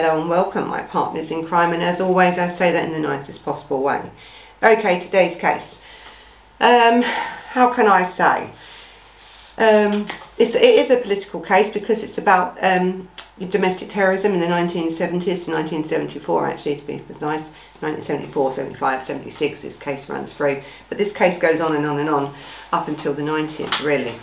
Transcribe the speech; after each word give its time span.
Hello 0.00 0.20
and 0.20 0.30
welcome, 0.30 0.68
my 0.68 0.82
partners 0.82 1.32
in 1.32 1.44
crime, 1.44 1.72
and 1.72 1.82
as 1.82 2.00
always, 2.00 2.38
I 2.38 2.46
say 2.46 2.70
that 2.70 2.84
in 2.84 2.92
the 2.92 3.00
nicest 3.00 3.44
possible 3.44 3.82
way. 3.82 4.12
Okay, 4.62 5.00
today's 5.00 5.34
case. 5.34 5.80
Um, 6.60 7.02
how 7.02 7.74
can 7.74 7.88
I 7.88 8.04
say? 8.04 8.44
Um, 9.58 10.06
it's, 10.38 10.54
it 10.54 10.62
is 10.62 10.92
a 10.92 10.98
political 10.98 11.40
case 11.40 11.70
because 11.70 12.04
it's 12.04 12.16
about 12.16 12.62
um, 12.62 13.08
domestic 13.48 13.88
terrorism 13.88 14.34
in 14.34 14.38
the 14.38 14.46
1970s, 14.46 15.48
1974 15.48 16.46
actually 16.46 16.76
to 16.76 16.86
be 16.86 16.98
nice. 17.20 17.50
1974, 17.80 18.52
75, 18.52 19.02
76 19.02 19.62
this 19.62 19.76
case 19.76 20.08
runs 20.08 20.32
through. 20.32 20.62
But 20.88 20.98
this 20.98 21.12
case 21.12 21.40
goes 21.40 21.60
on 21.60 21.74
and 21.74 21.84
on 21.84 21.98
and 21.98 22.08
on 22.08 22.32
up 22.72 22.86
until 22.86 23.14
the 23.14 23.22
90s 23.22 23.84
really. 23.84 24.14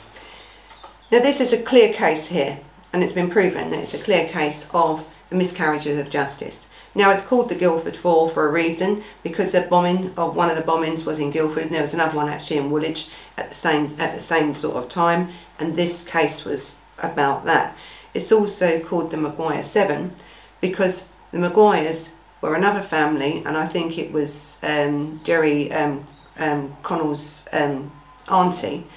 Now 1.11 1.19
this 1.19 1.41
is 1.41 1.51
a 1.51 1.61
clear 1.61 1.91
case 1.91 2.27
here 2.27 2.61
and 2.93 3.03
it's 3.03 3.11
been 3.11 3.29
proven 3.29 3.71
that 3.71 3.79
it's 3.79 3.93
a 3.93 3.99
clear 3.99 4.29
case 4.29 4.69
of 4.73 5.05
miscarriages 5.31 5.99
of 5.99 6.09
justice. 6.09 6.67
Now 6.97 7.11
it's 7.11 7.25
called 7.25 7.49
the 7.49 7.55
Guildford 7.55 7.97
Four 7.97 8.29
for 8.29 8.47
a 8.47 8.51
reason 8.51 9.03
because 9.21 9.51
the 9.51 9.61
bombing 9.61 10.13
of 10.15 10.35
one 10.35 10.49
of 10.49 10.55
the 10.55 10.63
bombings 10.63 11.05
was 11.05 11.19
in 11.19 11.29
Guildford 11.29 11.63
and 11.63 11.71
there 11.71 11.81
was 11.81 11.93
another 11.93 12.15
one 12.15 12.29
actually 12.29 12.57
in 12.57 12.71
Woolwich 12.71 13.09
at 13.37 13.49
the 13.49 13.55
same 13.55 13.95
at 13.99 14.15
the 14.15 14.21
same 14.21 14.55
sort 14.55 14.77
of 14.77 14.89
time 14.89 15.29
and 15.59 15.75
this 15.75 16.05
case 16.05 16.45
was 16.45 16.77
about 16.99 17.43
that. 17.45 17.75
It's 18.13 18.31
also 18.31 18.79
called 18.79 19.11
the 19.11 19.17
Maguire 19.17 19.61
Seven 19.61 20.15
because 20.61 21.09
the 21.31 21.39
Maguires 21.39 22.11
were 22.39 22.55
another 22.55 22.81
family 22.81 23.43
and 23.45 23.57
I 23.57 23.67
think 23.67 23.97
it 23.97 24.13
was 24.13 24.57
um, 24.63 25.19
Gerry 25.25 25.73
um, 25.73 26.07
um, 26.37 26.77
Conlon's 26.81 27.45
um, 27.51 27.91
auntie 28.29 28.87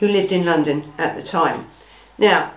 who 0.00 0.08
lived 0.08 0.32
in 0.32 0.44
London 0.44 0.92
at 0.98 1.16
the 1.16 1.22
time. 1.22 1.66
Now 2.18 2.52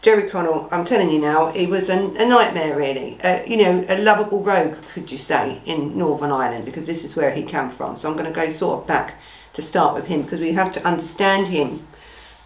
Gerry 0.00 0.30
Conlon, 0.30 0.68
I'm 0.70 0.84
telling 0.84 1.10
you 1.10 1.18
now, 1.18 1.50
he 1.50 1.66
was 1.66 1.88
a, 1.88 1.98
a 1.98 2.26
nightmare 2.26 2.76
really. 2.76 3.18
You 3.46 3.56
know, 3.56 3.84
a 3.88 3.98
lovable 3.98 4.42
rogue, 4.42 4.76
could 4.92 5.10
you 5.10 5.18
say, 5.18 5.60
in 5.66 5.98
Northern 5.98 6.30
Ireland, 6.30 6.64
because 6.64 6.86
this 6.86 7.02
is 7.02 7.16
where 7.16 7.32
he 7.32 7.42
came 7.42 7.70
from. 7.70 7.96
So 7.96 8.08
I'm 8.08 8.16
going 8.16 8.32
to 8.32 8.40
go 8.40 8.48
sort 8.50 8.80
of 8.80 8.86
back 8.86 9.20
to 9.54 9.62
start 9.62 9.94
with 9.94 10.06
him, 10.06 10.22
because 10.22 10.40
we 10.40 10.52
have 10.52 10.70
to 10.72 10.86
understand 10.86 11.48
him, 11.48 11.86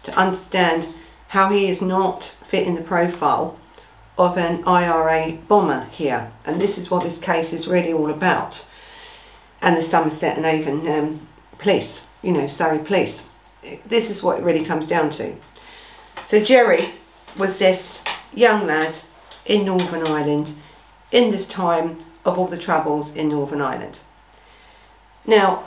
to 0.01 0.17
understand 0.17 0.89
how 1.29 1.49
he 1.49 1.67
is 1.67 1.79
not 1.79 2.23
fit 2.47 2.67
in 2.67 2.75
the 2.75 2.81
profile 2.81 3.59
of 4.17 4.37
an 4.37 4.63
IRA 4.65 5.37
bomber 5.47 5.85
here. 5.91 6.31
And 6.45 6.59
this 6.59 6.77
is 6.77 6.89
what 6.89 7.03
this 7.03 7.19
case 7.19 7.53
is 7.53 7.67
really 7.67 7.93
all 7.93 8.09
about. 8.09 8.67
And 9.61 9.77
the 9.77 9.81
Somerset 9.81 10.37
and 10.37 10.45
Avon 10.45 10.87
um, 10.87 11.27
police, 11.59 12.05
you 12.23 12.31
know, 12.31 12.47
Surrey 12.47 12.79
police. 12.79 13.25
This 13.85 14.09
is 14.09 14.23
what 14.23 14.39
it 14.39 14.43
really 14.43 14.65
comes 14.65 14.87
down 14.87 15.11
to. 15.11 15.35
So 16.25 16.43
Gerry 16.43 16.89
was 17.37 17.59
this 17.59 18.01
young 18.33 18.67
lad 18.67 18.97
in 19.45 19.65
Northern 19.65 20.05
Ireland 20.05 20.53
in 21.11 21.31
this 21.31 21.47
time 21.47 21.99
of 22.25 22.37
all 22.39 22.47
the 22.47 22.57
troubles 22.57 23.15
in 23.15 23.29
Northern 23.29 23.61
Ireland. 23.61 23.99
Now, 25.25 25.63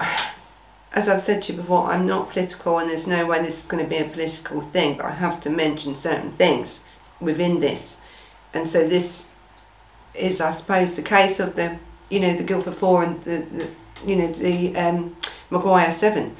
as 0.92 1.08
I've 1.08 1.22
said 1.22 1.42
to 1.44 1.52
you 1.52 1.60
before, 1.60 1.86
I'm 1.86 2.06
not 2.06 2.30
political 2.30 2.78
and 2.78 2.90
there's 2.90 3.06
no 3.06 3.26
way 3.26 3.42
this 3.42 3.58
is 3.58 3.64
going 3.64 3.82
to 3.82 3.88
be 3.88 3.98
a 3.98 4.08
political 4.08 4.60
thing, 4.60 4.96
but 4.96 5.06
I 5.06 5.10
have 5.10 5.40
to 5.40 5.50
mention 5.50 5.94
certain 5.94 6.30
things 6.32 6.80
within 7.20 7.60
this. 7.60 7.98
And 8.54 8.66
so 8.66 8.88
this 8.88 9.26
is, 10.14 10.40
I 10.40 10.52
suppose, 10.52 10.96
the 10.96 11.02
case 11.02 11.40
of 11.40 11.56
the, 11.56 11.78
you 12.08 12.20
know, 12.20 12.34
the 12.34 12.44
Guildford 12.44 12.76
Four 12.76 13.02
and 13.02 13.22
the, 13.24 13.38
the 13.38 13.68
you 14.04 14.16
know, 14.16 14.32
the 14.32 14.76
um, 14.76 15.16
Maguire 15.50 15.92
Seven. 15.92 16.36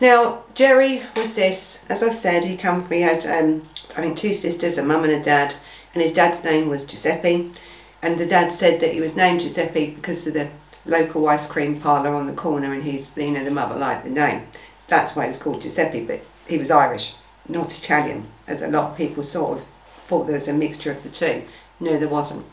Now, 0.00 0.44
Gerry 0.54 1.02
was 1.16 1.34
this, 1.34 1.84
as 1.88 2.02
I've 2.02 2.14
said, 2.14 2.44
he 2.44 2.56
came 2.56 2.82
from, 2.82 2.90
he 2.90 3.00
had, 3.00 3.26
um, 3.26 3.68
I 3.96 4.02
think, 4.02 4.16
two 4.16 4.32
sisters, 4.32 4.78
a 4.78 4.82
mum 4.82 5.02
and 5.04 5.12
a 5.12 5.22
dad, 5.22 5.54
and 5.92 6.02
his 6.02 6.12
dad's 6.12 6.44
name 6.44 6.68
was 6.68 6.84
Giuseppe. 6.84 7.52
And 8.00 8.18
the 8.18 8.26
dad 8.26 8.52
said 8.52 8.80
that 8.80 8.92
he 8.92 9.00
was 9.00 9.16
named 9.16 9.40
Giuseppe 9.40 9.90
because 9.90 10.24
of 10.26 10.34
the 10.34 10.50
local 10.86 11.28
ice 11.28 11.48
cream 11.48 11.80
parlour 11.80 12.14
on 12.14 12.28
the 12.28 12.32
corner, 12.32 12.72
and 12.72 12.84
he's, 12.84 13.10
you 13.16 13.32
know, 13.32 13.42
the 13.42 13.50
mother 13.50 13.74
liked 13.74 14.04
the 14.04 14.10
name. 14.10 14.46
That's 14.86 15.16
why 15.16 15.24
he 15.24 15.28
was 15.28 15.42
called 15.42 15.62
Giuseppe, 15.62 16.04
but 16.04 16.20
he 16.46 16.58
was 16.58 16.70
Irish, 16.70 17.16
not 17.48 17.76
Italian, 17.76 18.28
as 18.46 18.62
a 18.62 18.68
lot 18.68 18.92
of 18.92 18.96
people 18.96 19.24
sort 19.24 19.58
of 19.58 19.64
thought 20.04 20.26
there 20.26 20.38
was 20.38 20.48
a 20.48 20.52
mixture 20.52 20.92
of 20.92 21.02
the 21.02 21.08
two. 21.08 21.42
No, 21.80 21.98
there 21.98 22.08
wasn't. 22.08 22.46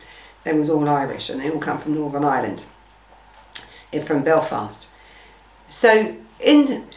They 0.44 0.54
was 0.54 0.70
all 0.70 0.90
Irish, 0.90 1.30
and 1.30 1.40
they 1.40 1.52
all 1.52 1.60
come 1.60 1.78
from 1.78 1.94
Northern 1.94 2.26
Ireland, 2.26 2.64
from 4.04 4.24
Belfast. 4.24 4.88
So, 5.68 6.16
in 6.40 6.88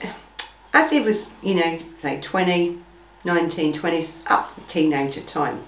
as 0.72 0.90
he 0.90 1.00
was, 1.00 1.30
you 1.42 1.54
know, 1.54 1.78
say 1.98 2.20
20, 2.20 2.78
19, 3.24 3.72
20, 3.72 4.06
up 4.26 4.68
teenager 4.68 5.20
time, 5.20 5.64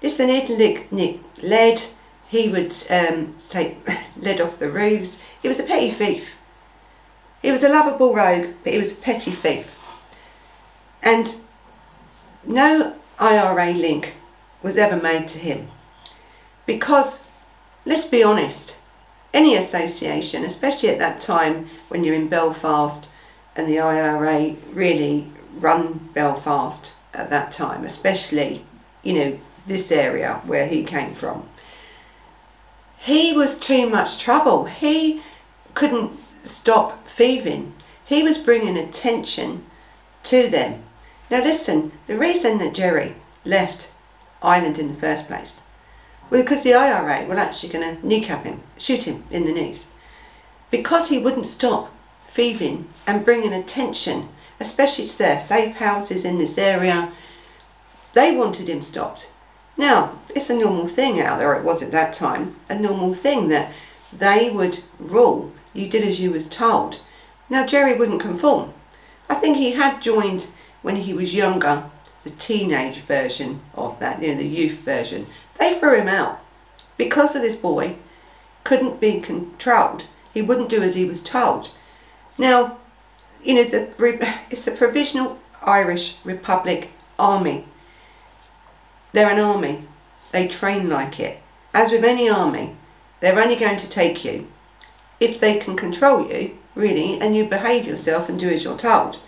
this 0.00 0.18
he'd 0.18 0.50
nick 0.50 1.20
lead, 1.42 1.82
he 2.28 2.48
would 2.48 2.74
um, 2.90 3.34
take 3.48 3.76
lead 4.16 4.40
off 4.40 4.58
the 4.58 4.70
roofs. 4.70 5.20
He 5.42 5.48
was 5.48 5.58
a 5.58 5.64
petty 5.64 5.90
thief. 5.90 6.34
He 7.42 7.50
was 7.50 7.62
a 7.62 7.68
lovable 7.68 8.14
rogue, 8.14 8.54
but 8.62 8.72
he 8.72 8.78
was 8.78 8.92
a 8.92 8.96
petty 8.96 9.30
thief. 9.30 9.76
And 11.02 11.34
no 12.44 12.96
IRA 13.18 13.72
link 13.72 14.14
was 14.62 14.76
ever 14.76 15.00
made 15.00 15.28
to 15.28 15.38
him. 15.38 15.70
Because, 16.66 17.24
let's 17.84 18.06
be 18.06 18.22
honest, 18.22 18.76
any 19.32 19.54
association, 19.56 20.44
especially 20.44 20.88
at 20.90 20.98
that 20.98 21.20
time 21.20 21.70
when 21.88 22.04
you're 22.04 22.14
in 22.14 22.28
Belfast, 22.28 23.06
and 23.58 23.68
the 23.68 23.80
IRA 23.80 24.54
really 24.72 25.26
run 25.58 26.08
Belfast 26.14 26.92
at 27.12 27.28
that 27.30 27.50
time, 27.50 27.84
especially, 27.84 28.64
you 29.02 29.12
know, 29.12 29.38
this 29.66 29.90
area 29.90 30.40
where 30.46 30.68
he 30.68 30.84
came 30.84 31.12
from. 31.12 31.46
He 32.98 33.32
was 33.32 33.58
too 33.58 33.90
much 33.90 34.18
trouble. 34.18 34.66
He 34.66 35.22
couldn't 35.74 36.18
stop 36.44 37.06
thieving. 37.08 37.74
He 38.04 38.22
was 38.22 38.38
bringing 38.38 38.78
attention 38.78 39.66
to 40.24 40.48
them. 40.48 40.84
Now 41.28 41.42
listen, 41.42 41.90
the 42.06 42.16
reason 42.16 42.58
that 42.58 42.74
Gerry 42.74 43.16
left 43.44 43.90
Ireland 44.40 44.78
in 44.78 44.88
the 44.88 45.00
first 45.00 45.26
place 45.26 45.56
was 46.30 46.42
because 46.42 46.62
the 46.62 46.74
IRA 46.74 47.26
were 47.26 47.34
actually 47.34 47.70
going 47.70 47.96
to 47.96 48.06
kneecap 48.06 48.44
him, 48.44 48.62
shoot 48.76 49.02
him 49.02 49.24
in 49.32 49.46
the 49.46 49.52
knees. 49.52 49.86
Because 50.70 51.08
he 51.08 51.18
wouldn't 51.18 51.46
stop 51.46 51.92
thieving 52.38 52.88
and 53.04 53.24
bringing 53.24 53.52
attention, 53.52 54.28
especially 54.60 55.08
to 55.08 55.18
their 55.18 55.40
safe 55.40 55.74
houses 55.74 56.24
in 56.24 56.38
this 56.38 56.56
area. 56.56 57.10
They 58.12 58.36
wanted 58.36 58.68
him 58.68 58.80
stopped. 58.80 59.32
Now, 59.76 60.20
it's 60.28 60.48
a 60.48 60.56
normal 60.56 60.86
thing 60.86 61.20
out 61.20 61.40
there, 61.40 61.52
it 61.54 61.64
was 61.64 61.82
at 61.82 61.90
that 61.90 62.14
time, 62.14 62.54
a 62.68 62.78
normal 62.78 63.12
thing 63.12 63.48
that 63.48 63.72
they 64.12 64.50
would 64.50 64.84
rule. 65.00 65.50
You 65.74 65.88
did 65.88 66.04
as 66.04 66.20
you 66.20 66.30
was 66.30 66.48
told. 66.48 67.00
Now, 67.50 67.66
Gerry 67.66 67.98
wouldn't 67.98 68.22
conform. 68.22 68.72
I 69.28 69.34
think 69.34 69.56
he 69.56 69.72
had 69.72 70.00
joined 70.00 70.46
when 70.82 70.94
he 70.94 71.12
was 71.12 71.34
younger, 71.34 71.90
the 72.22 72.30
teenage 72.30 73.00
version 73.00 73.62
of 73.74 73.98
that, 73.98 74.22
you 74.22 74.28
know, 74.28 74.38
the 74.38 74.46
youth 74.46 74.78
version. 74.78 75.26
They 75.58 75.76
threw 75.76 75.96
him 75.96 76.08
out 76.08 76.38
because 76.96 77.34
of 77.34 77.42
this 77.42 77.56
boy 77.56 77.96
couldn't 78.62 79.00
be 79.00 79.20
controlled. 79.20 80.04
He 80.32 80.40
wouldn't 80.40 80.68
do 80.68 80.84
as 80.84 80.94
he 80.94 81.04
was 81.04 81.20
told. 81.20 81.72
Now, 82.38 82.78
you 83.42 83.54
know, 83.54 83.64
the, 83.64 84.34
it's 84.50 84.64
the 84.64 84.70
Provisional 84.70 85.38
Irish 85.62 86.18
Republic 86.24 86.90
Army. 87.18 87.66
They're 89.12 89.30
an 89.30 89.40
army. 89.40 89.84
They 90.32 90.46
train 90.46 90.88
like 90.88 91.18
it. 91.18 91.40
As 91.74 91.90
with 91.90 92.04
any 92.04 92.28
army, 92.28 92.76
they're 93.20 93.40
only 93.40 93.56
going 93.56 93.78
to 93.78 93.90
take 93.90 94.24
you 94.24 94.46
if 95.18 95.40
they 95.40 95.58
can 95.58 95.76
control 95.76 96.30
you, 96.30 96.56
really, 96.74 97.20
and 97.20 97.34
you 97.34 97.44
behave 97.44 97.86
yourself 97.86 98.28
and 98.28 98.38
do 98.38 98.48
as 98.48 98.62
you're 98.62 98.78
told. 98.78 99.18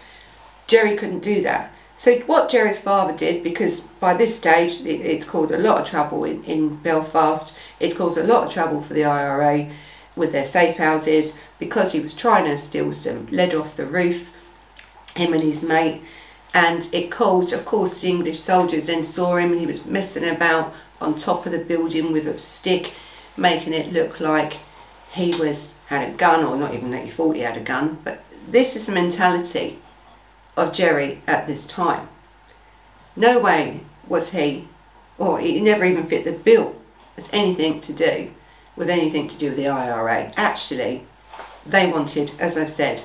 Gerry 0.68 0.96
couldn't 0.96 1.20
do 1.20 1.42
that. 1.42 1.72
So 1.96 2.18
what 2.20 2.48
Gerry's 2.48 2.80
father 2.80 3.16
did, 3.16 3.42
because 3.42 3.80
by 3.80 4.14
this 4.14 4.36
stage 4.36 4.80
it, 4.82 5.00
it's 5.00 5.26
caused 5.26 5.50
a 5.50 5.58
lot 5.58 5.82
of 5.82 5.86
trouble 5.86 6.24
in, 6.24 6.44
in 6.44 6.76
Belfast, 6.76 7.52
it 7.80 7.96
caused 7.96 8.16
a 8.16 8.24
lot 8.24 8.46
of 8.46 8.52
trouble 8.52 8.80
for 8.80 8.94
the 8.94 9.04
IRA, 9.04 9.70
with 10.16 10.32
their 10.32 10.44
safe 10.44 10.76
houses 10.76 11.34
because 11.60 11.92
he 11.92 12.00
was 12.00 12.14
trying 12.14 12.46
to 12.46 12.58
steal 12.58 12.90
some 12.90 13.26
lead 13.30 13.54
off 13.54 13.76
the 13.76 13.86
roof, 13.86 14.30
him 15.14 15.32
and 15.32 15.42
his 15.42 15.62
mate. 15.62 16.02
And 16.52 16.92
it 16.92 17.12
caused, 17.12 17.52
of 17.52 17.64
course, 17.64 18.00
the 18.00 18.08
English 18.08 18.40
soldiers 18.40 18.86
then 18.86 19.04
saw 19.04 19.36
him 19.36 19.52
and 19.52 19.60
he 19.60 19.66
was 19.66 19.86
messing 19.86 20.28
about 20.28 20.74
on 21.00 21.14
top 21.14 21.46
of 21.46 21.52
the 21.52 21.58
building 21.58 22.10
with 22.10 22.26
a 22.26 22.40
stick, 22.40 22.92
making 23.36 23.72
it 23.72 23.92
look 23.92 24.18
like 24.18 24.54
he 25.12 25.34
was 25.34 25.74
had 25.86 26.08
a 26.08 26.16
gun, 26.16 26.44
or 26.44 26.56
not 26.56 26.72
even 26.74 26.90
that 26.92 27.04
he 27.04 27.10
thought 27.10 27.36
he 27.36 27.42
had 27.42 27.56
a 27.56 27.60
gun. 27.60 27.98
But 28.02 28.24
this 28.48 28.74
is 28.74 28.86
the 28.86 28.92
mentality 28.92 29.78
of 30.56 30.72
Gerry 30.72 31.20
at 31.26 31.46
this 31.46 31.66
time. 31.66 32.08
No 33.16 33.40
way 33.40 33.80
was 34.08 34.30
he, 34.30 34.68
or 35.18 35.38
he 35.38 35.60
never 35.60 35.84
even 35.84 36.06
fit 36.06 36.24
the 36.24 36.32
bill 36.32 36.76
as 37.16 37.28
anything 37.32 37.80
to 37.80 37.92
do 37.92 38.30
with 38.76 38.88
anything 38.88 39.28
to 39.28 39.36
do 39.36 39.48
with 39.48 39.56
the 39.56 39.68
IRA. 39.68 40.32
Actually, 40.36 41.06
they 41.66 41.90
wanted, 41.90 42.32
as 42.38 42.56
I've 42.56 42.70
said, 42.70 43.02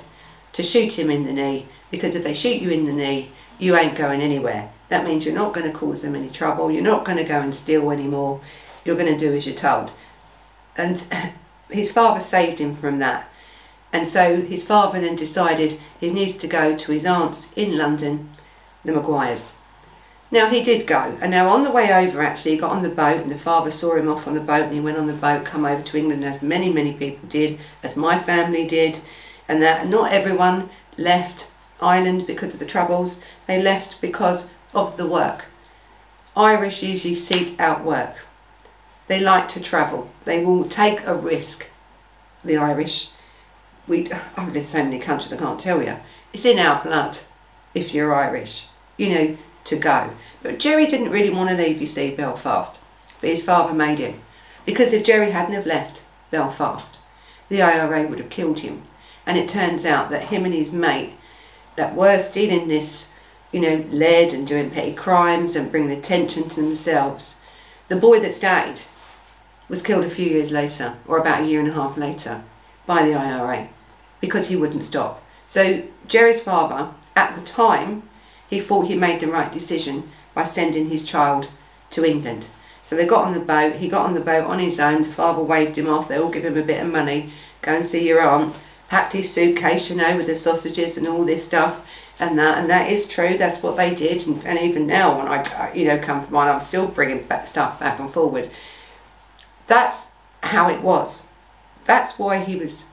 to 0.53 0.63
shoot 0.63 0.97
him 0.97 1.09
in 1.09 1.25
the 1.25 1.33
knee 1.33 1.67
because 1.91 2.15
if 2.15 2.23
they 2.23 2.33
shoot 2.33 2.61
you 2.61 2.69
in 2.69 2.85
the 2.85 2.93
knee, 2.93 3.31
you 3.59 3.75
ain't 3.75 3.97
going 3.97 4.21
anywhere. 4.21 4.71
That 4.89 5.05
means 5.05 5.25
you're 5.25 5.35
not 5.35 5.53
going 5.53 5.69
to 5.69 5.77
cause 5.77 6.01
them 6.01 6.15
any 6.15 6.29
trouble. 6.29 6.71
You're 6.71 6.83
not 6.83 7.05
going 7.05 7.17
to 7.17 7.23
go 7.23 7.39
and 7.39 7.53
steal 7.53 7.91
anymore. 7.91 8.41
You're 8.83 8.97
going 8.97 9.11
to 9.11 9.19
do 9.19 9.33
as 9.33 9.45
you're 9.45 9.55
told. 9.55 9.91
And 10.77 11.01
his 11.69 11.91
father 11.91 12.19
saved 12.19 12.59
him 12.59 12.75
from 12.75 12.99
that. 12.99 13.29
And 13.91 14.07
so 14.07 14.41
his 14.41 14.63
father 14.63 14.99
then 14.99 15.15
decided 15.15 15.79
he 15.99 16.11
needs 16.11 16.35
to 16.37 16.47
go 16.47 16.75
to 16.75 16.91
his 16.91 17.05
aunt's 17.05 17.47
in 17.55 17.77
London, 17.77 18.29
the 18.83 18.91
Maguires. 18.91 19.53
Now 20.31 20.49
he 20.49 20.63
did 20.63 20.87
go, 20.87 21.17
and 21.21 21.31
now 21.31 21.49
on 21.49 21.63
the 21.63 21.71
way 21.71 21.93
over, 21.93 22.21
actually, 22.21 22.51
he 22.51 22.57
got 22.57 22.71
on 22.71 22.81
the 22.81 22.89
boat, 22.89 23.21
and 23.21 23.29
the 23.29 23.37
father 23.37 23.69
saw 23.69 23.95
him 23.95 24.09
off 24.09 24.27
on 24.27 24.33
the 24.33 24.41
boat, 24.41 24.63
and 24.63 24.73
he 24.73 24.79
went 24.79 24.97
on 24.97 25.07
the 25.07 25.13
boat, 25.13 25.45
come 25.45 25.65
over 25.65 25.81
to 25.81 25.97
England, 25.97 26.25
as 26.25 26.41
many, 26.41 26.71
many 26.71 26.93
people 26.93 27.29
did, 27.29 27.59
as 27.83 27.95
my 27.95 28.17
family 28.17 28.67
did, 28.67 28.99
and 29.47 29.61
that 29.61 29.87
not 29.87 30.11
everyone 30.11 30.69
left 30.97 31.49
Ireland 31.79 32.25
because 32.25 32.53
of 32.53 32.59
the 32.59 32.65
troubles. 32.65 33.23
They 33.45 33.61
left 33.61 34.01
because 34.01 34.51
of 34.73 34.97
the 34.97 35.07
work. 35.07 35.45
Irish 36.35 36.83
usually 36.83 37.15
seek 37.15 37.59
out 37.59 37.83
work. 37.83 38.15
They 39.07 39.19
like 39.19 39.47
to 39.49 39.61
travel. 39.61 40.09
They 40.25 40.43
will 40.43 40.65
take 40.65 41.05
a 41.05 41.15
risk. 41.15 41.67
The 42.43 42.57
Irish, 42.57 43.11
we 43.87 44.11
I've 44.37 44.53
lived 44.53 44.67
so 44.67 44.83
many 44.83 44.99
countries 44.99 45.33
I 45.33 45.37
can't 45.37 45.59
tell 45.59 45.83
you. 45.83 45.97
It's 46.33 46.45
in 46.45 46.59
our 46.59 46.83
blood. 46.83 47.19
If 47.73 47.93
you're 47.93 48.13
Irish, 48.13 48.67
you 48.97 49.09
know 49.09 49.37
to 49.65 49.75
go. 49.75 50.11
But 50.41 50.59
Gerry 50.59 50.87
didn't 50.87 51.11
really 51.11 51.29
want 51.29 51.49
to 51.49 51.55
leave, 51.55 51.81
you 51.81 51.87
see, 51.87 52.15
Belfast. 52.15 52.79
But 53.21 53.29
his 53.29 53.43
father 53.43 53.73
made 53.73 53.99
him. 53.99 54.21
Because 54.65 54.93
if 54.93 55.05
Gerry 55.05 55.31
hadn't 55.31 55.53
have 55.53 55.65
left 55.65 56.03
Belfast, 56.31 56.97
the 57.49 57.61
IRA 57.61 58.07
would 58.07 58.19
have 58.19 58.29
killed 58.29 58.59
him. 58.59 58.83
And 59.25 59.37
it 59.37 59.49
turns 59.49 59.85
out 59.85 60.09
that 60.11 60.29
him 60.29 60.45
and 60.45 60.53
his 60.53 60.71
mate 60.71 61.13
that 61.75 61.95
were 61.95 62.19
stealing 62.19 62.67
this, 62.67 63.11
you 63.51 63.59
know, 63.59 63.85
lead 63.89 64.33
and 64.33 64.47
doing 64.47 64.71
petty 64.71 64.93
crimes 64.93 65.55
and 65.55 65.71
bringing 65.71 65.91
attention 65.91 66.49
to 66.49 66.61
themselves, 66.61 67.37
the 67.87 67.95
boy 67.95 68.19
that 68.19 68.39
died 68.39 68.79
was 69.67 69.81
killed 69.81 70.05
a 70.05 70.09
few 70.09 70.27
years 70.27 70.51
later, 70.51 70.95
or 71.07 71.17
about 71.17 71.43
a 71.43 71.47
year 71.47 71.59
and 71.59 71.69
a 71.69 71.73
half 71.73 71.97
later, 71.97 72.43
by 72.85 73.03
the 73.05 73.15
IRA 73.15 73.67
because 74.21 74.47
he 74.47 74.55
wouldn't 74.55 74.83
stop. 74.83 75.23
So 75.47 75.83
Gerry's 76.07 76.41
father, 76.41 76.91
at 77.15 77.35
the 77.35 77.45
time, 77.45 78.03
he 78.49 78.59
thought 78.59 78.87
he 78.87 78.95
made 78.95 79.19
the 79.19 79.27
right 79.27 79.51
decision 79.51 80.09
by 80.33 80.43
sending 80.43 80.89
his 80.89 81.03
child 81.03 81.49
to 81.91 82.05
England. 82.05 82.47
So 82.83 82.95
they 82.95 83.05
got 83.05 83.25
on 83.25 83.33
the 83.33 83.39
boat, 83.39 83.77
he 83.77 83.87
got 83.87 84.05
on 84.05 84.13
the 84.13 84.21
boat 84.21 84.45
on 84.45 84.59
his 84.59 84.79
own, 84.79 85.03
the 85.03 85.09
father 85.09 85.41
waved 85.41 85.77
him 85.77 85.89
off, 85.89 86.07
they 86.07 86.17
all 86.17 86.29
give 86.29 86.45
him 86.45 86.57
a 86.57 86.63
bit 86.63 86.83
of 86.83 86.91
money, 86.91 87.31
go 87.61 87.75
and 87.75 87.85
see 87.85 88.07
your 88.07 88.21
aunt, 88.21 88.55
packed 88.89 89.13
his 89.13 89.31
suitcase, 89.33 89.89
you 89.89 89.95
know, 89.95 90.15
with 90.15 90.27
the 90.27 90.35
sausages 90.35 90.97
and 90.97 91.07
all 91.07 91.25
this 91.25 91.45
stuff 91.45 91.81
and 92.19 92.39
that, 92.39 92.57
and 92.57 92.69
that 92.69 92.91
is 92.91 93.07
true, 93.07 93.37
that's 93.37 93.61
what 93.61 93.75
they 93.75 93.93
did, 93.93 94.25
and, 94.25 94.45
and 94.45 94.57
even 94.59 94.87
now 94.87 95.17
when 95.17 95.27
I, 95.27 95.73
you 95.73 95.85
know, 95.85 95.99
come 95.99 96.23
from 96.23 96.33
mine, 96.33 96.47
I'm 96.47 96.61
still 96.61 96.87
bringing 96.87 97.23
back 97.23 97.47
stuff 97.47 97.79
back 97.79 97.99
and 97.99 98.11
forward. 98.11 98.49
That's 99.67 100.11
how 100.41 100.69
it 100.69 100.81
was. 100.81 101.27
That's 101.83 102.17
why 102.17 102.39
he 102.43 102.55
was 102.55 102.85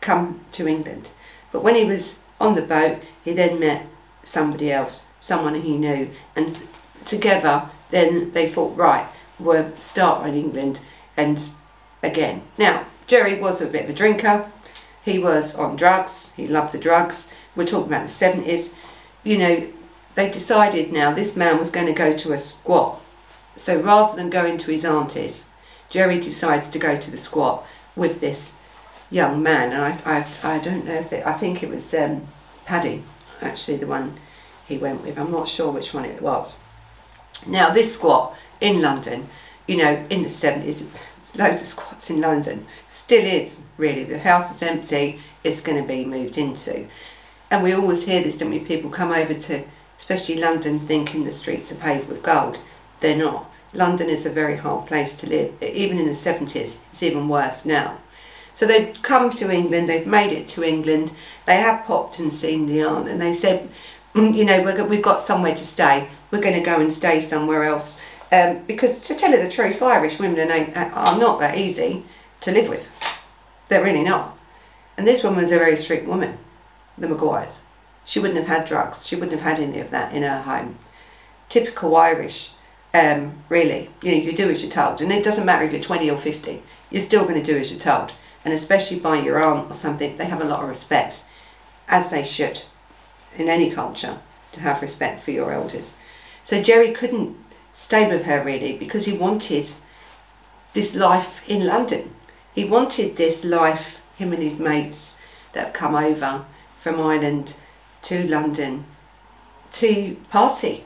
come 0.00 0.40
to 0.52 0.68
England. 0.68 1.10
But 1.50 1.64
when 1.64 1.74
he 1.74 1.84
was 1.84 2.18
on 2.40 2.54
the 2.54 2.62
boat, 2.62 3.02
he 3.24 3.32
then 3.32 3.58
met 3.58 3.86
somebody 4.28 4.70
else, 4.70 5.06
someone 5.20 5.60
he 5.60 5.76
knew, 5.76 6.10
and 6.36 6.56
together 7.04 7.70
then 7.90 8.32
they 8.32 8.48
thought, 8.48 8.76
right, 8.76 9.08
we'll 9.38 9.74
start 9.76 10.26
in 10.26 10.34
England 10.34 10.80
and 11.16 11.48
again. 12.02 12.42
Now, 12.58 12.86
Gerry 13.06 13.40
was 13.40 13.60
a 13.60 13.66
bit 13.66 13.84
of 13.84 13.90
a 13.90 13.94
drinker, 13.94 14.50
he 15.02 15.18
was 15.18 15.54
on 15.54 15.76
drugs, 15.76 16.32
he 16.36 16.46
loved 16.46 16.72
the 16.72 16.78
drugs, 16.78 17.30
we're 17.56 17.66
talking 17.66 17.88
about 17.88 18.06
the 18.06 18.12
70s. 18.12 18.72
You 19.24 19.38
know, 19.38 19.68
they 20.14 20.30
decided 20.30 20.92
now 20.92 21.12
this 21.12 21.34
man 21.34 21.58
was 21.58 21.70
going 21.70 21.86
to 21.86 21.92
go 21.92 22.16
to 22.16 22.32
a 22.32 22.38
squat. 22.38 23.00
So 23.56 23.80
rather 23.80 24.16
than 24.16 24.30
going 24.30 24.58
to 24.58 24.70
his 24.70 24.84
auntie's, 24.84 25.44
Gerry 25.90 26.20
decides 26.20 26.68
to 26.68 26.78
go 26.78 26.98
to 26.98 27.10
the 27.10 27.18
squat 27.18 27.66
with 27.96 28.20
this 28.20 28.52
young 29.10 29.42
man, 29.42 29.72
and 29.72 29.82
I, 29.82 30.18
I, 30.44 30.56
I 30.56 30.58
don't 30.58 30.84
know 30.84 30.94
if 30.94 31.12
it, 31.12 31.26
I 31.26 31.32
think 31.32 31.62
it 31.62 31.70
was 31.70 31.92
um, 31.94 32.28
Paddy 32.66 33.02
actually 33.42 33.78
the 33.78 33.86
one 33.86 34.18
he 34.66 34.78
went 34.78 35.02
with. 35.02 35.18
I'm 35.18 35.30
not 35.30 35.48
sure 35.48 35.72
which 35.72 35.94
one 35.94 36.04
it 36.04 36.22
was. 36.22 36.58
Now 37.46 37.70
this 37.70 37.94
squat 37.94 38.36
in 38.60 38.82
London, 38.82 39.28
you 39.66 39.76
know, 39.76 40.04
in 40.10 40.22
the 40.22 40.28
70s, 40.28 40.86
loads 41.36 41.62
of 41.62 41.68
squats 41.68 42.10
in 42.10 42.20
London, 42.20 42.66
still 42.88 43.24
is 43.24 43.58
really. 43.76 44.04
The 44.04 44.18
house 44.18 44.54
is 44.54 44.62
empty, 44.62 45.20
it's 45.44 45.60
going 45.60 45.80
to 45.80 45.86
be 45.86 46.04
moved 46.04 46.36
into. 46.36 46.86
And 47.50 47.62
we 47.62 47.72
always 47.72 48.04
hear 48.04 48.22
this, 48.22 48.36
don't 48.36 48.50
we? 48.50 48.58
People 48.58 48.90
come 48.90 49.12
over 49.12 49.34
to, 49.34 49.64
especially 49.96 50.36
London, 50.36 50.80
thinking 50.80 51.24
the 51.24 51.32
streets 51.32 51.72
are 51.72 51.76
paved 51.76 52.08
with 52.08 52.22
gold. 52.22 52.58
They're 53.00 53.16
not. 53.16 53.50
London 53.72 54.08
is 54.08 54.26
a 54.26 54.30
very 54.30 54.56
hard 54.56 54.86
place 54.86 55.14
to 55.14 55.28
live. 55.28 55.62
Even 55.62 55.98
in 55.98 56.06
the 56.06 56.12
70s, 56.12 56.78
it's 56.90 57.02
even 57.02 57.28
worse 57.28 57.64
now. 57.64 57.98
So 58.58 58.66
they've 58.66 58.92
come 59.02 59.30
to 59.30 59.52
England, 59.52 59.88
they've 59.88 60.04
made 60.04 60.32
it 60.32 60.48
to 60.48 60.64
England, 60.64 61.12
they 61.44 61.58
have 61.58 61.84
popped 61.84 62.18
and 62.18 62.34
seen 62.34 62.66
the 62.66 62.82
aunt, 62.82 63.06
and 63.06 63.20
they 63.20 63.32
said, 63.32 63.70
mm, 64.16 64.34
you 64.34 64.44
know, 64.44 64.60
we 64.62 64.96
have 64.96 65.04
got 65.04 65.20
somewhere 65.20 65.54
to 65.54 65.64
stay. 65.64 66.08
We're 66.32 66.40
going 66.40 66.58
to 66.58 66.66
go 66.66 66.80
and 66.80 66.92
stay 66.92 67.20
somewhere 67.20 67.62
else. 67.62 68.00
Um, 68.32 68.64
because 68.64 69.00
to 69.02 69.14
tell 69.14 69.30
you 69.30 69.40
the 69.40 69.48
truth, 69.48 69.80
Irish 69.80 70.18
women 70.18 70.50
are 70.50 71.16
not 71.16 71.38
that 71.38 71.56
easy 71.56 72.04
to 72.40 72.50
live 72.50 72.68
with. 72.68 72.84
They're 73.68 73.84
really 73.84 74.02
not. 74.02 74.36
And 74.96 75.06
this 75.06 75.22
one 75.22 75.36
was 75.36 75.52
a 75.52 75.58
very 75.58 75.76
strict 75.76 76.08
woman, 76.08 76.36
the 76.98 77.06
Maguires. 77.06 77.60
She 78.04 78.18
wouldn't 78.18 78.44
have 78.44 78.48
had 78.48 78.66
drugs. 78.66 79.06
She 79.06 79.14
wouldn't 79.14 79.40
have 79.40 79.56
had 79.56 79.62
any 79.62 79.78
of 79.78 79.90
that 79.90 80.12
in 80.12 80.24
her 80.24 80.42
home. 80.42 80.80
Typical 81.48 81.94
Irish, 81.94 82.54
um, 82.92 83.40
really. 83.48 83.90
You 84.02 84.10
know, 84.10 84.18
you 84.18 84.32
do 84.32 84.50
as 84.50 84.62
you're 84.62 84.72
told. 84.72 85.00
And 85.00 85.12
it 85.12 85.22
doesn't 85.22 85.46
matter 85.46 85.64
if 85.64 85.70
you're 85.70 85.80
20 85.80 86.10
or 86.10 86.18
50. 86.18 86.60
You're 86.90 87.02
still 87.02 87.22
going 87.22 87.40
to 87.40 87.52
do 87.52 87.56
as 87.56 87.70
you're 87.70 87.78
told 87.78 88.14
and 88.48 88.54
especially 88.54 88.98
by 88.98 89.20
your 89.20 89.44
aunt 89.44 89.70
or 89.70 89.74
something, 89.74 90.16
they 90.16 90.24
have 90.24 90.40
a 90.40 90.44
lot 90.44 90.62
of 90.62 90.70
respect, 90.70 91.22
as 91.86 92.08
they 92.08 92.24
should, 92.24 92.62
in 93.36 93.46
any 93.46 93.70
culture, 93.70 94.20
to 94.52 94.60
have 94.60 94.80
respect 94.80 95.22
for 95.22 95.32
your 95.32 95.52
elders. 95.52 95.92
So 96.44 96.62
Gerry 96.62 96.92
couldn't 96.92 97.36
stay 97.74 98.10
with 98.10 98.24
her 98.24 98.42
really 98.42 98.72
because 98.78 99.04
he 99.04 99.12
wanted 99.12 99.66
this 100.72 100.94
life 100.94 101.42
in 101.46 101.66
London. 101.66 102.14
He 102.54 102.64
wanted 102.64 103.16
this 103.16 103.44
life, 103.44 103.98
him 104.16 104.32
and 104.32 104.42
his 104.42 104.58
mates 104.58 105.14
that 105.52 105.66
have 105.66 105.74
come 105.74 105.94
over 105.94 106.46
from 106.80 106.98
Ireland 106.98 107.52
to 108.04 108.26
London 108.26 108.86
to 109.72 110.16
party. 110.30 110.84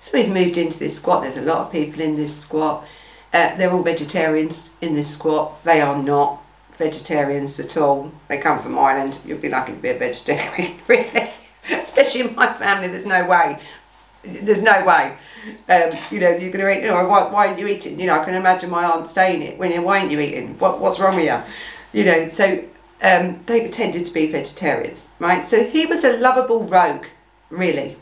So 0.00 0.18
he's 0.18 0.28
moved 0.28 0.58
into 0.58 0.78
this 0.78 0.96
squat. 0.96 1.22
There's 1.22 1.38
a 1.38 1.40
lot 1.40 1.64
of 1.64 1.72
people 1.72 2.02
in 2.02 2.16
this 2.16 2.36
squat. 2.36 2.86
Uh, 3.32 3.56
they're 3.56 3.72
all 3.72 3.82
vegetarians 3.82 4.68
in 4.82 4.94
this 4.94 5.08
squat. 5.08 5.64
They 5.64 5.80
are 5.80 6.02
not 6.02 6.42
vegetarians 6.78 7.58
at 7.60 7.76
all. 7.76 8.10
They 8.28 8.38
come 8.38 8.62
from 8.62 8.78
Ireland, 8.78 9.18
you'd 9.26 9.42
be 9.42 9.48
lucky 9.48 9.72
to 9.72 9.78
be 9.78 9.90
a 9.90 9.98
vegetarian, 9.98 10.78
really. 10.88 11.30
Especially 11.70 12.22
in 12.22 12.34
my 12.34 12.52
family, 12.54 12.88
there's 12.88 13.04
no 13.04 13.26
way. 13.26 13.58
There's 14.24 14.62
no 14.62 14.84
way. 14.84 15.16
Um, 15.68 15.98
you 16.10 16.20
know, 16.20 16.30
you're 16.30 16.50
going 16.50 16.64
to 16.64 16.70
eat, 16.70 16.82
you 16.82 16.88
know, 16.88 17.06
why, 17.06 17.30
why 17.30 17.48
are 17.48 17.58
you 17.58 17.66
eating? 17.66 18.00
You 18.00 18.06
know, 18.06 18.18
I 18.18 18.24
can 18.24 18.34
imagine 18.34 18.70
my 18.70 18.84
aunt 18.84 19.08
saying 19.08 19.42
it, 19.42 19.58
when 19.58 19.82
why 19.82 20.00
aren't 20.00 20.10
you 20.10 20.20
eating? 20.20 20.58
What, 20.58 20.80
what's 20.80 20.98
wrong 20.98 21.16
with 21.16 21.26
you? 21.26 21.40
You 21.92 22.04
know, 22.04 22.28
so 22.28 22.64
um, 23.02 23.42
they 23.46 23.60
pretended 23.60 24.06
to 24.06 24.12
be 24.12 24.30
vegetarians, 24.30 25.08
right? 25.18 25.44
So 25.44 25.64
he 25.64 25.86
was 25.86 26.04
a 26.04 26.16
lovable 26.16 26.64
rogue, 26.64 27.06
really. 27.50 27.96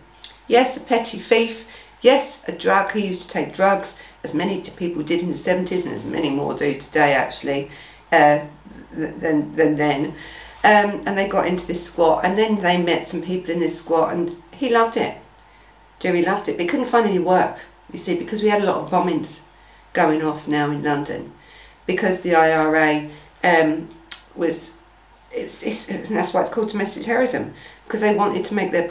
Yes, 0.48 0.76
a 0.76 0.80
petty 0.80 1.18
thief. 1.18 1.66
Yes, 2.02 2.42
a 2.46 2.52
drug. 2.52 2.92
He 2.92 3.06
used 3.06 3.22
to 3.22 3.28
take 3.28 3.52
drugs, 3.52 3.96
as 4.22 4.32
many 4.32 4.60
people 4.60 5.02
did 5.02 5.22
in 5.22 5.30
the 5.30 5.38
70s 5.38 5.84
and 5.84 5.94
as 5.94 6.04
many 6.04 6.30
more 6.30 6.54
do 6.54 6.78
today, 6.78 7.14
actually 7.14 7.70
uh, 8.12 8.40
than, 8.96 9.54
than 9.56 9.76
then. 9.76 10.14
Um, 10.64 11.02
and 11.06 11.16
they 11.16 11.28
got 11.28 11.46
into 11.46 11.66
this 11.66 11.84
squat 11.86 12.24
and 12.24 12.36
then 12.36 12.60
they 12.60 12.82
met 12.82 13.08
some 13.08 13.22
people 13.22 13.52
in 13.52 13.60
this 13.60 13.78
squat 13.78 14.12
and 14.12 14.42
he 14.50 14.68
loved 14.68 14.96
it. 14.96 15.16
Gerry 15.98 16.22
loved 16.22 16.48
it. 16.48 16.56
But 16.56 16.62
he 16.62 16.66
couldn't 16.66 16.86
find 16.86 17.06
any 17.06 17.18
work, 17.18 17.58
you 17.92 17.98
see, 17.98 18.16
because 18.16 18.42
we 18.42 18.48
had 18.48 18.62
a 18.62 18.66
lot 18.66 18.82
of 18.82 18.90
bombings 18.90 19.40
going 19.92 20.22
off 20.22 20.48
now 20.48 20.70
in 20.70 20.82
London. 20.82 21.32
Because 21.86 22.22
the 22.22 22.34
IRA 22.34 23.08
um, 23.44 23.88
was, 24.34 24.74
it's, 25.30 25.88
and 25.88 26.16
that's 26.16 26.34
why 26.34 26.40
it's 26.40 26.50
called 26.50 26.70
domestic 26.70 27.04
terrorism, 27.04 27.54
because 27.84 28.00
they 28.00 28.14
wanted 28.14 28.44
to 28.46 28.54
make 28.54 28.72
their. 28.72 28.90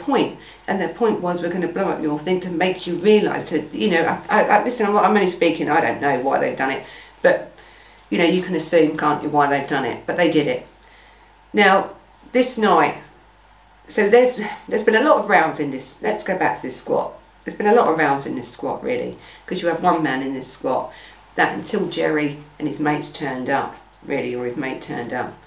And 0.66 0.80
their 0.80 0.94
point 0.94 1.20
was, 1.20 1.42
we're 1.42 1.50
going 1.50 1.60
to 1.60 1.68
blow 1.68 1.88
up 1.88 2.02
your 2.02 2.18
thing 2.18 2.40
to 2.40 2.50
make 2.50 2.86
you 2.86 2.96
realise, 2.96 3.48
to, 3.50 3.66
you 3.76 3.90
know, 3.90 4.02
I, 4.30 4.44
I, 4.44 4.64
listen, 4.64 4.86
I'm 4.86 4.96
only 4.96 5.26
speaking, 5.26 5.68
I 5.68 5.80
don't 5.80 6.00
know 6.00 6.20
why 6.20 6.38
they've 6.38 6.56
done 6.56 6.70
it, 6.70 6.86
but 7.22 7.52
you 8.10 8.18
know, 8.18 8.24
you 8.24 8.42
can 8.42 8.54
assume, 8.54 8.96
can't 8.96 9.22
you, 9.22 9.28
why 9.28 9.46
they've 9.48 9.68
done 9.68 9.84
it, 9.84 10.06
but 10.06 10.16
they 10.16 10.30
did 10.30 10.46
it. 10.46 10.66
Now, 11.52 11.90
this 12.32 12.58
night, 12.58 12.98
so 13.88 14.08
there's 14.08 14.40
there's 14.68 14.82
been 14.82 14.96
a 14.96 15.02
lot 15.02 15.18
of 15.18 15.30
rows 15.30 15.60
in 15.60 15.70
this. 15.70 15.98
Let's 16.02 16.24
go 16.24 16.36
back 16.38 16.56
to 16.56 16.62
this 16.62 16.76
squat. 16.76 17.12
There's 17.44 17.56
been 17.56 17.68
a 17.68 17.74
lot 17.74 17.88
of 17.88 17.98
rows 17.98 18.26
in 18.26 18.34
this 18.34 18.48
squat, 18.48 18.82
really, 18.82 19.16
because 19.44 19.62
you 19.62 19.68
have 19.68 19.82
one 19.82 20.02
man 20.02 20.22
in 20.22 20.34
this 20.34 20.52
squat 20.52 20.92
that 21.36 21.54
until 21.54 21.88
Gerry 21.88 22.38
and 22.58 22.66
his 22.66 22.80
mates 22.80 23.12
turned 23.12 23.48
up, 23.48 23.76
really, 24.04 24.34
or 24.34 24.44
his 24.44 24.56
mate 24.56 24.82
turned 24.82 25.12
up, 25.12 25.38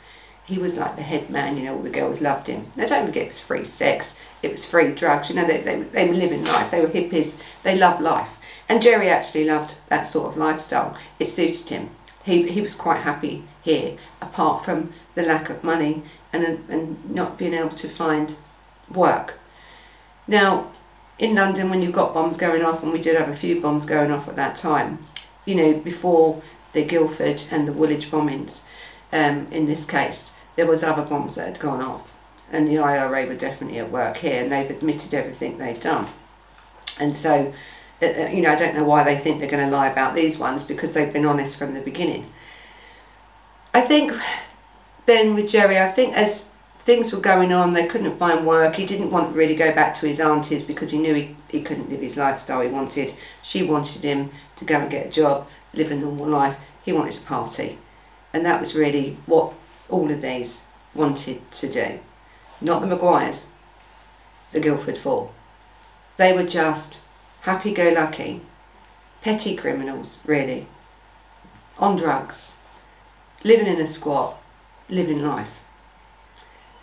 he 0.46 0.58
was 0.58 0.78
like 0.78 0.96
the 0.96 1.02
head 1.02 1.30
man, 1.30 1.58
you 1.58 1.64
know, 1.64 1.76
all 1.76 1.84
the 1.84 1.90
girls 1.90 2.22
loved 2.22 2.48
him. 2.48 2.72
Now 2.76 2.88
don't 2.88 3.06
forget 3.06 3.24
it 3.24 3.28
was 3.28 3.40
free 3.40 3.66
sex, 3.66 4.16
it 4.42 4.52
was 4.52 4.66
free 4.66 4.94
drugs, 4.94 5.30
you 5.30 5.36
know, 5.36 5.46
they, 5.46 5.62
they, 5.62 5.82
they 5.82 6.08
were 6.08 6.16
living 6.16 6.44
life, 6.44 6.72
they 6.72 6.82
were 6.82 6.88
hippies, 6.88 7.36
they 7.64 7.78
loved 7.78 8.02
life. 8.02 8.30
And 8.68 8.82
Gerry 8.82 9.10
actually 9.10 9.46
loved 9.46 9.76
that 9.90 10.04
sort 10.04 10.32
of 10.32 10.38
lifestyle. 10.38 10.96
It 11.20 11.28
suited 11.28 11.70
him. 11.70 11.90
He, 12.30 12.48
he 12.48 12.62
was 12.62 12.76
quite 12.76 13.02
happy 13.02 13.44
here, 13.64 13.98
apart 14.22 14.64
from 14.64 14.94
the 15.16 15.24
lack 15.24 15.50
of 15.50 15.64
money 15.64 16.04
and, 16.32 16.44
and 16.70 17.10
not 17.10 17.40
being 17.40 17.56
able 17.56 17.72
to 17.72 17.90
find 17.90 18.36
work. 18.94 19.40
Now, 20.28 20.72
in 21.18 21.34
London, 21.34 21.72
when 21.72 21.82
you've 21.82 21.92
got 22.02 22.14
bombs 22.14 22.38
going 22.38 22.62
off, 22.62 22.84
and 22.84 22.92
we 22.92 23.02
did 23.02 23.18
have 23.18 23.30
a 23.30 23.36
few 23.36 23.60
bombs 23.60 23.88
going 23.88 24.12
off 24.12 24.28
at 24.28 24.36
that 24.36 24.56
time, 24.56 25.08
you 25.46 25.56
know, 25.56 25.74
before 25.74 26.44
the 26.74 26.86
Guildford 26.86 27.42
and 27.50 27.68
the 27.68 27.74
Woolwich 27.74 28.12
bombings, 28.12 28.60
um, 29.12 29.48
in 29.50 29.66
this 29.66 29.86
case, 29.86 30.32
there 30.56 30.68
was 30.68 30.84
other 30.84 31.02
bombs 31.02 31.34
that 31.34 31.48
had 31.48 31.60
gone 31.60 31.82
off. 31.82 32.12
And 32.52 32.68
the 32.68 32.78
IRA 32.78 33.26
were 33.26 33.36
definitely 33.36 33.80
at 33.80 33.92
work 33.92 34.18
here, 34.18 34.44
and 34.44 34.52
they've 34.52 34.70
admitted 34.70 35.16
everything 35.16 35.58
they've 35.58 35.82
done. 35.82 36.08
And 37.00 37.16
so, 37.16 37.54
Uh, 38.02 38.30
you 38.32 38.42
know, 38.42 38.52
I 38.52 38.56
don't 38.56 38.76
know 38.76 38.86
why 38.86 39.04
they 39.04 39.18
think 39.18 39.40
they're 39.40 39.50
going 39.50 39.70
to 39.70 39.76
lie 39.76 39.88
about 39.88 40.16
these 40.16 40.38
ones 40.38 40.64
because 40.64 40.92
they've 40.92 41.12
been 41.12 41.26
honest 41.26 41.58
from 41.58 41.74
the 41.74 41.82
beginning. 41.82 42.32
I 43.74 43.82
think 43.82 44.14
then 45.06 45.36
with 45.36 45.50
Gerry, 45.50 45.78
I 45.78 45.92
think 45.92 46.16
as 46.16 46.50
things 46.80 47.12
were 47.12 47.20
going 47.20 47.52
on, 47.52 47.74
they 47.74 47.86
couldn't 47.86 48.18
find 48.18 48.48
work. 48.48 48.76
He 48.76 48.86
didn't 48.86 49.12
want 49.12 49.32
to 49.32 49.38
really 49.38 49.56
go 49.56 49.74
back 49.74 49.96
to 50.00 50.08
his 50.08 50.20
aunties 50.20 50.64
because 50.64 50.92
he 50.92 50.98
knew 50.98 51.14
he, 51.14 51.36
he 51.50 51.62
couldn't 51.62 51.90
live 51.90 52.02
his 52.02 52.18
lifestyle 52.18 52.62
he 52.62 52.68
wanted. 52.68 53.14
She 53.42 53.64
wanted 53.64 54.04
him 54.04 54.32
to 54.56 54.66
go 54.66 54.80
and 54.80 54.90
get 54.90 55.08
a 55.08 55.12
job, 55.12 55.48
live 55.74 55.92
a 55.92 55.96
normal 55.96 56.28
life. 56.28 56.58
He 56.84 56.94
wanted 56.94 57.14
to 57.14 57.22
party. 57.22 57.78
And 58.34 58.46
that 58.46 58.60
was 58.60 58.76
really 58.76 59.18
what 59.26 59.54
all 59.90 60.10
of 60.10 60.22
these 60.22 60.62
wanted 60.96 61.52
to 61.52 61.70
do. 61.70 62.00
Not 62.62 62.82
the 62.82 62.88
Maguires, 62.88 63.48
the 64.52 64.60
Guildford 64.60 64.98
Four. 64.98 65.32
They 66.18 66.34
were 66.34 66.44
just 66.44 67.00
happy-go-lucky, 67.50 68.42
petty 69.24 69.56
criminals, 69.56 70.20
really, 70.24 70.68
on 71.80 71.98
drugs, 71.98 72.54
living 73.44 73.66
in 73.66 73.82
a 73.82 73.88
squat, 73.88 74.40
living 74.88 75.26
life. 75.26 75.50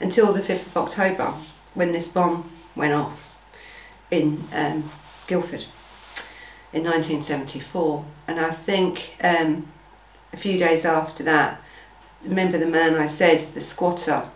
Until 0.01 0.33
the 0.33 0.43
5th 0.43 0.67
of 0.67 0.77
October, 0.77 1.33
when 1.75 1.93
this 1.93 2.09
bomb 2.09 2.51
went 2.75 2.93
off 2.93 3.39
in 4.11 4.49
um, 4.53 4.91
Guildford 5.29 5.67
in 6.73 6.83
1974. 6.83 8.05
And 8.27 8.41
I 8.41 8.51
think 8.51 9.17
um, 9.23 9.69
a 10.33 10.37
few 10.37 10.59
days 10.59 10.85
after 10.85 11.23
that, 11.23 11.61
remember 12.25 12.59
the 12.59 12.67
man 12.67 12.97
I 12.97 13.07
said, 13.07 13.55
the 13.55 13.61
squatter, 13.61 14.29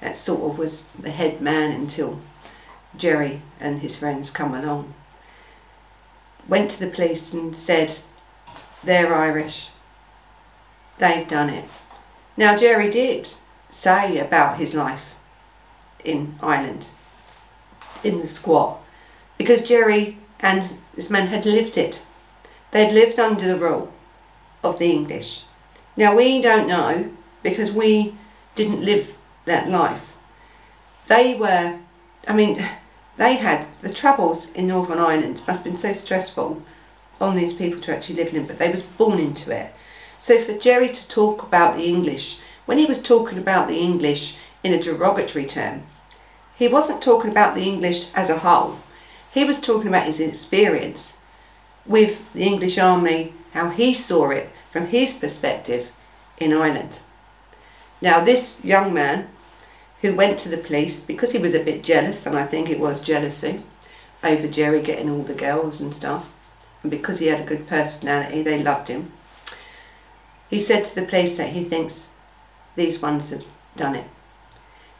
that 0.00 0.18
sort 0.18 0.50
of 0.50 0.58
was 0.58 0.84
the 0.98 1.10
head 1.10 1.40
man 1.40 1.72
until 1.72 2.20
Gerry 2.94 3.40
and 3.58 3.80
his 3.80 3.96
friends 3.96 4.30
come 4.30 4.54
along, 4.54 4.94
went 6.48 6.70
to 6.70 6.80
the 6.80 6.90
police 6.90 7.32
and 7.32 7.56
said, 7.56 7.98
they're 8.82 9.14
Irish, 9.14 9.68
they've 10.98 11.28
done 11.28 11.50
it. 11.50 11.64
Now 12.36 12.56
Gerry 12.56 12.90
did 12.90 13.28
say 13.70 14.18
about 14.18 14.58
his 14.58 14.74
life 14.74 15.14
in 16.04 16.38
Ireland, 16.40 16.88
in 18.02 18.20
the 18.20 18.28
squat, 18.28 18.80
because 19.36 19.62
Gerry 19.62 20.18
and 20.40 20.78
this 20.94 21.10
man 21.10 21.28
had 21.28 21.44
lived 21.44 21.76
it. 21.76 22.02
They'd 22.70 22.92
lived 22.92 23.18
under 23.18 23.46
the 23.46 23.58
rule 23.58 23.92
of 24.62 24.78
the 24.78 24.90
English. 24.90 25.42
Now 25.96 26.14
we 26.14 26.40
don't 26.40 26.68
know 26.68 27.10
because 27.42 27.72
we 27.72 28.14
didn't 28.54 28.84
live 28.84 29.14
that 29.44 29.68
life. 29.68 30.02
They 31.06 31.34
were, 31.34 31.78
I 32.26 32.32
mean, 32.32 32.64
they 33.18 33.34
had 33.36 33.66
the 33.82 33.92
troubles 33.92 34.50
in 34.52 34.68
Northern 34.68 34.98
Ireland 34.98 35.42
must 35.46 35.48
have 35.48 35.64
been 35.64 35.76
so 35.76 35.92
stressful 35.92 36.62
on 37.20 37.34
these 37.34 37.52
people 37.52 37.80
to 37.82 37.94
actually 37.94 38.14
live 38.14 38.32
in 38.32 38.42
it, 38.42 38.46
but 38.46 38.58
they 38.58 38.70
was 38.70 38.82
born 38.82 39.18
into 39.18 39.50
it. 39.50 39.72
So 40.20 40.40
for 40.40 40.56
Gerry 40.56 40.88
to 40.88 41.08
talk 41.08 41.42
about 41.42 41.76
the 41.76 41.86
English, 41.86 42.38
when 42.64 42.78
he 42.78 42.86
was 42.86 43.02
talking 43.02 43.38
about 43.38 43.68
the 43.68 43.78
English 43.78 44.36
in 44.62 44.72
a 44.72 44.82
derogatory 44.82 45.46
term, 45.46 45.82
he 46.56 46.68
wasn't 46.68 47.02
talking 47.02 47.30
about 47.30 47.54
the 47.54 47.64
English 47.64 48.06
as 48.14 48.30
a 48.30 48.38
whole. 48.38 48.78
He 49.32 49.44
was 49.44 49.60
talking 49.60 49.88
about 49.88 50.06
his 50.06 50.20
experience 50.20 51.14
with 51.86 52.20
the 52.34 52.44
English 52.44 52.78
army, 52.78 53.32
how 53.52 53.70
he 53.70 53.94
saw 53.94 54.30
it 54.30 54.50
from 54.70 54.88
his 54.88 55.14
perspective 55.14 55.88
in 56.38 56.52
Ireland. 56.52 57.00
Now 58.00 58.20
this 58.20 58.64
young 58.64 58.94
man 58.94 59.28
who 60.00 60.14
went 60.14 60.38
to 60.40 60.48
the 60.48 60.56
police 60.56 61.00
because 61.00 61.32
he 61.32 61.38
was 61.38 61.54
a 61.54 61.64
bit 61.64 61.82
jealous, 61.82 62.26
and 62.26 62.36
I 62.38 62.46
think 62.46 62.68
it 62.68 62.80
was 62.80 63.02
jealousy, 63.02 63.62
over 64.22 64.46
Gerry 64.46 64.80
getting 64.80 65.10
all 65.10 65.22
the 65.22 65.34
girls 65.34 65.80
and 65.80 65.94
stuff, 65.94 66.26
and 66.82 66.90
because 66.90 67.18
he 67.18 67.26
had 67.26 67.40
a 67.40 67.44
good 67.44 67.66
personality, 67.66 68.42
they 68.42 68.62
loved 68.62 68.88
him. 68.88 69.12
He 70.48 70.60
said 70.60 70.84
to 70.84 70.94
the 70.94 71.06
police 71.06 71.36
that 71.36 71.52
he 71.52 71.64
thinks 71.64 72.08
these 72.76 73.02
ones 73.02 73.30
have 73.30 73.44
done 73.76 73.96
it. 73.96 74.06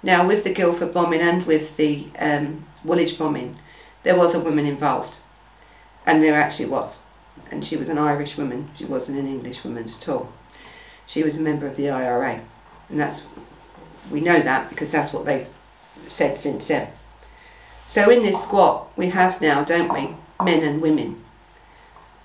Now, 0.02 0.26
with 0.26 0.44
the 0.44 0.52
Guildford 0.52 0.92
bombing 0.92 1.20
and 1.20 1.46
with 1.46 1.76
the 1.76 2.06
um, 2.18 2.66
Woolwich 2.84 3.18
bombing, 3.18 3.58
there 4.02 4.16
was 4.16 4.34
a 4.34 4.40
woman 4.40 4.66
involved, 4.66 5.18
and 6.06 6.22
there 6.22 6.40
actually 6.40 6.68
was, 6.68 7.00
and 7.50 7.64
she 7.64 7.76
was 7.76 7.88
an 7.88 7.98
Irish 7.98 8.36
woman. 8.36 8.70
She 8.76 8.84
wasn't 8.84 9.18
an 9.18 9.26
English 9.26 9.64
woman 9.64 9.84
at 9.84 10.08
all. 10.08 10.32
She 11.06 11.22
was 11.22 11.36
a 11.36 11.40
member 11.40 11.66
of 11.66 11.76
the 11.76 11.88
IRA, 11.88 12.42
and 12.88 13.00
that's 13.00 13.26
we 14.10 14.20
know 14.20 14.40
that 14.40 14.68
because 14.68 14.90
that's 14.90 15.12
what 15.12 15.24
they've 15.24 15.48
said 16.06 16.38
since 16.38 16.68
then. 16.68 16.88
So 17.86 18.10
in 18.10 18.22
this 18.22 18.42
squat, 18.42 18.92
we 18.96 19.10
have 19.10 19.40
now, 19.40 19.64
don't 19.64 19.92
we, 19.92 20.14
men 20.44 20.62
and 20.62 20.80
women. 20.82 21.24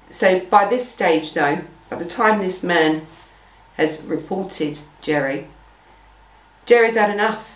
So 0.09 0.41
by 0.41 0.65
this 0.65 0.89
stage, 0.89 1.33
though, 1.33 1.61
by 1.89 1.95
the 1.95 2.05
time 2.05 2.41
this 2.41 2.63
man 2.63 3.07
has 3.77 4.03
reported 4.03 4.79
Gerry, 5.01 5.47
Gerry's 6.65 6.95
had 6.95 7.09
enough 7.09 7.49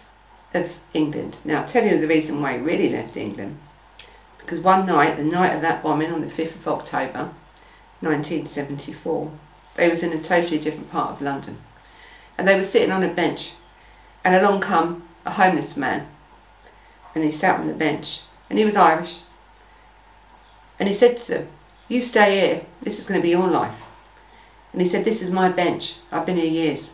of 0.54 0.74
England. 0.94 1.38
Now, 1.46 1.62
I'll 1.62 1.68
tell 1.68 1.86
you 1.86 2.00
the 2.00 2.08
reason 2.08 2.42
why 2.42 2.54
he 2.54 2.60
really 2.60 2.90
left 2.90 3.18
England. 3.18 3.58
Because 4.38 4.60
one 4.60 4.86
night, 4.86 5.18
the 5.18 5.24
night 5.24 5.54
of 5.54 5.62
that 5.62 5.84
bombing 5.84 6.12
on 6.12 6.22
the 6.22 6.28
5th 6.28 6.56
of 6.56 6.68
October, 6.68 7.32
1974, 8.00 9.32
they 9.76 9.90
was 9.90 10.04
in 10.04 10.14
a 10.14 10.22
totally 10.22 10.58
different 10.58 10.92
part 10.92 11.12
of 11.12 11.22
London. 11.22 11.58
And 12.38 12.48
they 12.48 12.56
were 12.56 12.64
sitting 12.64 12.92
on 12.92 13.04
a 13.04 13.14
bench 13.14 13.54
and 14.28 14.36
along 14.36 14.60
come 14.60 15.08
a 15.26 15.32
homeless 15.32 15.78
man. 15.78 16.06
And 17.16 17.24
he 17.24 17.32
sat 17.32 17.62
on 17.62 17.68
the 17.68 17.74
bench. 17.74 18.24
And 18.50 18.60
he 18.60 18.66
was 18.66 18.76
Irish. 18.76 19.20
And 20.78 20.90
he 20.90 20.94
said 20.94 21.22
to 21.22 21.32
them 21.34 21.48
you 21.88 22.02
stay 22.02 22.42
here. 22.42 22.66
This 22.82 23.00
is 23.00 23.06
going 23.06 23.22
to 23.22 23.24
be 23.24 23.30
your 23.30 23.48
life. 23.48 23.80
And 24.74 24.82
he 24.82 24.88
said 24.88 25.06
this 25.06 25.22
is 25.22 25.32
my 25.32 25.48
bench. 25.48 25.96
I've 26.12 26.26
been 26.26 26.36
here 26.36 26.46
years. 26.46 26.92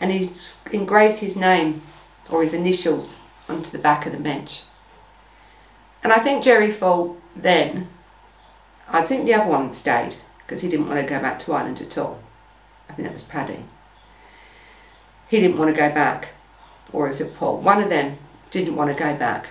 And 0.00 0.10
he 0.10 0.32
engraved 0.72 1.18
his 1.18 1.36
name 1.36 1.82
or 2.28 2.42
his 2.42 2.52
initials 2.52 3.14
onto 3.48 3.70
the 3.70 3.78
back 3.78 4.04
of 4.04 4.10
the 4.10 4.18
bench. 4.18 4.62
And 6.02 6.12
I 6.12 6.18
think 6.18 6.42
Gerry 6.42 6.72
Fall 6.72 7.16
then 7.36 7.86
I 8.88 9.02
think 9.02 9.24
the 9.24 9.34
other 9.34 9.48
one 9.48 9.72
stayed 9.72 10.16
because 10.38 10.62
he 10.62 10.68
didn't 10.68 10.88
want 10.88 10.98
to 10.98 11.06
go 11.06 11.20
back 11.20 11.38
to 11.40 11.52
Ireland 11.52 11.80
at 11.80 11.96
all. 11.96 12.18
I 12.88 12.94
think 12.94 13.06
that 13.06 13.12
was 13.12 13.22
Paddy 13.22 13.62
he 15.28 15.40
didn't 15.40 15.58
want 15.58 15.74
to 15.74 15.76
go 15.76 15.88
back. 15.92 16.30
Or 16.92 17.08
is 17.08 17.20
it 17.20 17.36
Paul? 17.36 17.58
One 17.58 17.82
of 17.82 17.90
them 17.90 18.18
didn't 18.50 18.76
want 18.76 18.90
to 18.90 18.98
go 18.98 19.16
back. 19.16 19.48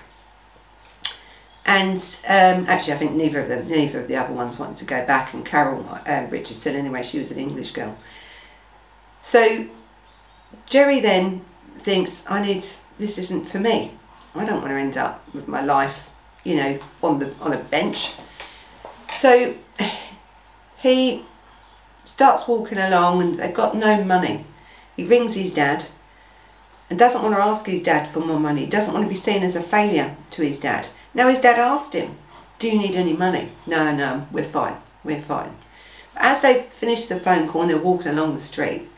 And 1.66 2.00
um, 2.28 2.66
actually, 2.68 2.94
I 2.94 2.98
think 2.98 3.12
neither 3.12 3.42
of 3.42 3.50
them, 3.50 3.68
neither 3.68 4.00
of 4.00 4.08
the 4.08 4.16
other 4.16 4.34
ones 4.34 4.58
wanted 4.58 4.78
to 4.78 4.86
go 4.86 5.06
back. 5.06 5.34
And 5.34 5.46
Carole 5.46 5.86
uh, 6.06 6.26
Richardson, 6.30 6.76
anyway, 6.76 7.04
she 7.04 7.20
was 7.20 7.30
an 7.30 7.38
English 7.38 7.72
girl. 7.72 7.98
So 9.22 9.68
Gerry 10.66 11.00
then 11.00 11.44
thinks, 11.80 12.24
I 12.28 12.42
need, 12.42 12.66
this 12.98 13.18
isn't 13.18 13.50
for 13.50 13.60
me. 13.60 13.98
I 14.34 14.46
don't 14.46 14.62
want 14.62 14.72
to 14.72 14.78
end 14.78 14.98
up 14.98 15.24
with 15.34 15.48
my 15.48 15.62
life, 15.62 16.10
you 16.44 16.56
know, 16.56 16.80
on 17.04 17.20
the 17.20 17.34
on 17.42 17.54
a 17.54 17.58
bench. 17.58 18.14
So 19.14 19.56
he 20.78 21.26
starts 22.06 22.48
walking 22.48 22.78
along, 22.78 23.22
and 23.22 23.36
they've 23.40 23.54
got 23.54 23.76
no 23.76 24.04
money. 24.04 24.46
He 24.98 25.06
rings 25.06 25.36
his 25.36 25.54
dad 25.54 25.86
and 26.90 26.98
doesn't 26.98 27.22
want 27.22 27.36
to 27.36 27.42
ask 27.42 27.68
his 27.68 27.84
dad 27.84 28.12
for 28.12 28.20
more 28.20 28.40
money. 28.40 28.62
He 28.62 28.68
doesn't 28.68 28.94
want 28.94 29.06
to 29.06 29.10
be 29.10 29.16
seen 29.16 29.44
as 29.44 29.56
a 29.56 29.62
failure 29.62 30.18
to 30.32 30.42
his 30.42 30.60
dad. 30.60 30.88
Now 31.14 31.30
his 31.30 31.40
dad 31.40 31.60
asked 31.60 31.94
him, 31.94 32.18
do 32.60 32.68
you 32.68 32.80
need 32.80 32.96
any 32.96 33.14
money? 33.14 33.52
No, 33.68 33.96
no, 33.96 34.28
we're 34.32 34.44
fine, 34.44 34.78
we're 35.04 35.22
fine. 35.22 35.56
But 36.16 36.24
as 36.24 36.42
they 36.42 36.64
finish 36.64 37.06
the 37.06 37.20
phone 37.20 37.48
call 37.48 37.62
and 37.62 37.70
they're 37.70 37.78
walking 37.78 38.08
along 38.08 38.34
the 38.34 38.42
street, 38.42 38.90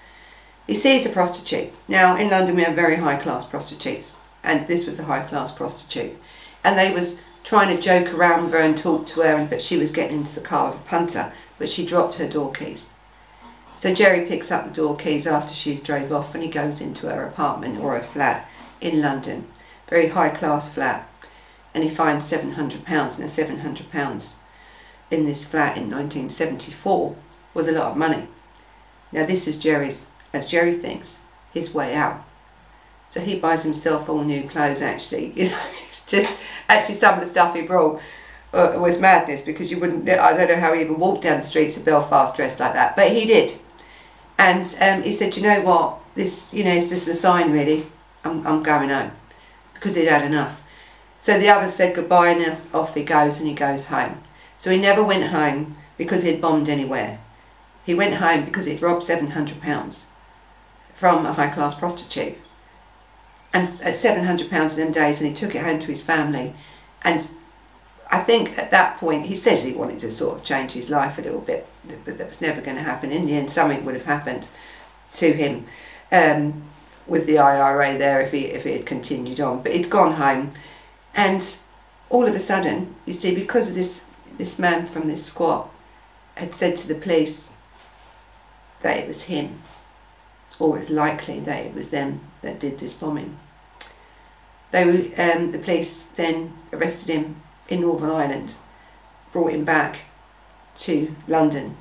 he 0.66 0.76
sees 0.76 1.06
a 1.06 1.10
prostitute. 1.10 1.74
Now 1.88 2.16
in 2.16 2.30
London 2.30 2.56
we 2.56 2.64
have 2.64 2.76
very 2.76 2.96
high 2.96 3.18
class 3.18 3.46
prostitutes 3.46 4.16
and 4.42 4.68
this 4.68 4.86
was 4.86 5.00
a 5.00 5.06
high 5.06 5.24
class 5.28 5.52
prostitute. 5.52 6.18
And 6.64 6.78
they 6.78 6.94
was 6.94 7.20
trying 7.44 7.76
to 7.76 7.82
joke 7.82 8.14
around 8.14 8.46
with 8.46 8.54
her 8.54 8.60
and 8.60 8.78
talk 8.78 9.06
to 9.08 9.22
her 9.22 9.46
but 9.50 9.62
she 9.62 9.76
was 9.76 9.92
getting 9.92 10.20
into 10.20 10.36
the 10.36 10.42
car 10.42 10.72
with 10.72 10.80
a 10.80 10.84
punter 10.84 11.34
but 11.58 11.68
she 11.68 11.86
dropped 11.86 12.16
her 12.16 12.28
door 12.28 12.54
keys. 12.54 12.88
So 13.80 13.94
Gerry 13.94 14.26
picks 14.26 14.52
up 14.52 14.66
the 14.66 14.74
door 14.74 14.98
keys 14.98 15.26
after 15.26 15.54
she's 15.54 15.80
drove 15.80 16.12
off 16.12 16.36
and 16.36 16.44
he 16.44 16.50
goes 16.50 16.82
into 16.82 17.08
her 17.08 17.24
apartment 17.24 17.80
or 17.80 17.94
her 17.96 18.04
flat 18.04 18.46
in 18.82 19.02
London. 19.02 19.48
Very 19.88 20.10
high 20.10 20.32
class 20.32 20.68
flat. 20.68 21.10
And 21.74 21.86
he 21.86 21.90
finds 21.90 22.30
£700 22.30 22.60
and 22.60 22.84
£700 22.84 24.34
in 25.10 25.26
this 25.26 25.46
flat 25.46 25.78
in 25.78 25.90
1974 25.90 27.16
was 27.54 27.70
a 27.70 27.72
lot 27.72 27.92
of 27.92 27.96
money. 27.96 28.28
Now 29.14 29.26
this 29.26 29.48
is 29.48 29.58
Gerry's, 29.58 30.08
as 30.34 30.50
Gerry 30.50 30.74
thinks, 30.74 31.20
his 31.54 31.74
way 31.74 31.96
out. 31.96 32.26
So 33.10 33.22
he 33.22 33.40
buys 33.40 33.64
himself 33.64 34.10
all 34.10 34.26
new 34.26 34.44
clothes 34.44 34.82
actually. 34.82 35.32
You 35.38 35.52
know, 35.52 35.62
it's 35.88 36.02
just, 36.06 36.36
actually 36.68 36.96
some 36.96 37.14
of 37.16 37.22
the 37.22 37.28
stuff 37.28 37.56
he 37.56 37.62
brought 37.62 38.02
uh, 38.52 38.74
was 38.78 39.00
madness 39.00 39.40
because 39.40 39.72
you 39.72 39.80
wouldn't, 39.80 40.10
I 40.10 40.36
don't 40.36 40.50
know 40.50 40.60
how 40.60 40.74
he 40.74 40.82
even 40.82 41.00
walked 41.00 41.22
down 41.22 41.40
the 41.40 41.46
streets 41.46 41.78
of 41.78 41.86
Belfast 41.86 42.36
dressed 42.36 42.60
like 42.60 42.74
that, 42.74 42.98
but 42.98 43.14
he 43.14 43.26
did. 43.26 43.58
And 44.40 44.74
um, 44.80 45.04
he 45.04 45.14
said, 45.14 45.36
you 45.36 45.44
know 45.44 45.60
what, 45.62 46.00
this, 46.16 46.48
you 46.54 46.64
know, 46.64 46.74
is 46.74 46.90
this 46.90 47.10
a 47.10 47.14
sign 47.14 47.52
really? 47.52 47.86
I'm, 48.24 48.48
I'm 48.48 48.64
going 48.64 48.88
home 48.88 49.12
because 49.74 49.96
he'd 49.96 50.06
had 50.06 50.24
enough. 50.24 50.62
So 51.20 51.38
the 51.38 51.50
others 51.50 51.74
said 51.74 51.94
goodbye 51.94 52.30
and 52.30 52.58
off 52.74 52.96
he 52.96 53.04
goes 53.04 53.40
and 53.40 53.50
he 53.50 53.54
goes 53.54 53.88
home. 53.88 54.24
So 54.58 54.72
he 54.72 54.78
never 54.78 55.04
went 55.04 55.26
home 55.26 55.76
because 55.98 56.24
he'd 56.24 56.40
bombed 56.40 56.70
anywhere. 56.70 57.20
He 57.86 57.94
went 57.94 58.16
home 58.16 58.46
because 58.46 58.66
he'd 58.66 58.82
robbed 58.82 59.04
£700 59.06 60.04
from 60.94 61.26
a 61.26 61.34
high 61.34 61.50
class 61.50 61.78
prostitute. 61.78 62.38
And 63.52 63.82
at 63.82 63.96
£700 63.96 64.42
in 64.42 64.78
them 64.78 64.92
days, 64.94 65.20
and 65.20 65.28
he 65.28 65.36
took 65.36 65.54
it 65.54 65.64
home 65.64 65.82
to 65.82 65.88
his 65.88 66.02
family. 66.02 66.54
And 67.02 67.28
I 68.12 68.20
think 68.20 68.58
at 68.58 68.72
that 68.72 68.98
point, 68.98 69.28
he 69.28 69.36
says 69.36 69.64
he 69.64 69.74
wanted 69.74 70.00
to 70.00 70.10
sort 70.10 70.40
of 70.40 70.44
change 70.44 70.72
his 70.72 70.90
life 70.90 71.20
a 71.20 71.22
little 71.22 71.42
bit, 71.42 71.68
but 72.06 72.18
that 72.18 72.28
was 72.28 72.42
never 72.42 72.60
going 72.60 72.78
to 72.78 72.84
happen. 72.84 73.12
In 73.12 73.28
the 73.28 73.34
end, 73.34 73.52
something 73.52 73.86
would 73.86 73.94
have 73.94 74.06
happened 74.06 74.48
to 75.14 75.32
him 75.32 75.66
um, 76.12 76.64
with 77.06 77.28
the 77.28 77.38
IRA 77.38 77.98
there 78.00 78.20
if 78.22 78.32
he, 78.32 78.46
if 78.46 78.64
he 78.64 78.72
had 78.72 78.86
continued 78.88 79.40
on. 79.40 79.62
But 79.62 79.74
he'd 79.74 79.92
gone 79.92 80.14
home, 80.14 80.54
and 81.14 81.56
all 82.10 82.26
of 82.26 82.34
a 82.34 82.40
sudden, 82.40 82.96
you 83.06 83.14
see, 83.14 83.36
because 83.36 83.70
of 83.70 83.76
this, 83.76 84.02
this 84.38 84.58
man 84.58 84.88
from 84.88 85.08
this 85.08 85.26
squat 85.26 85.70
had 86.34 86.56
said 86.56 86.78
to 86.78 86.88
the 86.88 86.96
police 86.96 87.52
that 88.82 88.98
it 88.98 89.08
was 89.08 89.24
him, 89.24 89.62
or 90.58 90.80
it's 90.80 90.90
likely 90.90 91.40
that 91.42 91.64
it 91.64 91.76
was 91.76 91.90
them 91.90 92.22
that 92.42 92.60
did 92.60 92.80
this 92.80 92.94
bombing. 92.96 93.38
They, 94.72 95.14
um, 95.16 95.52
the 95.52 95.60
police 95.60 96.04
then 96.16 96.54
arrested 96.74 97.10
him 97.10 97.42
in 97.70 97.82
Northern 97.82 98.10
Ireland, 98.10 98.56
brought 99.32 99.54
him 99.54 99.64
back 99.64 100.00
to 100.80 101.16
London 101.28 101.78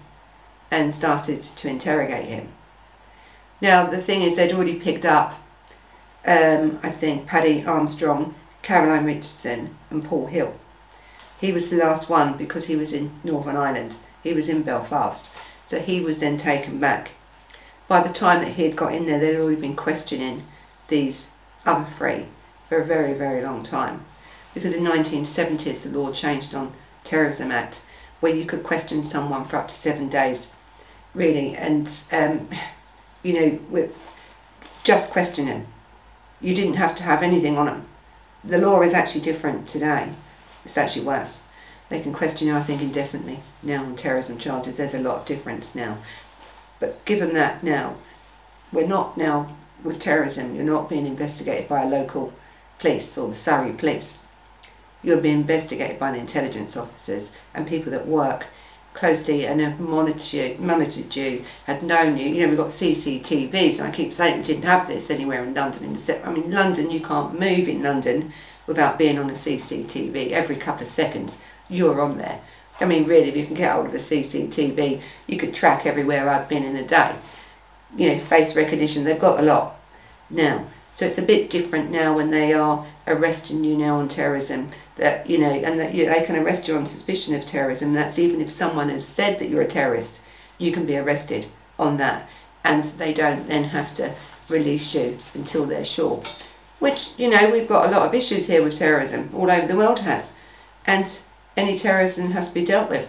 and 0.71 0.95
started 0.95 1.42
to 1.42 1.68
interrogate 1.68 2.26
him. 2.26 2.49
Now, 3.61 3.87
the 3.87 4.00
thing 4.00 4.23
is, 4.23 4.37
they'd 4.37 4.52
already 4.52 4.78
picked 4.78 5.04
up, 5.04 5.40
um, 6.26 6.78
I 6.83 6.90
think, 6.90 7.26
Paddy 7.26 7.64
Armstrong, 7.64 8.35
Caroline 8.62 9.04
Richardson, 9.04 9.76
and 9.90 10.04
Paul 10.04 10.26
Hill. 10.26 10.54
He 11.40 11.52
was 11.52 11.71
the 11.71 11.76
last 11.76 12.09
one 12.09 12.37
because 12.37 12.66
he 12.66 12.76
was 12.76 12.92
in 12.92 13.12
Northern 13.25 13.57
Ireland. 13.57 13.97
He 14.23 14.33
was 14.33 14.49
in 14.49 14.62
Belfast. 14.62 15.28
So 15.66 15.80
he 15.80 16.00
was 16.00 16.21
then 16.21 16.37
taken 16.37 16.78
back. 16.78 17.12
By 17.87 18.07
the 18.07 18.12
time 18.12 18.42
that 18.42 18.54
he 18.54 18.64
had 18.64 18.76
got 18.76 18.95
in 18.95 19.07
there, 19.07 19.18
they'd 19.18 19.38
already 19.38 19.61
been 19.61 19.76
questioning 19.76 20.45
these 20.88 21.28
other 21.64 21.87
three 21.97 22.26
for 22.68 22.80
a 22.80 22.85
very, 22.85 23.14
very 23.14 23.42
long 23.42 23.62
time 23.62 24.04
because 24.54 24.74
in 24.74 24.84
1970s 24.84 25.82
the 25.82 25.90
law 25.90 26.12
changed 26.12 26.54
on 26.54 26.72
Terrorism 27.04 27.50
Act 27.50 27.80
where 28.20 28.34
you 28.34 28.44
could 28.44 28.62
question 28.62 29.04
someone 29.04 29.44
for 29.44 29.56
up 29.56 29.68
to 29.68 29.74
seven 29.74 30.08
days, 30.08 30.48
really, 31.14 31.54
and 31.54 31.88
um, 32.12 32.48
you 33.22 33.61
know, 33.70 33.88
just 34.84 35.11
question 35.11 35.46
them. 35.46 35.66
You 36.40 36.54
didn't 36.54 36.74
have 36.74 36.94
to 36.96 37.02
have 37.02 37.22
anything 37.22 37.56
on 37.56 37.66
them. 37.66 37.87
The 38.44 38.58
law 38.58 38.82
is 38.82 38.94
actually 38.94 39.22
different 39.22 39.68
today. 39.68 40.12
It's 40.64 40.78
actually 40.78 41.04
worse. 41.04 41.44
They 41.88 42.00
can 42.00 42.12
question 42.12 42.48
you, 42.48 42.54
I 42.54 42.62
think, 42.62 42.82
indefinitely 42.82 43.40
now 43.62 43.84
on 43.84 43.96
terrorism 43.96 44.38
charges. 44.38 44.76
There's 44.76 44.94
a 44.94 44.98
lot 44.98 45.20
of 45.20 45.26
difference 45.26 45.74
now. 45.74 45.98
But 46.80 47.04
given 47.04 47.34
that 47.34 47.64
now, 47.64 47.96
we're 48.72 48.87
not 48.87 49.16
now 49.16 49.56
with 49.82 50.00
terrorism, 50.00 50.54
you're 50.54 50.64
not 50.64 50.88
being 50.88 51.06
investigated 51.06 51.68
by 51.68 51.82
a 51.82 51.88
local 51.88 52.32
police 52.78 53.16
or 53.16 53.28
the 53.28 53.37
Surrey 53.37 53.72
police 53.72 54.18
you'll 55.02 55.20
be 55.20 55.30
investigated 55.30 55.98
by 55.98 56.12
the 56.12 56.18
intelligence 56.18 56.76
officers 56.76 57.37
and 57.54 57.66
people 57.66 57.92
that 57.92 58.06
work 58.06 58.46
closely 58.94 59.46
and 59.46 59.61
have 59.61 59.78
monitored 59.78 60.32
you, 60.32 60.56
monitored 60.58 61.14
you, 61.14 61.44
had 61.64 61.82
known 61.82 62.16
you. 62.16 62.28
You 62.28 62.42
know, 62.42 62.48
we've 62.48 62.58
got 62.58 62.68
CCTVs, 62.68 63.78
and 63.78 63.87
I 63.87 63.90
keep 63.92 64.12
saying 64.12 64.38
we 64.38 64.44
didn't 64.44 64.64
have 64.64 64.88
this 64.88 65.08
anywhere 65.11 65.44
in 65.44 65.54
London. 65.54 65.84
In 65.84 66.22
I 66.24 66.32
mean, 66.32 66.50
London, 66.50 66.90
you 66.90 67.00
can't 67.00 67.38
move 67.38 67.68
in 67.68 67.82
London 67.82 68.32
without 68.66 68.98
being 68.98 69.18
on 69.18 69.30
a 69.30 69.34
CCTV. 69.34 70.32
Every 70.32 70.56
couple 70.56 70.82
of 70.82 70.88
seconds, 70.88 71.38
you're 71.68 72.00
on 72.00 72.18
there. 72.18 72.40
I 72.80 72.84
mean, 72.87 73.06
really, 73.06 73.28
if 73.28 73.37
you 73.37 73.46
can 73.46 73.54
get 73.54 73.72
hold 73.72 73.87
of 73.87 73.94
a 73.94 73.98
CCTV, 73.98 75.00
you 75.26 75.37
could 75.37 75.54
track 75.54 75.87
everywhere 75.87 76.28
I've 76.28 76.48
been 76.48 76.64
in 76.64 76.76
a 76.76 76.87
day. 76.87 77.14
You 77.96 78.08
know, 78.08 78.18
face 78.24 78.56
recognition, 78.56 79.04
they've 79.04 79.18
got 79.18 79.40
a 79.40 79.42
lot 79.42 79.80
now. 80.28 80.66
So 80.98 81.06
it's 81.06 81.16
a 81.16 81.22
bit 81.22 81.48
different 81.48 81.92
now 81.92 82.16
when 82.16 82.32
they 82.32 82.52
are 82.52 82.84
arresting 83.06 83.62
you 83.62 83.76
now 83.76 84.00
on 84.00 84.08
terrorism 84.08 84.70
that 84.96 85.30
you 85.30 85.38
know 85.38 85.48
and 85.48 85.78
that 85.78 85.94
you, 85.94 86.06
they 86.06 86.24
can 86.24 86.34
arrest 86.34 86.66
you 86.66 86.74
on 86.74 86.87
suspicion 86.87 87.37
of 87.37 87.44
terrorism. 87.44 87.92
That's 87.94 88.18
even 88.18 88.40
if 88.40 88.50
someone 88.50 88.88
has 88.88 89.06
said 89.06 89.38
that 89.38 89.48
you're 89.48 89.62
a 89.62 89.68
terrorist 89.68 90.18
you 90.58 90.72
can 90.72 90.87
be 90.87 90.96
arrested 90.96 91.46
on 91.78 91.98
that. 91.98 92.28
And 92.64 92.82
they 92.82 93.14
don't 93.14 93.46
then 93.46 93.62
have 93.62 93.94
to 93.94 94.12
release 94.48 94.92
you 94.92 95.18
until 95.34 95.66
they're 95.66 95.84
sure. 95.84 96.20
Which 96.80 97.11
you 97.16 97.30
know 97.30 97.48
we've 97.48 97.68
got 97.68 97.87
a 97.87 97.92
lot 97.92 98.08
of 98.08 98.12
issues 98.12 98.48
here 98.48 98.64
with 98.64 98.74
terrorism. 98.74 99.30
All 99.32 99.52
over 99.52 99.68
the 99.68 99.76
world 99.76 100.00
has. 100.00 100.32
And 100.84 101.08
any 101.56 101.78
terrorism 101.78 102.32
has 102.32 102.48
to 102.48 102.54
be 102.54 102.64
dealt 102.64 102.90
with. 102.90 103.08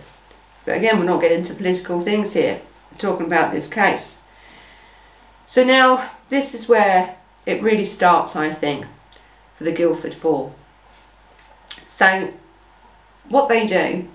But 0.63 0.77
again 0.77 0.99
we're 0.99 1.05
not 1.05 1.21
getting 1.21 1.39
into 1.39 1.55
political 1.55 2.01
things 2.01 2.33
here. 2.33 2.61
We're 2.91 2.99
talking 2.99 3.25
about 3.25 3.51
this 3.51 3.67
case. 3.67 4.19
So 5.47 5.63
now 5.63 6.11
this 6.29 6.53
is 6.53 6.69
where 6.69 7.15
it 7.49 7.63
really 7.63 7.85
starts, 7.85 8.35
I 8.35 8.51
think, 8.51 8.85
for 9.55 9.63
the 9.63 9.71
Guildford 9.71 10.13
Four. 10.13 10.53
So, 11.87 12.31
what 13.27 13.49
they 13.49 13.65
do, 13.65 14.07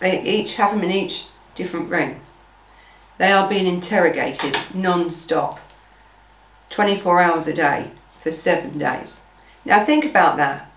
they 0.00 0.22
each 0.22 0.56
have 0.56 0.72
them 0.72 0.84
in 0.84 0.90
each 0.90 1.28
different 1.54 1.88
room. 1.88 2.20
They 3.16 3.32
are 3.32 3.48
being 3.48 3.66
interrogated 3.66 4.58
non-stop, 4.74 5.58
24 6.68 7.20
hours 7.20 7.46
a 7.46 7.54
day 7.54 7.90
for 8.22 8.30
seven 8.30 8.76
days. 8.76 9.22
Now 9.64 9.82
think 9.82 10.04
about 10.04 10.36
that. 10.36 10.70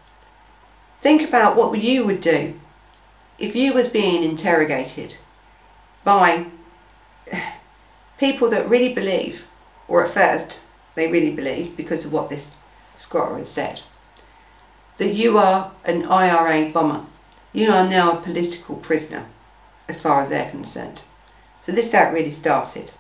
Think 1.02 1.28
about 1.28 1.58
what 1.58 1.78
you 1.78 2.06
would 2.06 2.22
do 2.22 2.58
if 3.38 3.54
you 3.54 3.74
was 3.74 3.90
being 3.90 4.24
interrogated 4.24 5.18
by 6.06 6.46
people 8.18 8.50
that 8.50 8.70
really 8.70 8.94
believe, 8.94 9.46
or 9.90 10.06
at 10.06 10.14
first 10.14 10.62
they 10.98 11.12
really 11.12 11.32
believe, 11.32 11.78
because 11.78 12.06
of 12.06 12.12
what 12.12 12.28
this 12.28 12.56
squatter 12.96 13.38
has 13.38 13.48
said, 13.48 13.82
that 14.98 15.14
you 15.14 15.38
are 15.38 15.72
an 15.86 16.04
IRA 16.04 16.72
bomber. 16.72 17.06
You 17.54 17.72
are 17.72 17.88
now 17.88 18.18
a 18.18 18.22
political 18.22 18.78
prisoner, 18.78 19.28
as 19.88 20.02
far 20.02 20.22
as 20.22 20.30
they're 20.30 20.50
concerned. 20.50 21.04
So 21.62 21.72
this 21.72 21.92
that 21.92 22.12
really 22.12 22.32
started. 22.32 22.94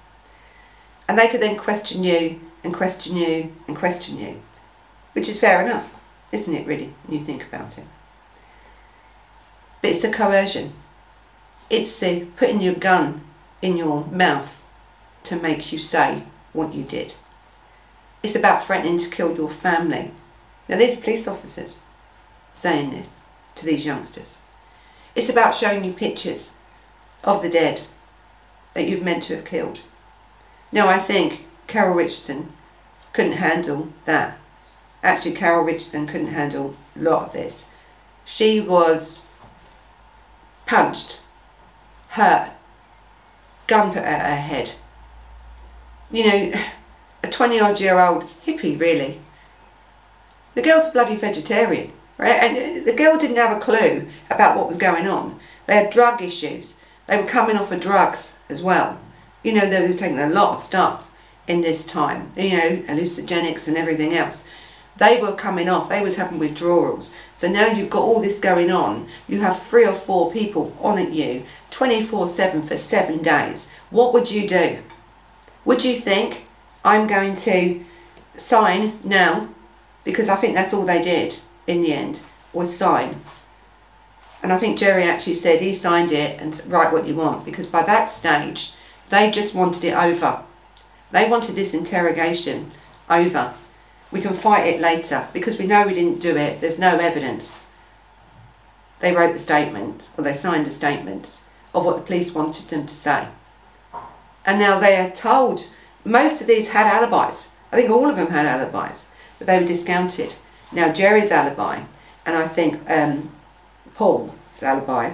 And 1.10 1.18
they 1.18 1.28
could 1.28 1.42
then 1.42 1.58
question 1.58 2.04
you, 2.04 2.40
and 2.64 2.72
question 2.72 3.18
you, 3.18 3.52
and 3.68 3.76
question 3.76 4.20
you. 4.20 4.42
Which 5.14 5.28
is 5.28 5.40
fair 5.40 5.66
enough, 5.66 5.92
isn't 6.32 6.54
it 6.54 6.68
really, 6.68 6.94
when 7.08 7.18
you 7.18 7.26
think 7.26 7.48
about 7.48 7.80
it? 7.80 7.86
But 9.82 9.90
it's 9.90 10.04
the 10.04 10.12
coercion. 10.12 10.74
It's 11.68 11.98
the 11.98 12.28
putting 12.36 12.62
your 12.62 12.76
gun 12.76 13.22
in 13.64 13.76
your 13.76 14.06
mouth 14.06 14.54
to 15.24 15.36
make 15.36 15.74
you 15.74 15.80
say 15.80 16.26
what 16.54 16.76
you 16.76 16.84
did. 16.84 17.16
It's 18.28 18.36
about 18.36 18.66
threatening 18.66 19.00
to 19.00 19.10
kill 19.10 19.38
your 19.38 19.50
family. 19.50 20.12
Now, 20.68 20.76
these 20.76 20.98
are 20.98 21.02
police 21.02 21.30
officers 21.30 21.78
saying 22.54 22.92
this 22.92 23.22
to 23.56 23.66
these 23.66 23.86
youngsters. 23.86 24.40
It's 25.16 25.30
about 25.30 25.56
showing 25.56 25.86
you 25.86 25.94
pictures 25.94 26.52
of 27.24 27.42
the 27.42 27.50
dead 27.50 27.84
that 28.74 28.86
you've 28.86 29.02
meant 29.02 29.24
to 29.24 29.38
have 29.38 29.46
killed. 29.46 29.80
Now, 30.74 30.90
I 30.90 31.00
think 31.00 31.46
Carole 31.68 31.96
Richardson 31.96 32.52
couldn't 33.14 33.38
handle 33.38 33.94
that. 34.04 34.38
Actually, 35.02 35.36
Carole 35.36 35.64
Richardson 35.64 36.06
couldn't 36.06 36.28
handle 36.28 36.76
a 36.98 37.02
lot 37.02 37.28
of 37.28 37.32
this. 37.32 37.64
She 38.26 38.60
was 38.60 39.28
punched, 40.66 41.22
hurt, 42.10 42.52
gun 43.68 43.94
put 43.94 44.04
at 44.04 44.30
her 44.30 44.42
head. 44.42 44.74
You 46.12 46.28
know, 46.28 46.62
a 47.24 47.28
20 47.28 47.60
odd 47.60 47.80
year 47.80 48.00
old 48.00 48.26
hippie, 48.46 48.80
really. 48.80 49.20
The 50.56 50.62
girl's 50.62 50.92
bloody 50.92 51.16
vegetarian, 51.16 51.94
right? 52.18 52.42
And 52.42 52.58
uh, 52.58 52.86
the 52.86 52.98
girl 52.98 53.18
didn't 53.18 53.38
have 53.38 53.56
a 53.56 53.60
clue 53.60 54.08
about 54.30 54.58
what 54.58 54.68
was 54.68 54.78
going 54.78 55.08
on. 55.08 55.40
They 55.68 55.76
had 55.76 55.92
drug 55.92 56.22
issues. 56.22 56.78
They 57.08 57.18
were 57.18 57.28
coming 57.28 57.58
off 57.58 57.72
of 57.72 57.80
drugs 57.80 58.36
as 58.50 58.62
well. 58.62 59.00
You 59.44 59.54
know, 59.54 59.70
they 59.70 59.82
were 59.82 59.94
taking 59.94 60.20
a 60.20 60.30
lot 60.30 60.56
of 60.56 60.64
stuff 60.64 61.08
in 61.48 61.62
this 61.62 61.86
time, 61.86 62.32
you 62.36 62.58
know, 62.58 62.78
hallucinogenics 62.88 63.68
and 63.68 63.78
everything 63.78 64.14
else. 64.14 64.44
They 64.98 65.22
were 65.22 65.34
coming 65.34 65.70
off, 65.70 65.90
they 65.90 66.02
was 66.02 66.16
having 66.16 66.40
withdrawals. 66.40 67.14
So 67.36 67.48
now 67.48 67.68
you've 67.68 67.90
got 67.90 68.02
all 68.02 68.20
this 68.22 68.40
going 68.40 68.72
on. 68.72 69.08
You 69.28 69.42
have 69.42 69.62
three 69.64 69.86
or 69.86 69.94
four 69.94 70.32
people 70.32 70.76
on 70.82 70.98
at 70.98 71.14
you 71.14 71.46
24-7 71.72 72.68
for 72.68 72.78
seven 72.78 73.22
days. 73.22 73.68
What 73.90 74.14
would 74.14 74.32
you 74.32 74.48
do? 74.48 74.80
Would 75.66 75.86
you 75.86 75.96
think, 75.96 76.47
I'm 76.88 77.06
going 77.06 77.36
to 77.36 77.84
sign 78.38 79.00
now, 79.04 79.50
because 80.06 80.30
I 80.30 80.38
think 80.38 80.56
that's 80.56 80.74
all 80.74 80.86
they 80.86 81.02
did 81.02 81.38
in 81.68 81.82
the 81.82 81.92
end, 81.92 82.22
was 82.54 82.74
sign. 82.74 83.20
And 84.42 84.54
I 84.54 84.58
think 84.58 84.80
Gerry 84.80 85.04
actually 85.04 85.36
said 85.36 85.60
he 85.60 85.74
signed 85.74 86.14
it 86.14 86.40
and 86.40 86.62
write 86.72 86.94
what 86.94 87.06
you 87.06 87.14
want, 87.14 87.44
because 87.44 87.66
by 87.66 87.84
that 87.84 88.06
stage, 88.06 88.72
they 89.10 89.30
just 89.30 89.54
wanted 89.54 89.84
it 89.84 89.98
over. 89.98 90.44
They 91.12 91.30
wanted 91.30 91.56
this 91.56 91.74
interrogation 91.74 92.72
over. 93.10 93.54
We 94.10 94.22
can 94.22 94.34
fight 94.34 94.68
it 94.68 94.80
later 94.80 95.28
because 95.34 95.58
we 95.58 95.68
know 95.68 95.86
we 95.86 95.94
didn't 95.94 96.22
do 96.22 96.38
it. 96.38 96.62
There's 96.62 96.80
no 96.80 97.00
evidence. 97.00 97.58
They 99.00 99.14
wrote 99.14 99.34
the 99.34 99.40
statements 99.40 100.12
or 100.18 100.24
they 100.24 100.34
signed 100.34 100.66
the 100.66 100.72
statements 100.72 101.44
of 101.76 101.84
what 101.84 101.98
the 101.98 102.04
police 102.04 102.34
wanted 102.34 102.70
them 102.70 102.88
to 102.88 102.96
say. 102.96 103.28
And 104.46 104.58
now 104.58 104.80
they 104.80 104.96
are 104.96 105.12
told, 105.12 105.68
most 106.08 106.42
of 106.42 106.48
these 106.48 106.70
had 106.70 106.88
alibis. 106.88 107.48
I 107.72 107.76
think 107.76 107.90
all 107.90 108.10
of 108.10 108.16
them 108.16 108.28
had 108.28 108.46
alibis, 108.46 109.06
but 109.38 109.48
they 109.48 109.60
were 109.60 109.68
discounted. 109.68 110.36
Now 110.72 110.92
Gerry's 110.92 111.32
alibi, 111.32 111.82
and 112.26 112.36
I 112.36 112.48
think 112.48 112.90
um, 112.90 113.30
Paul's 113.96 114.32
alibi, 114.62 115.14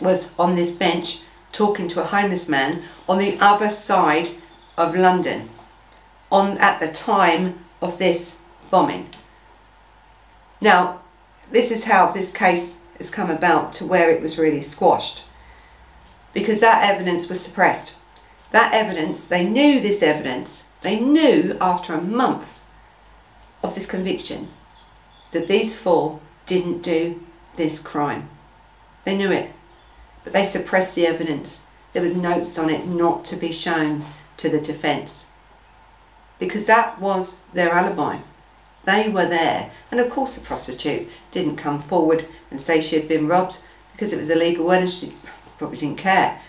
was 0.00 0.32
on 0.38 0.54
this 0.54 0.72
bench 0.72 1.22
talking 1.52 1.88
to 1.88 2.00
a 2.00 2.06
homeless 2.06 2.48
man 2.48 2.82
on 3.08 3.18
the 3.18 3.38
other 3.38 3.70
side 3.70 4.28
of 4.76 4.96
London 4.96 5.48
on 6.30 6.58
at 6.58 6.80
the 6.80 6.90
time 6.90 7.64
of 7.80 7.98
this 7.98 8.36
bombing. 8.70 9.08
Now, 10.60 11.02
this 11.52 11.70
is 11.70 11.84
how 11.84 12.10
this 12.10 12.32
case 12.32 12.78
has 12.98 13.10
come 13.10 13.30
about 13.30 13.72
to 13.74 13.86
where 13.86 14.10
it 14.10 14.20
was 14.20 14.38
really 14.38 14.62
squashed 14.62 15.22
because 16.32 16.58
that 16.60 16.82
evidence 16.82 17.28
was 17.28 17.40
suppressed. 17.40 17.94
That 18.54 18.72
evidence, 18.72 19.24
they 19.24 19.44
knew 19.44 19.80
this 19.80 20.00
evidence, 20.00 20.62
they 20.82 21.00
knew 21.00 21.58
after 21.60 21.92
a 21.92 22.00
month 22.00 22.46
of 23.64 23.74
this 23.74 23.84
conviction 23.84 24.46
that 25.32 25.48
these 25.48 25.76
four 25.76 26.20
didn't 26.46 26.82
do 26.82 27.20
this 27.56 27.80
crime. 27.80 28.28
They 29.02 29.16
knew 29.16 29.32
it, 29.32 29.50
but 30.22 30.32
they 30.32 30.44
suppressed 30.44 30.94
the 30.94 31.04
evidence. 31.04 31.62
There 31.94 32.02
was 32.02 32.14
notes 32.14 32.56
on 32.56 32.70
it 32.70 32.86
not 32.86 33.24
to 33.24 33.36
be 33.36 33.50
shown 33.50 34.04
to 34.36 34.48
the 34.48 34.60
defence 34.60 35.26
because 36.38 36.66
that 36.66 37.00
was 37.00 37.40
their 37.54 37.72
alibi. 37.72 38.18
They 38.84 39.08
were 39.08 39.26
there, 39.26 39.72
and 39.90 39.98
of 39.98 40.10
course, 40.10 40.36
the 40.36 40.40
prostitute 40.40 41.08
didn't 41.32 41.56
come 41.56 41.82
forward 41.82 42.28
and 42.52 42.60
say 42.60 42.80
she 42.80 42.94
had 42.94 43.08
been 43.08 43.26
robbed 43.26 43.58
because 43.90 44.12
it 44.12 44.20
was 44.20 44.30
illegal 44.30 44.70
and 44.70 44.88
she 44.88 45.16
probably 45.58 45.78
didn't 45.78 45.98
care. 45.98 46.40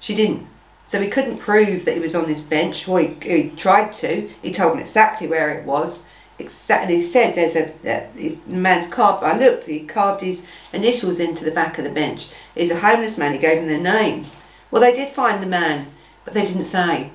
She 0.00 0.14
didn't. 0.14 0.53
So 0.86 1.00
he 1.00 1.08
couldn't 1.08 1.38
prove 1.38 1.84
that 1.84 1.94
he 1.94 2.00
was 2.00 2.14
on 2.14 2.26
this 2.26 2.40
bench, 2.40 2.86
or 2.86 3.00
he, 3.00 3.16
he 3.22 3.50
tried 3.50 3.94
to. 3.94 4.30
He 4.42 4.52
told 4.52 4.76
me 4.76 4.82
exactly 4.82 5.26
where 5.26 5.50
it 5.50 5.64
was. 5.64 6.06
Exactly, 6.38 6.96
he 6.96 7.02
said 7.02 7.34
there's 7.34 7.54
a, 7.54 7.72
a 7.86 8.38
man's 8.46 8.92
carved. 8.92 9.22
I 9.22 9.38
looked, 9.38 9.64
he 9.64 9.86
carved 9.86 10.20
his 10.20 10.42
initials 10.72 11.20
into 11.20 11.44
the 11.44 11.50
back 11.52 11.78
of 11.78 11.84
the 11.84 11.90
bench. 11.90 12.28
He's 12.54 12.70
a 12.70 12.80
homeless 12.80 13.16
man. 13.16 13.32
He 13.32 13.38
gave 13.38 13.58
him 13.58 13.68
their 13.68 13.80
name. 13.80 14.26
Well, 14.70 14.82
they 14.82 14.94
did 14.94 15.12
find 15.12 15.42
the 15.42 15.46
man, 15.46 15.86
but 16.24 16.34
they 16.34 16.44
didn't 16.44 16.64
say. 16.64 17.10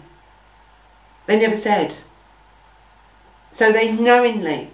They 1.26 1.40
never 1.40 1.58
said. 1.58 1.96
So 3.52 3.72
they 3.72 3.92
knowingly, 3.92 4.72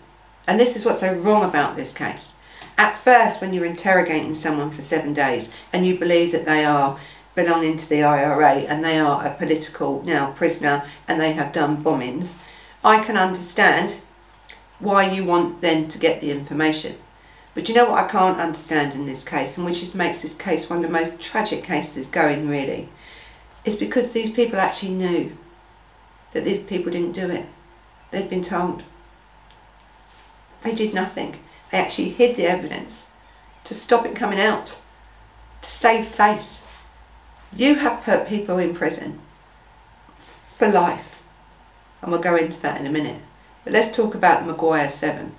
and 0.48 0.60
this 0.60 0.76
is 0.76 0.86
what's 0.86 1.00
so 1.00 1.14
wrong 1.14 1.44
about 1.44 1.76
this 1.76 1.94
case. 1.94 2.34
At 2.78 2.98
first, 3.04 3.42
when 3.42 3.54
you're 3.54 3.66
interrogating 3.66 4.36
someone 4.36 4.72
for 4.72 4.82
seven 4.82 5.14
days 5.14 5.50
and 5.72 5.86
you 5.86 5.98
believe 5.98 6.32
that 6.34 6.46
they 6.46 6.66
are 6.66 7.00
belonging 7.36 7.78
to 7.78 7.88
the 7.88 8.02
IRA 8.02 8.60
and 8.62 8.84
they 8.84 8.98
are 8.98 9.26
a 9.26 9.34
political 9.36 10.02
now 10.04 10.32
prisoner 10.32 10.86
and 11.08 11.20
they 11.20 11.34
have 11.34 11.52
done 11.52 11.84
bombings, 11.84 12.34
I 12.84 13.04
can 13.04 13.18
understand 13.18 14.00
why 14.80 15.10
you 15.10 15.24
want 15.24 15.62
them 15.62 15.88
to 15.90 16.00
get 16.00 16.22
the 16.22 16.32
information. 16.32 16.98
But 17.54 17.70
you 17.70 17.76
know 17.76 17.90
what 17.90 18.04
I 18.04 18.08
can't 18.08 18.40
understand 18.40 18.94
in 18.94 19.06
this 19.06 19.24
case, 19.24 19.58
and 19.58 19.66
which 19.66 19.80
just 19.80 19.96
makes 19.96 20.22
this 20.22 20.36
case 20.36 20.70
one 20.70 20.80
of 20.80 20.84
the 20.84 20.90
most 20.90 21.22
tragic 21.22 21.64
cases 21.64 22.08
going 22.08 22.50
really, 22.50 22.90
is 23.64 23.78
because 23.78 24.12
these 24.12 24.32
people 24.32 24.60
actually 24.60 24.92
knew 24.92 25.38
that 26.34 26.44
these 26.44 26.62
people 26.62 26.92
didn't 26.92 27.14
do 27.14 27.30
it. 27.30 27.46
They'd 28.12 28.30
been 28.30 28.44
told. 28.44 28.84
They 30.64 30.76
did 30.76 30.94
nothing. 30.94 31.38
They 31.72 31.78
actually 31.78 32.10
hid 32.10 32.36
the 32.36 32.46
evidence 32.46 33.06
to 33.64 33.74
stop 33.74 34.06
it 34.06 34.16
coming 34.16 34.40
out, 34.40 34.82
to 35.62 35.70
save 35.70 36.08
face. 36.08 36.65
You 37.56 37.76
have 37.76 38.04
put 38.04 38.28
people 38.28 38.58
in 38.58 38.76
prison 38.76 39.20
for 40.58 40.68
life, 40.68 41.06
and 42.02 42.12
we'll 42.12 42.22
go 42.22 42.36
into 42.36 42.60
that 42.62 42.80
in 42.80 42.86
a 42.86 42.92
minute. 42.92 43.22
But 43.64 43.74
let's 43.74 43.96
talk 43.96 44.14
about 44.14 44.42
the 44.42 44.52
Maguire 44.52 44.90
Seven. 44.90 45.36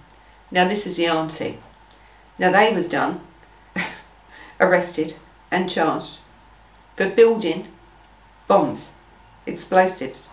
Now 0.51 0.67
this 0.67 0.87
is 0.87 0.97
the 0.97 1.07
auntie. 1.07 1.59
Now 2.39 2.51
they 2.53 2.73
was 2.75 2.89
done, 2.89 3.21
arrested 4.61 5.17
and 5.51 5.71
charged 5.71 6.19
for 6.97 7.09
building 7.09 7.69
bombs, 8.49 8.91
explosives, 9.47 10.31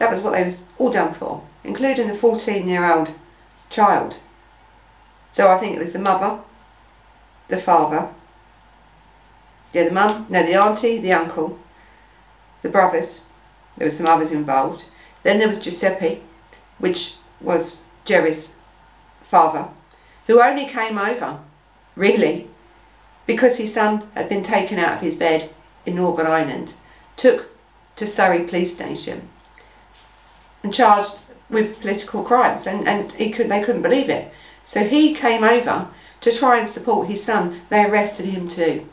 that 0.00 0.10
was 0.10 0.22
what 0.22 0.32
they 0.32 0.42
was 0.42 0.62
all 0.78 0.90
done 0.90 1.12
for, 1.12 1.42
including 1.62 2.08
the 2.08 2.14
14 2.14 2.66
year 2.66 2.90
old 2.90 3.12
child. 3.68 4.18
So 5.30 5.48
I 5.48 5.58
think 5.58 5.76
it 5.76 5.78
was 5.78 5.92
the 5.92 5.98
mother, 5.98 6.40
the 7.48 7.58
father, 7.58 8.08
yeah, 9.72 9.84
the 9.84 9.92
mum, 9.92 10.26
no, 10.28 10.42
the 10.42 10.54
auntie, 10.54 10.98
the 10.98 11.12
uncle, 11.12 11.58
the 12.62 12.68
brothers, 12.68 13.24
there 13.76 13.86
were 13.86 13.90
some 13.90 14.06
others 14.06 14.32
involved. 14.32 14.86
Then 15.22 15.38
there 15.38 15.48
was 15.48 15.60
Giuseppe, 15.60 16.22
which 16.78 17.14
was 17.40 17.84
Gerry's 18.04 18.52
father, 19.22 19.68
who 20.26 20.42
only 20.42 20.66
came 20.66 20.98
over, 20.98 21.38
really, 21.94 22.48
because 23.26 23.58
his 23.58 23.74
son 23.74 24.08
had 24.14 24.28
been 24.28 24.42
taken 24.42 24.78
out 24.78 24.94
of 24.94 25.00
his 25.00 25.16
bed 25.16 25.50
in 25.86 25.96
Northern 25.96 26.26
Ireland, 26.26 26.74
took 27.16 27.46
to 27.96 28.06
Surrey 28.06 28.44
police 28.44 28.74
station 28.74 29.28
and 30.62 30.74
charged 30.74 31.18
with 31.48 31.80
political 31.80 32.22
crimes, 32.22 32.66
and, 32.66 32.86
and 32.86 33.12
he 33.12 33.30
could, 33.30 33.48
they 33.48 33.62
couldn't 33.62 33.82
believe 33.82 34.08
it. 34.08 34.32
So 34.64 34.84
he 34.84 35.14
came 35.14 35.42
over 35.42 35.88
to 36.20 36.32
try 36.32 36.58
and 36.58 36.68
support 36.68 37.08
his 37.08 37.24
son. 37.24 37.62
They 37.70 37.84
arrested 37.84 38.26
him 38.26 38.48
too. 38.48 38.86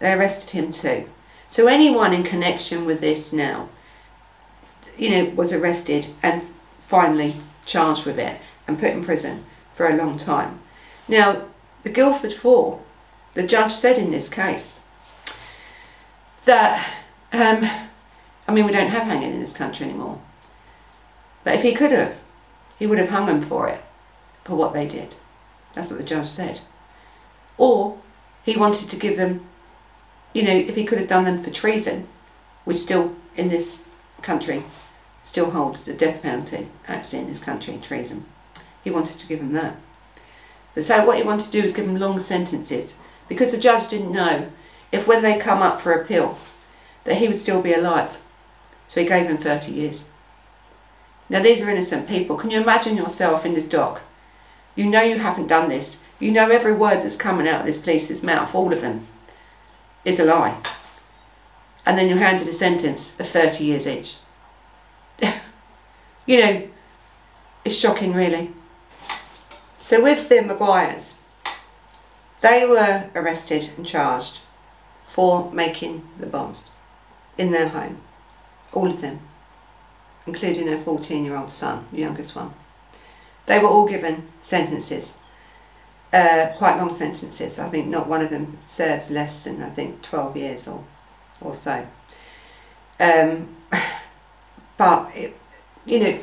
They 0.00 0.12
arrested 0.12 0.50
him 0.50 0.72
too. 0.72 1.08
So 1.48 1.66
anyone 1.66 2.12
in 2.12 2.22
connection 2.24 2.84
with 2.84 3.00
this 3.00 3.32
now, 3.32 3.68
you 4.98 5.10
know, 5.10 5.30
was 5.30 5.52
arrested 5.52 6.08
and 6.22 6.46
finally 6.86 7.36
charged 7.66 8.04
with 8.04 8.18
it 8.18 8.40
and 8.66 8.78
put 8.78 8.90
in 8.90 9.04
prison 9.04 9.44
for 9.74 9.88
a 9.88 9.96
long 9.96 10.16
time. 10.18 10.60
Now, 11.08 11.44
the 11.82 11.90
Guildford 11.90 12.32
Four, 12.32 12.82
the 13.34 13.46
judge 13.46 13.72
said 13.72 13.98
in 13.98 14.10
this 14.10 14.28
case 14.28 14.80
that, 16.44 16.86
um, 17.32 17.68
I 18.46 18.52
mean, 18.52 18.66
we 18.66 18.72
don't 18.72 18.90
have 18.90 19.04
hanging 19.04 19.32
in 19.32 19.40
this 19.40 19.52
country 19.52 19.86
anymore. 19.86 20.20
But 21.42 21.54
if 21.54 21.62
he 21.62 21.74
could 21.74 21.92
have, 21.92 22.20
he 22.78 22.86
would 22.86 22.98
have 22.98 23.10
hung 23.10 23.26
them 23.26 23.42
for 23.42 23.68
it, 23.68 23.82
for 24.44 24.54
what 24.54 24.72
they 24.72 24.86
did. 24.86 25.16
That's 25.72 25.90
what 25.90 25.98
the 25.98 26.06
judge 26.06 26.26
said. 26.26 26.60
Or 27.58 27.98
he 28.44 28.56
wanted 28.56 28.90
to 28.90 28.96
give 28.96 29.16
them, 29.16 29.46
you 30.34 30.42
know, 30.42 30.52
if 30.52 30.74
he 30.74 30.84
could 30.84 30.98
have 30.98 31.08
done 31.08 31.24
them 31.24 31.42
for 31.42 31.50
treason, 31.50 32.06
which 32.64 32.78
still 32.78 33.14
in 33.36 33.48
this 33.48 33.84
country 34.20 34.64
still 35.22 35.50
holds 35.50 35.84
the 35.84 35.94
death 35.94 36.20
penalty, 36.20 36.68
actually 36.86 37.20
in 37.20 37.28
this 37.28 37.42
country, 37.42 37.78
treason. 37.80 38.26
He 38.82 38.90
wanted 38.90 39.18
to 39.18 39.26
give 39.26 39.38
them 39.38 39.54
that. 39.54 39.76
But 40.74 40.84
so 40.84 41.04
what 41.06 41.16
he 41.16 41.22
wanted 41.22 41.46
to 41.46 41.50
do 41.50 41.62
was 41.62 41.72
give 41.72 41.86
them 41.86 41.96
long 41.96 42.18
sentences 42.18 42.94
because 43.28 43.52
the 43.52 43.58
judge 43.58 43.88
didn't 43.88 44.12
know 44.12 44.50
if 44.92 45.06
when 45.06 45.22
they 45.22 45.38
come 45.38 45.62
up 45.62 45.80
for 45.80 45.92
appeal 45.92 46.36
that 47.04 47.16
he 47.16 47.28
would 47.28 47.38
still 47.38 47.62
be 47.62 47.72
alive. 47.72 48.18
So 48.86 49.00
he 49.00 49.06
gave 49.06 49.28
them 49.28 49.38
30 49.38 49.72
years. 49.72 50.08
Now 51.28 51.42
these 51.42 51.62
are 51.62 51.70
innocent 51.70 52.08
people. 52.08 52.36
Can 52.36 52.50
you 52.50 52.60
imagine 52.60 52.96
yourself 52.96 53.46
in 53.46 53.54
this 53.54 53.68
dock? 53.68 54.02
You 54.74 54.86
know 54.86 55.00
you 55.00 55.18
haven't 55.18 55.46
done 55.46 55.68
this. 55.68 55.98
You 56.18 56.32
know 56.32 56.50
every 56.50 56.72
word 56.72 57.02
that's 57.02 57.16
coming 57.16 57.48
out 57.48 57.60
of 57.60 57.66
this 57.66 57.78
police's 57.78 58.22
mouth, 58.22 58.54
all 58.54 58.72
of 58.72 58.82
them, 58.82 59.06
is 60.04 60.18
a 60.20 60.24
lie. 60.24 60.56
And 61.86 61.98
then 61.98 62.08
you're 62.08 62.18
handed 62.18 62.48
a 62.48 62.52
sentence 62.52 63.18
of 63.18 63.28
30 63.28 63.64
years 63.64 63.86
each. 63.86 64.16
you 66.26 66.40
know, 66.40 66.68
it's 67.64 67.76
shocking 67.76 68.14
really. 68.14 68.50
So 69.78 70.02
with 70.02 70.28
the 70.28 70.36
Maguires, 70.36 71.14
they 72.40 72.66
were 72.66 73.10
arrested 73.14 73.70
and 73.76 73.86
charged 73.86 74.40
for 75.06 75.50
making 75.52 76.08
the 76.18 76.26
bombs. 76.26 76.64
in 77.36 77.50
their 77.50 77.68
home. 77.68 78.00
All 78.72 78.90
of 78.90 79.00
them, 79.00 79.20
including 80.26 80.66
their 80.66 80.80
14 80.80 81.24
year 81.24 81.36
old 81.36 81.50
son, 81.50 81.86
the 81.90 81.98
youngest 81.98 82.36
one. 82.36 82.52
They 83.46 83.58
were 83.58 83.68
all 83.68 83.88
given 83.88 84.28
sentences, 84.42 85.14
uh, 86.14 86.52
quite 86.56 86.76
long 86.76 86.92
sentences. 86.92 87.58
I 87.58 87.68
think 87.68 87.88
not 87.88 88.08
one 88.08 88.22
of 88.22 88.30
them 88.30 88.58
serves 88.66 89.10
less 89.10 89.44
than, 89.44 89.60
I 89.62 89.70
think, 89.70 90.00
12 90.02 90.36
years 90.36 90.68
or, 90.68 90.84
or 91.40 91.54
so. 91.54 91.86
Um, 93.00 93.56
but, 94.78 95.10
it, 95.16 95.36
you 95.84 95.98
know, 95.98 96.18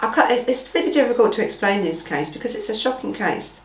I 0.00 0.44
it's 0.48 0.74
really 0.74 0.90
difficult 0.90 1.34
to 1.34 1.44
explain 1.44 1.82
this 1.82 2.02
case 2.02 2.30
because 2.30 2.54
it's 2.54 2.70
a 2.70 2.74
shocking 2.74 3.12
case. 3.12 3.60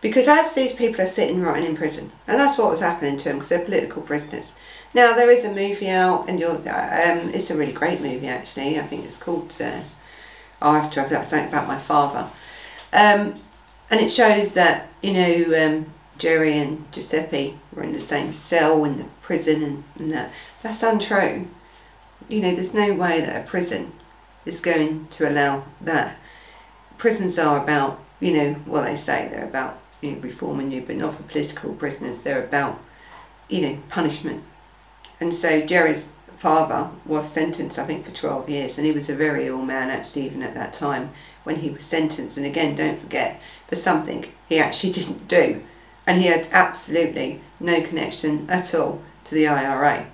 Because 0.00 0.26
as 0.26 0.54
these 0.54 0.74
people 0.74 1.02
are 1.02 1.06
sitting 1.06 1.42
rotting 1.42 1.66
in 1.66 1.76
prison, 1.76 2.10
and 2.26 2.40
that's 2.40 2.58
what 2.58 2.70
was 2.70 2.80
happening 2.80 3.18
to 3.18 3.24
them 3.24 3.36
because 3.36 3.50
they're 3.50 3.64
political 3.64 4.02
prisoners. 4.02 4.54
Now 4.94 5.14
there 5.14 5.30
is 5.30 5.44
a 5.44 5.52
movie 5.52 5.90
out, 5.90 6.28
and 6.28 6.40
you're, 6.40 6.56
um, 6.56 7.30
it's 7.34 7.50
a 7.50 7.56
really 7.56 7.72
great 7.72 8.00
movie 8.00 8.26
actually. 8.26 8.78
I 8.78 8.82
think 8.82 9.04
it's 9.04 9.18
called. 9.18 9.54
Uh, 9.60 9.82
oh, 10.62 10.70
I've 10.70 10.92
talked 10.92 11.10
about 11.10 11.26
something 11.26 11.48
about 11.48 11.68
my 11.68 11.78
father, 11.78 12.30
um, 12.92 13.40
and 13.90 14.00
it 14.00 14.12
shows 14.12 14.54
that 14.54 14.88
you 15.02 15.12
know 15.12 15.66
um, 15.66 15.86
Gerry 16.18 16.56
and 16.56 16.90
Giuseppe 16.92 17.58
were 17.74 17.82
in 17.82 17.92
the 17.92 18.00
same 18.00 18.32
cell 18.32 18.84
in 18.84 18.98
the 18.98 19.04
prison, 19.22 19.62
and, 19.62 19.84
and 19.98 20.12
that 20.12 20.30
that's 20.62 20.82
untrue. 20.82 21.48
You 22.28 22.40
know, 22.40 22.54
there's 22.54 22.74
no 22.74 22.94
way 22.94 23.20
that 23.20 23.44
a 23.44 23.48
prison 23.48 23.92
is 24.44 24.60
going 24.60 25.08
to 25.08 25.28
allow 25.28 25.64
that. 25.80 26.16
Prisons 26.98 27.38
are 27.38 27.62
about, 27.62 27.98
you 28.20 28.34
know, 28.34 28.52
what 28.66 28.82
they 28.82 28.94
say 28.94 29.28
they're 29.30 29.44
about 29.44 29.80
you 30.00 30.12
know, 30.12 30.18
reforming 30.20 30.70
you, 30.70 30.82
but 30.82 30.96
not 30.96 31.16
for 31.16 31.22
political 31.24 31.72
prisoners. 31.74 32.22
They're 32.22 32.44
about, 32.44 32.80
you 33.48 33.62
know, 33.62 33.78
punishment. 33.88 34.44
And 35.18 35.34
so 35.34 35.60
Gerry's 35.62 36.08
father 36.38 36.90
was 37.04 37.30
sentenced, 37.30 37.78
I 37.78 37.84
think, 37.84 38.06
for 38.06 38.12
12 38.12 38.48
years, 38.48 38.78
and 38.78 38.86
he 38.86 38.92
was 38.92 39.10
a 39.10 39.14
very 39.14 39.46
ill 39.46 39.62
man, 39.62 39.90
actually, 39.90 40.26
even 40.26 40.42
at 40.42 40.54
that 40.54 40.72
time 40.72 41.10
when 41.44 41.56
he 41.56 41.70
was 41.70 41.84
sentenced. 41.84 42.36
And 42.36 42.46
again, 42.46 42.74
don't 42.74 42.98
forget, 42.98 43.40
for 43.70 43.76
something 43.76 44.26
he 44.48 44.58
actually 44.58 44.92
didn't 44.92 45.28
do, 45.28 45.62
and 46.06 46.20
he 46.20 46.26
had 46.26 46.48
absolutely 46.50 47.40
no 47.60 47.80
connection 47.80 48.50
at 48.50 48.74
all 48.74 49.00
to 49.24 49.34
the 49.34 49.46
IRA. 49.46 50.06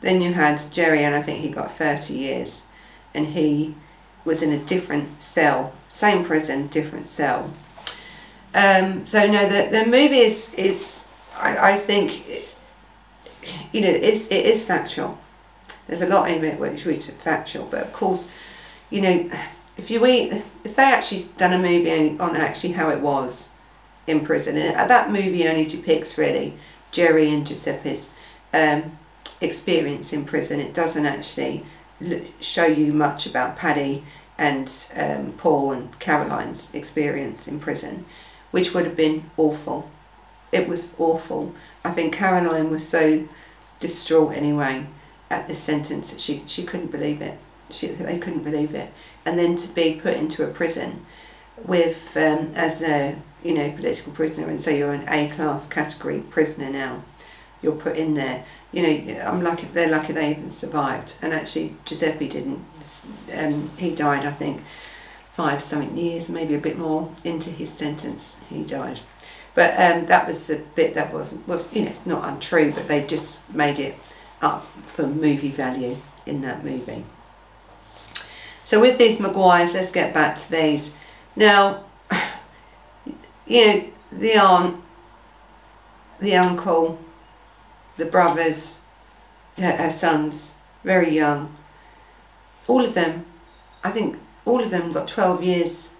Then 0.00 0.20
you 0.20 0.34
had 0.34 0.60
Gerry, 0.72 1.04
and 1.04 1.14
I 1.14 1.22
think 1.22 1.40
he 1.40 1.48
got 1.48 1.78
30 1.78 2.12
years, 2.12 2.62
and 3.14 3.28
he 3.28 3.76
was 4.24 4.42
in 4.42 4.52
a 4.52 4.58
different 4.58 5.22
cell, 5.22 5.72
same 5.88 6.24
prison, 6.24 6.66
different 6.66 7.08
cell. 7.08 7.52
Um, 8.54 9.06
so 9.06 9.26
no, 9.26 9.48
the 9.48 9.70
the 9.70 9.86
movie 9.86 10.18
is 10.18 10.52
is 10.54 11.04
I, 11.36 11.72
I 11.72 11.78
think 11.78 12.26
you 13.72 13.80
know 13.80 13.88
it's, 13.88 14.26
it 14.26 14.44
is 14.44 14.64
factual. 14.64 15.18
There's 15.86 16.02
a 16.02 16.06
lot 16.06 16.30
in 16.30 16.44
it 16.44 16.58
which 16.58 16.86
is 16.86 17.10
factual, 17.10 17.66
but 17.66 17.82
of 17.82 17.92
course, 17.92 18.30
you 18.90 19.00
know, 19.00 19.30
if 19.76 19.90
you 19.90 20.04
eat, 20.06 20.42
if 20.64 20.76
they 20.76 20.84
actually 20.84 21.28
done 21.38 21.52
a 21.52 21.58
movie 21.58 22.18
on 22.18 22.36
actually 22.36 22.72
how 22.72 22.90
it 22.90 23.00
was 23.00 23.50
in 24.06 24.24
prison, 24.24 24.56
and 24.56 24.90
that 24.90 25.10
movie 25.10 25.48
only 25.48 25.64
depicts 25.64 26.18
really 26.18 26.54
Gerry 26.90 27.30
and 27.30 27.46
Giuseppe's 27.46 28.10
um, 28.52 28.98
experience 29.40 30.12
in 30.12 30.24
prison. 30.24 30.60
It 30.60 30.74
doesn't 30.74 31.06
actually 31.06 31.64
show 32.40 32.66
you 32.66 32.92
much 32.92 33.26
about 33.26 33.56
Paddy 33.56 34.04
and 34.36 34.72
um, 34.96 35.32
Paul 35.32 35.72
and 35.72 35.98
Caroline's 36.00 36.68
experience 36.74 37.46
in 37.46 37.60
prison 37.60 38.04
which 38.52 38.72
would 38.72 38.84
have 38.84 38.96
been 38.96 39.28
awful. 39.36 39.90
It 40.52 40.68
was 40.68 40.94
awful. 40.98 41.54
I 41.84 41.90
think 41.90 42.14
Caroline 42.14 42.70
was 42.70 42.86
so 42.86 43.26
distraught 43.80 44.34
anyway 44.34 44.86
at 45.28 45.48
this 45.48 45.58
sentence 45.58 46.10
that 46.10 46.20
she, 46.20 46.44
she 46.46 46.62
couldn't 46.62 46.92
believe 46.92 47.20
it. 47.20 47.38
She, 47.70 47.88
they 47.88 48.18
couldn't 48.18 48.44
believe 48.44 48.74
it. 48.74 48.92
And 49.24 49.38
then 49.38 49.56
to 49.56 49.68
be 49.68 49.94
put 49.94 50.14
into 50.14 50.44
a 50.44 50.50
prison 50.52 51.06
with, 51.56 52.16
um, 52.16 52.52
as 52.54 52.82
a, 52.82 53.16
you 53.42 53.52
know, 53.52 53.70
political 53.72 54.12
prisoner 54.12 54.48
and 54.48 54.60
say 54.60 54.78
you're 54.78 54.92
an 54.92 55.08
A-class 55.08 55.68
category 55.68 56.20
prisoner 56.20 56.70
now, 56.70 57.04
you're 57.62 57.72
put 57.72 57.96
in 57.96 58.14
there. 58.14 58.44
You 58.72 58.82
know, 58.82 59.20
I'm 59.22 59.42
lucky, 59.42 59.68
they're 59.72 59.90
lucky 59.90 60.12
they 60.12 60.30
even 60.30 60.50
survived. 60.50 61.16
And 61.22 61.32
actually 61.32 61.76
Giuseppe 61.84 62.28
didn't, 62.28 62.64
um, 63.34 63.70
he 63.76 63.94
died, 63.94 64.26
I 64.26 64.32
think, 64.32 64.62
five 65.32 65.62
something 65.62 65.96
years, 65.96 66.28
maybe 66.28 66.54
a 66.54 66.58
bit 66.58 66.78
more 66.78 67.10
into 67.24 67.50
his 67.50 67.70
sentence, 67.70 68.38
he 68.48 68.62
died. 68.62 69.00
But 69.54 69.78
um, 69.78 70.06
that 70.06 70.26
was 70.26 70.46
the 70.46 70.56
bit 70.74 70.94
that 70.94 71.12
was 71.12 71.34
was 71.46 71.72
you 71.74 71.84
know 71.84 71.92
not 72.06 72.26
untrue, 72.26 72.72
but 72.72 72.88
they 72.88 73.04
just 73.06 73.52
made 73.54 73.78
it 73.78 73.94
up 74.40 74.66
for 74.86 75.06
movie 75.06 75.50
value 75.50 75.96
in 76.24 76.40
that 76.42 76.64
movie. 76.64 77.04
So 78.72 78.80
with 78.80 78.96
these 78.96 79.18
Maguires, 79.18 79.74
let's 79.74 79.90
get 79.90 80.14
back 80.14 80.38
to 80.38 80.50
these. 80.50 80.94
Now, 81.36 81.84
you 83.46 83.66
know 83.66 83.84
the 84.10 84.34
aunt, 84.36 84.82
the 86.18 86.36
uncle, 86.36 86.98
the 87.98 88.06
brothers, 88.06 88.80
her 89.58 89.90
sons, 89.90 90.52
very 90.84 91.10
young. 91.14 91.54
All 92.66 92.82
of 92.82 92.94
them, 92.94 93.26
I 93.84 93.90
think 93.90 94.18
all 94.46 94.64
of 94.64 94.70
them 94.70 94.90
got 94.90 95.06
12 95.06 95.44
years. 95.44 95.90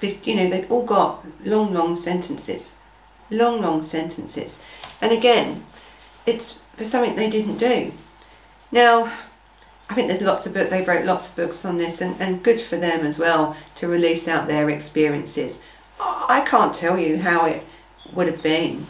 You 0.00 0.36
know, 0.36 0.48
they've 0.48 0.70
all 0.70 0.84
got 0.84 1.26
long, 1.44 1.74
long 1.74 1.96
sentences. 1.96 2.70
Long, 3.30 3.60
long 3.60 3.82
sentences. 3.82 4.60
And 5.00 5.10
again, 5.10 5.66
it's 6.24 6.60
for 6.76 6.84
something 6.84 7.16
they 7.16 7.28
didn't 7.28 7.56
do. 7.56 7.92
Now, 8.70 9.12
I 9.88 9.94
think 9.94 10.08
there's 10.08 10.22
lots 10.22 10.46
of 10.46 10.54
books, 10.54 10.70
they 10.70 10.82
wrote 10.82 11.04
lots 11.04 11.28
of 11.28 11.36
books 11.36 11.64
on 11.64 11.76
this 11.76 12.00
and, 12.00 12.20
and 12.20 12.42
good 12.42 12.60
for 12.60 12.76
them 12.76 13.04
as 13.04 13.18
well 13.18 13.56
to 13.76 13.88
release 13.88 14.26
out 14.26 14.46
their 14.46 14.70
experiences. 14.70 15.58
I 16.00 16.44
can't 16.46 16.74
tell 16.74 16.98
you 16.98 17.18
how 17.18 17.44
it 17.46 17.62
would 18.12 18.26
have 18.26 18.42
been 18.42 18.86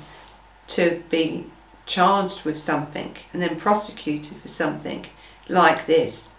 to 0.68 1.02
be 1.10 1.46
charged 1.86 2.44
with 2.44 2.58
something 2.58 3.16
and 3.32 3.42
then 3.42 3.58
prosecuted 3.58 4.38
for 4.38 4.48
something 4.48 5.06
like 5.48 5.86
this 5.86 6.30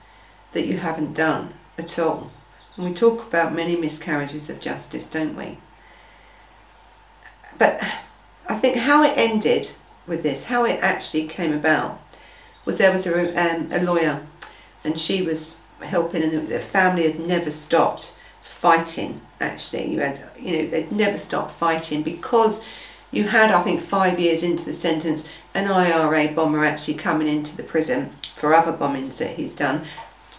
that 0.53 0.65
you 0.65 0.77
haven't 0.77 1.13
done 1.13 1.53
at 1.77 1.99
all. 1.99 2.31
And 2.75 2.85
we 2.85 2.93
talk 2.93 3.21
about 3.21 3.53
many 3.53 3.75
miscarriages 3.75 4.49
of 4.49 4.59
justice, 4.59 5.07
don't 5.07 5.35
we? 5.35 5.57
But 7.57 7.81
I 8.47 8.55
think 8.55 8.77
how 8.77 9.03
it 9.03 9.17
ended 9.17 9.71
with 10.07 10.23
this, 10.23 10.45
how 10.45 10.65
it 10.65 10.79
actually 10.81 11.27
came 11.27 11.53
about, 11.53 12.01
was 12.65 12.77
there 12.77 12.91
was 12.91 13.05
a, 13.05 13.35
um, 13.35 13.71
a 13.71 13.81
lawyer 13.81 14.25
and 14.85 14.99
she 14.99 15.21
was 15.21 15.57
helping 15.81 16.23
and 16.23 16.47
the 16.47 16.59
family 16.59 17.03
had 17.03 17.19
never 17.19 17.51
stopped 17.51 18.15
fighting 18.43 19.21
actually 19.41 19.91
you 19.91 19.99
had 19.99 20.19
you 20.39 20.51
know 20.51 20.67
they'd 20.69 20.91
never 20.91 21.17
stopped 21.17 21.57
fighting 21.59 22.01
because 22.01 22.63
you 23.11 23.25
had 23.25 23.51
I 23.51 23.61
think 23.63 23.81
five 23.81 24.19
years 24.19 24.43
into 24.43 24.63
the 24.65 24.73
sentence 24.73 25.27
an 25.53 25.67
IRA 25.69 26.29
bomber 26.29 26.63
actually 26.63 26.95
coming 26.95 27.27
into 27.27 27.55
the 27.55 27.63
prison 27.63 28.13
for 28.35 28.53
other 28.53 28.73
bombings 28.73 29.17
that 29.17 29.35
he's 29.35 29.55
done 29.55 29.85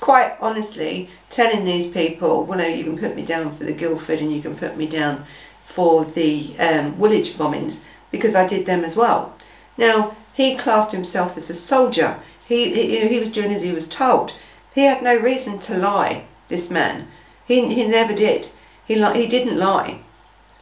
quite 0.01 0.37
honestly 0.41 1.11
telling 1.31 1.65
these 1.65 1.91
people, 1.91 2.45
well, 2.45 2.59
no, 2.59 2.67
you 2.67 2.85
can 2.85 2.99
put 2.99 3.17
me 3.17 3.25
down 3.25 3.57
for 3.57 3.65
the 3.65 3.73
Guildford 3.73 4.21
and 4.21 4.33
you 4.33 4.41
can 4.41 4.57
put 4.57 4.77
me 4.77 4.87
down 4.87 5.25
for 5.67 6.05
the 6.05 6.57
um, 6.59 6.99
Woolwich 6.99 7.33
bombings 7.37 7.83
because 8.11 8.35
I 8.35 8.47
did 8.47 8.67
them 8.67 8.85
as 8.85 8.97
well. 8.97 9.35
Now, 9.77 10.17
he 10.33 10.57
classed 10.57 10.93
himself 10.93 11.37
as 11.37 11.51
a 11.51 11.55
soldier. 11.55 12.21
He, 12.47 12.73
he, 12.73 13.09
he 13.09 13.19
was 13.19 13.31
doing 13.31 13.53
as 13.53 13.63
he 13.63 13.73
was 13.73 13.89
told. 13.89 14.35
He 14.75 14.83
had 14.83 15.03
no 15.03 15.17
reason 15.19 15.59
to 15.61 15.77
lie, 15.77 16.27
this 16.49 16.71
man. 16.71 17.09
He, 17.47 17.75
he 17.75 17.87
never 17.87 18.15
did. 18.15 18.51
He, 18.87 18.95
li- 18.95 19.21
he 19.21 19.27
didn't 19.27 19.59
lie. 19.59 20.01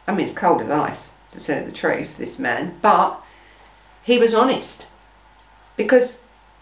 I 0.07 0.13
mean, 0.13 0.25
it's 0.25 0.35
cold 0.35 0.61
as 0.61 0.69
ice, 0.69 1.13
to 1.31 1.39
tell 1.39 1.65
the 1.65 1.71
truth, 1.71 2.17
this 2.17 2.39
man. 2.39 2.77
But 2.81 3.21
he 4.03 4.17
was 4.17 4.33
honest 4.33 4.87
because 5.75 6.17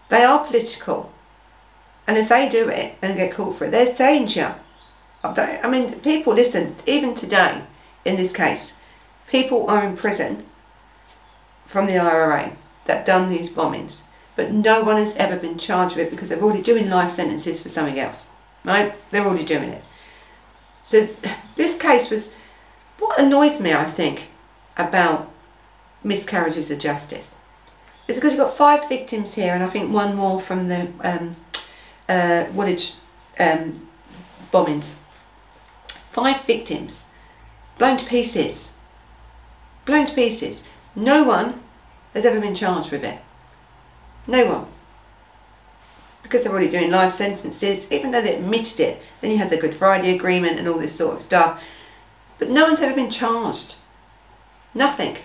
they 0.08 0.24
are 0.24 0.46
political 0.46 1.12
and 2.06 2.18
if 2.18 2.28
they 2.28 2.48
do 2.48 2.68
it 2.68 2.96
and 3.00 3.16
get 3.16 3.32
caught 3.32 3.56
for 3.56 3.64
it, 3.64 3.70
there's 3.70 3.96
danger. 3.96 4.56
I 5.22 5.68
mean, 5.68 6.00
people, 6.00 6.34
listen, 6.34 6.76
even 6.86 7.14
today, 7.14 7.62
in 8.04 8.16
this 8.16 8.32
case, 8.32 8.74
people 9.26 9.66
are 9.70 9.84
in 9.84 9.96
prison 9.96 10.44
from 11.64 11.86
the 11.86 11.96
IRA 11.96 12.56
that 12.84 13.06
done 13.06 13.30
these 13.30 13.48
bombings, 13.48 14.00
but 14.36 14.52
no 14.52 14.82
one 14.82 14.96
has 14.96 15.14
ever 15.16 15.36
been 15.36 15.58
charged 15.58 15.96
with 15.96 16.06
it 16.06 16.10
because 16.10 16.28
they're 16.28 16.42
already 16.42 16.62
doing 16.62 16.88
life 16.88 17.10
sentences 17.10 17.62
for 17.62 17.68
something 17.68 17.98
else, 17.98 18.28
right? 18.64 18.94
They're 19.10 19.24
already 19.24 19.44
doing 19.44 19.70
it. 19.70 19.84
So 20.86 21.08
this 21.56 21.78
case 21.78 22.10
was, 22.10 22.34
what 22.98 23.20
annoys 23.20 23.60
me, 23.60 23.72
I 23.72 23.84
think, 23.84 24.28
about 24.76 25.30
miscarriages 26.02 26.70
of 26.70 26.78
justice 26.78 27.34
is 28.06 28.16
because 28.16 28.32
you've 28.32 28.40
got 28.40 28.56
five 28.56 28.88
victims 28.88 29.34
here 29.34 29.54
and 29.54 29.62
I 29.62 29.68
think 29.68 29.92
one 29.92 30.14
more 30.14 30.40
from 30.40 30.68
the 30.68 30.88
um, 31.00 31.36
uh, 32.08 32.46
Woolwich 32.52 32.94
um, 33.38 33.88
bombings. 34.52 34.92
Five 36.12 36.42
victims, 36.44 37.04
blown 37.78 37.96
to 37.96 38.04
pieces. 38.04 38.70
Blown 39.84 40.06
to 40.06 40.14
pieces. 40.14 40.62
No 40.94 41.24
one 41.24 41.60
has 42.12 42.24
ever 42.24 42.40
been 42.40 42.54
charged 42.54 42.92
with 42.92 43.04
it. 43.04 43.18
No 44.26 44.46
one. 44.46 44.66
Because 46.22 46.42
they're 46.42 46.52
already 46.52 46.70
doing 46.70 46.90
life 46.90 47.12
sentences, 47.12 47.86
even 47.90 48.10
though 48.10 48.22
they 48.22 48.36
admitted 48.36 48.80
it. 48.80 49.02
Then 49.20 49.30
you 49.30 49.38
had 49.38 49.50
the 49.50 49.58
Good 49.58 49.74
Friday 49.74 50.14
Agreement 50.14 50.58
and 50.58 50.66
all 50.66 50.78
this 50.78 50.94
sort 50.94 51.16
of 51.16 51.22
stuff. 51.22 51.62
But 52.38 52.50
no 52.50 52.64
one's 52.64 52.80
ever 52.80 52.94
been 52.94 53.10
charged. 53.10 53.74
Nothing. 54.72 55.18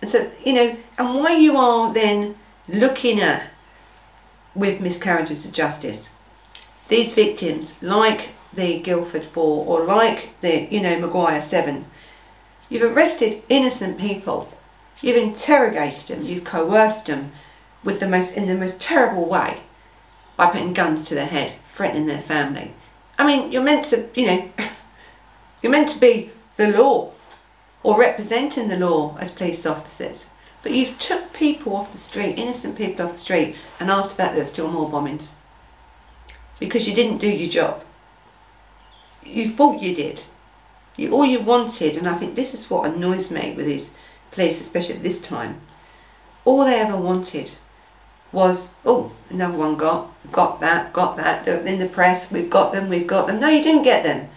And 0.00 0.10
so, 0.10 0.30
you 0.44 0.52
know, 0.52 0.76
and 0.98 1.14
why 1.14 1.36
you 1.36 1.56
are 1.56 1.92
then 1.92 2.36
looking 2.68 3.20
at 3.20 3.50
with 4.54 4.80
miscarriages 4.80 5.44
of 5.44 5.52
justice, 5.52 6.08
these 6.88 7.14
victims, 7.14 7.80
like 7.82 8.30
the 8.52 8.80
Guildford 8.80 9.24
Four 9.24 9.66
or 9.66 9.84
like 9.84 10.40
the, 10.40 10.66
you 10.70 10.80
know, 10.80 10.98
Maguire 10.98 11.40
Seven, 11.40 11.86
you've 12.68 12.82
arrested 12.82 13.42
innocent 13.48 13.98
people, 13.98 14.52
you've 15.00 15.16
interrogated 15.16 16.08
them, 16.08 16.24
you've 16.24 16.44
coerced 16.44 17.06
them 17.06 17.32
with 17.82 18.00
the 18.00 18.08
most 18.08 18.36
in 18.36 18.46
the 18.46 18.54
most 18.54 18.80
terrible 18.80 19.26
way 19.26 19.60
by 20.36 20.50
putting 20.50 20.72
guns 20.72 21.04
to 21.04 21.14
their 21.14 21.26
head, 21.26 21.54
threatening 21.70 22.06
their 22.06 22.20
family. 22.20 22.72
I 23.18 23.26
mean, 23.26 23.52
you're 23.52 23.62
meant 23.62 23.86
to, 23.86 24.08
you 24.14 24.26
know, 24.26 24.50
you're 25.62 25.72
meant 25.72 25.90
to 25.90 26.00
be 26.00 26.30
the 26.56 26.68
law 26.68 27.12
or 27.82 27.98
representing 27.98 28.68
the 28.68 28.76
law 28.76 29.16
as 29.18 29.30
police 29.30 29.66
officers. 29.66 30.30
But 30.62 30.72
you've 30.72 30.98
took 30.98 31.32
people 31.32 31.74
off 31.74 31.92
the 31.92 31.98
street, 31.98 32.38
innocent 32.38 32.76
people 32.76 33.06
off 33.06 33.12
the 33.12 33.18
street, 33.18 33.56
and 33.78 33.90
after 33.90 34.14
that 34.16 34.34
there's 34.34 34.50
still 34.50 34.68
more 34.68 34.90
bombings. 34.90 35.28
Because 36.58 36.86
you 36.86 36.94
didn't 36.94 37.18
do 37.18 37.28
your 37.28 37.48
job. 37.48 37.84
You 39.24 39.50
thought 39.50 39.82
you 39.82 39.94
did. 39.94 40.22
You, 40.96 41.12
all 41.12 41.24
you 41.24 41.40
wanted, 41.40 41.96
and 41.96 42.06
I 42.06 42.16
think 42.16 42.34
this 42.34 42.52
is 42.52 42.68
what 42.68 42.90
annoys 42.90 43.30
me 43.30 43.54
with 43.56 43.64
these 43.64 43.90
police, 44.30 44.60
especially 44.60 44.96
at 44.96 45.02
this 45.02 45.20
time, 45.20 45.60
all 46.44 46.64
they 46.64 46.80
ever 46.80 46.96
wanted 46.96 47.52
was, 48.32 48.74
oh, 48.84 49.12
another 49.28 49.56
one 49.56 49.76
got, 49.76 50.10
got 50.30 50.60
that, 50.60 50.92
got 50.92 51.16
that, 51.16 51.48
in 51.48 51.78
the 51.78 51.88
press, 51.88 52.30
we've 52.30 52.50
got 52.50 52.72
them, 52.72 52.88
we've 52.88 53.06
got 53.06 53.26
them. 53.26 53.40
No, 53.40 53.48
you 53.48 53.62
didn't 53.62 53.82
get 53.82 54.04
them. 54.04 54.28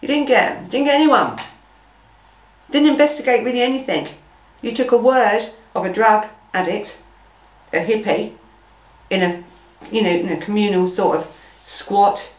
You 0.00 0.08
didn't 0.08 0.28
get 0.28 0.54
them. 0.54 0.68
Didn't 0.68 0.86
get 0.86 0.96
anyone. 0.96 1.38
Didn't 2.70 2.90
investigate 2.90 3.44
really 3.44 3.62
anything. 3.62 4.08
You 4.62 4.74
took 4.74 4.92
a 4.92 4.98
word 4.98 5.50
of 5.74 5.84
a 5.84 5.92
drug 5.92 6.26
addict, 6.52 6.98
a 7.72 7.78
hippie, 7.78 8.32
in 9.10 9.22
a, 9.22 9.44
you 9.90 10.02
know, 10.02 10.10
in 10.10 10.28
a 10.30 10.40
communal 10.40 10.88
sort 10.88 11.16
of 11.16 11.36
squat, 11.64 12.34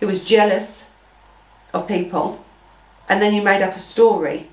who 0.00 0.06
was 0.06 0.24
jealous 0.24 0.88
of 1.74 1.86
people, 1.86 2.42
and 3.08 3.20
then 3.20 3.34
you 3.34 3.42
made 3.42 3.62
up 3.62 3.74
a 3.74 3.78
story 3.78 4.48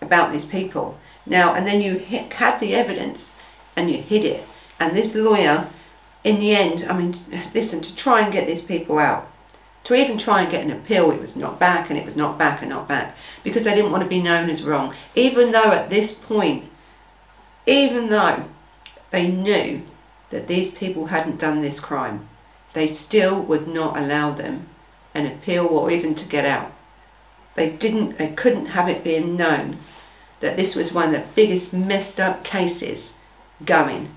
about 0.00 0.32
these 0.32 0.44
people. 0.44 0.98
Now, 1.26 1.54
and 1.54 1.66
then 1.66 1.80
you 1.80 1.98
had 1.98 2.60
the 2.60 2.74
evidence 2.74 3.34
and 3.76 3.90
you 3.90 3.98
hid 3.98 4.24
it. 4.24 4.46
And 4.82 4.96
this 4.96 5.14
lawyer, 5.14 5.68
in 6.24 6.40
the 6.40 6.56
end, 6.56 6.84
I 6.90 6.98
mean, 6.98 7.16
listen, 7.54 7.82
to 7.82 7.94
try 7.94 8.20
and 8.20 8.32
get 8.32 8.48
these 8.48 8.60
people 8.60 8.98
out, 8.98 9.30
to 9.84 9.94
even 9.94 10.18
try 10.18 10.42
and 10.42 10.50
get 10.50 10.64
an 10.64 10.72
appeal, 10.72 11.12
it 11.12 11.20
was 11.20 11.36
not 11.36 11.60
back 11.60 11.88
and 11.88 11.96
it 11.96 12.04
was 12.04 12.16
not 12.16 12.36
back 12.36 12.62
and 12.62 12.70
not 12.70 12.88
back 12.88 13.16
because 13.44 13.62
they 13.62 13.76
didn't 13.76 13.92
want 13.92 14.02
to 14.02 14.08
be 14.08 14.20
known 14.20 14.50
as 14.50 14.64
wrong. 14.64 14.92
Even 15.14 15.52
though 15.52 15.70
at 15.70 15.88
this 15.88 16.12
point, 16.12 16.64
even 17.64 18.08
though 18.08 18.44
they 19.12 19.28
knew 19.28 19.82
that 20.30 20.48
these 20.48 20.72
people 20.72 21.06
hadn't 21.06 21.38
done 21.38 21.62
this 21.62 21.78
crime, 21.78 22.28
they 22.72 22.88
still 22.88 23.40
would 23.40 23.68
not 23.68 23.96
allow 23.96 24.32
them 24.32 24.66
an 25.14 25.26
appeal 25.26 25.66
or 25.66 25.92
even 25.92 26.16
to 26.16 26.28
get 26.28 26.44
out. 26.44 26.72
They 27.54 27.70
didn't, 27.70 28.18
they 28.18 28.30
couldn't 28.30 28.66
have 28.66 28.88
it 28.88 29.04
being 29.04 29.36
known 29.36 29.78
that 30.40 30.56
this 30.56 30.74
was 30.74 30.92
one 30.92 31.14
of 31.14 31.20
the 31.20 31.28
biggest 31.36 31.72
messed 31.72 32.18
up 32.18 32.42
cases 32.42 33.14
going, 33.64 34.10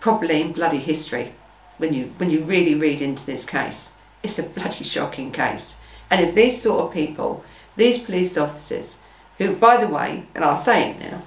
probably 0.00 0.40
in 0.40 0.52
bloody 0.52 0.78
history, 0.78 1.32
when 1.78 1.92
you, 1.92 2.12
when 2.18 2.30
you 2.30 2.44
really 2.44 2.74
read 2.74 3.00
into 3.00 3.24
this 3.24 3.44
case. 3.44 3.92
It's 4.22 4.38
a 4.38 4.42
bloody 4.42 4.84
shocking 4.84 5.32
case. 5.32 5.76
And 6.10 6.24
if 6.24 6.34
these 6.34 6.60
sort 6.60 6.80
of 6.80 6.92
people, 6.92 7.44
these 7.76 7.98
police 7.98 8.36
officers, 8.36 8.96
who, 9.38 9.54
by 9.54 9.76
the 9.76 9.88
way, 9.88 10.24
and 10.34 10.44
I'll 10.44 10.56
say 10.56 10.90
it 10.90 11.00
now, 11.00 11.22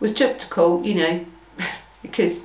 was 0.00 0.14
took 0.14 0.38
to 0.38 0.48
court, 0.48 0.84
you 0.84 0.94
know, 0.94 1.26
because, 2.02 2.44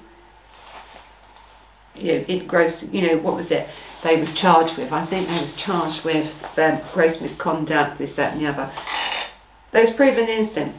you 1.95 2.13
know, 2.13 2.25
it 2.27 2.47
gross, 2.47 2.83
you 2.91 3.07
know, 3.07 3.17
what 3.17 3.35
was 3.35 3.51
it 3.51 3.67
they 4.03 4.19
was 4.19 4.33
charged 4.33 4.77
with? 4.77 4.91
I 4.91 5.05
think 5.05 5.29
they 5.29 5.39
was 5.39 5.53
charged 5.53 6.03
with 6.03 6.35
um, 6.59 6.81
gross 6.93 7.21
misconduct, 7.21 7.97
this, 7.97 8.15
that 8.15 8.33
and 8.33 8.41
the 8.41 8.47
other. 8.47 8.69
They 9.71 9.81
was 9.81 9.91
proven 9.91 10.27
innocent. 10.27 10.75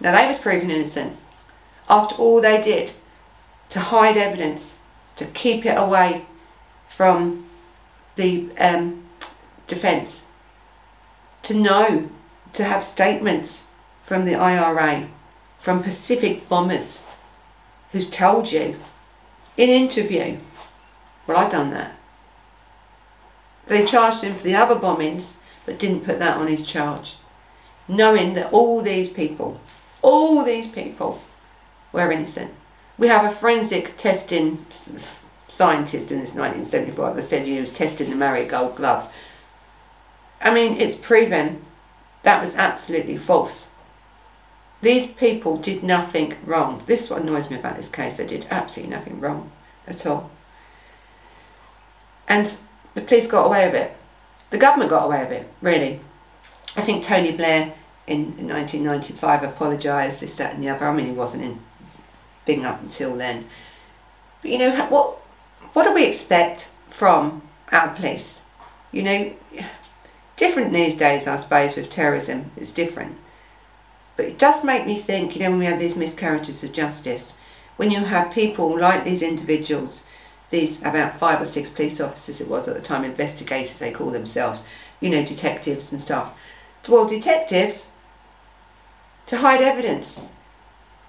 Now 0.00 0.16
they 0.16 0.26
was 0.28 0.38
proven 0.38 0.70
innocent 0.70 1.16
after 1.88 2.16
all 2.16 2.40
they 2.40 2.62
did 2.62 2.92
to 3.70 3.80
hide 3.80 4.16
evidence, 4.16 4.74
to 5.16 5.26
keep 5.26 5.66
it 5.66 5.76
away 5.76 6.24
from 6.88 7.46
the 8.16 8.48
um, 8.58 9.04
defence, 9.66 10.24
to 11.42 11.54
know, 11.54 12.08
to 12.52 12.64
have 12.64 12.82
statements 12.82 13.66
from 14.04 14.24
the 14.24 14.34
IRA, 14.34 15.08
from 15.58 15.82
Pacific 15.82 16.48
bombers, 16.48 17.04
who's 17.92 18.10
told 18.10 18.50
you 18.52 18.76
in 19.56 19.68
interview, 19.68 20.38
well, 21.26 21.36
I've 21.36 21.52
done 21.52 21.70
that. 21.70 21.96
They 23.66 23.84
charged 23.84 24.22
him 24.22 24.34
for 24.34 24.44
the 24.44 24.54
other 24.54 24.76
bombings, 24.76 25.32
but 25.66 25.78
didn't 25.78 26.04
put 26.04 26.18
that 26.20 26.38
on 26.38 26.46
his 26.46 26.64
charge, 26.64 27.16
knowing 27.86 28.34
that 28.34 28.52
all 28.52 28.80
these 28.80 29.10
people, 29.10 29.60
all 30.00 30.42
these 30.42 30.68
people, 30.68 31.20
were 31.92 32.10
innocent. 32.10 32.52
We 32.96 33.08
have 33.08 33.24
a 33.24 33.34
forensic 33.34 33.96
testing 33.96 34.64
scientist 35.48 36.10
in 36.10 36.20
this 36.20 36.34
1975 36.34 37.16
that 37.16 37.22
said 37.22 37.46
he 37.46 37.60
was 37.60 37.72
testing 37.72 38.10
the 38.10 38.16
Marriott 38.16 38.50
gold 38.50 38.76
gloves. 38.76 39.06
I 40.40 40.52
mean, 40.52 40.80
it's 40.80 40.96
proven 40.96 41.64
that 42.22 42.44
was 42.44 42.54
absolutely 42.54 43.16
false. 43.16 43.70
These 44.80 45.08
people 45.08 45.56
did 45.56 45.82
nothing 45.82 46.36
wrong. 46.44 46.82
This 46.86 47.04
is 47.04 47.10
what 47.10 47.22
annoys 47.22 47.50
me 47.50 47.56
about 47.56 47.76
this 47.76 47.88
case. 47.88 48.16
They 48.16 48.26
did 48.26 48.46
absolutely 48.50 48.94
nothing 48.94 49.20
wrong 49.20 49.50
at 49.86 50.06
all. 50.06 50.30
And 52.28 52.52
the 52.94 53.00
police 53.00 53.26
got 53.26 53.46
away 53.46 53.66
with 53.66 53.80
it. 53.80 53.96
The 54.50 54.58
government 54.58 54.90
got 54.90 55.06
away 55.06 55.24
with 55.24 55.32
it, 55.32 55.48
really. 55.60 56.00
I 56.76 56.82
think 56.82 57.02
Tony 57.02 57.32
Blair 57.32 57.74
in, 58.06 58.34
in 58.38 58.48
1995 58.48 59.42
apologised, 59.42 60.20
this, 60.20 60.34
that 60.34 60.54
and 60.54 60.62
the 60.62 60.68
other. 60.68 60.86
I 60.86 60.94
mean, 60.94 61.06
he 61.06 61.12
wasn't 61.12 61.44
in 61.44 61.60
Bing 62.48 62.64
up 62.64 62.80
until 62.80 63.14
then. 63.14 63.46
But 64.40 64.50
you 64.50 64.58
know, 64.58 64.74
what 64.86 65.18
what 65.74 65.84
do 65.84 65.92
we 65.92 66.06
expect 66.06 66.70
from 66.88 67.42
our 67.70 67.94
police? 67.94 68.40
You 68.90 69.02
know, 69.02 69.32
different 70.38 70.72
these 70.72 70.96
days, 70.96 71.26
I 71.26 71.36
suppose, 71.36 71.76
with 71.76 71.90
terrorism, 71.90 72.50
it's 72.56 72.72
different. 72.72 73.18
But 74.16 74.24
it 74.24 74.38
does 74.38 74.64
make 74.64 74.86
me 74.86 74.98
think, 74.98 75.36
you 75.36 75.42
know, 75.42 75.50
when 75.50 75.58
we 75.58 75.66
have 75.66 75.78
these 75.78 75.94
miscarriages 75.94 76.64
of 76.64 76.72
justice, 76.72 77.34
when 77.76 77.90
you 77.90 77.98
have 77.98 78.32
people 78.32 78.80
like 78.80 79.04
these 79.04 79.20
individuals, 79.20 80.04
these 80.48 80.80
about 80.80 81.18
five 81.18 81.42
or 81.42 81.44
six 81.44 81.68
police 81.68 82.00
officers 82.00 82.40
it 82.40 82.48
was 82.48 82.66
at 82.66 82.74
the 82.74 82.80
time, 82.80 83.04
investigators 83.04 83.78
they 83.78 83.92
call 83.92 84.10
themselves, 84.10 84.64
you 85.00 85.10
know, 85.10 85.22
detectives 85.22 85.92
and 85.92 86.00
stuff. 86.00 86.32
Well, 86.88 87.06
detectives, 87.06 87.88
to 89.26 89.36
hide 89.36 89.60
evidence. 89.60 90.24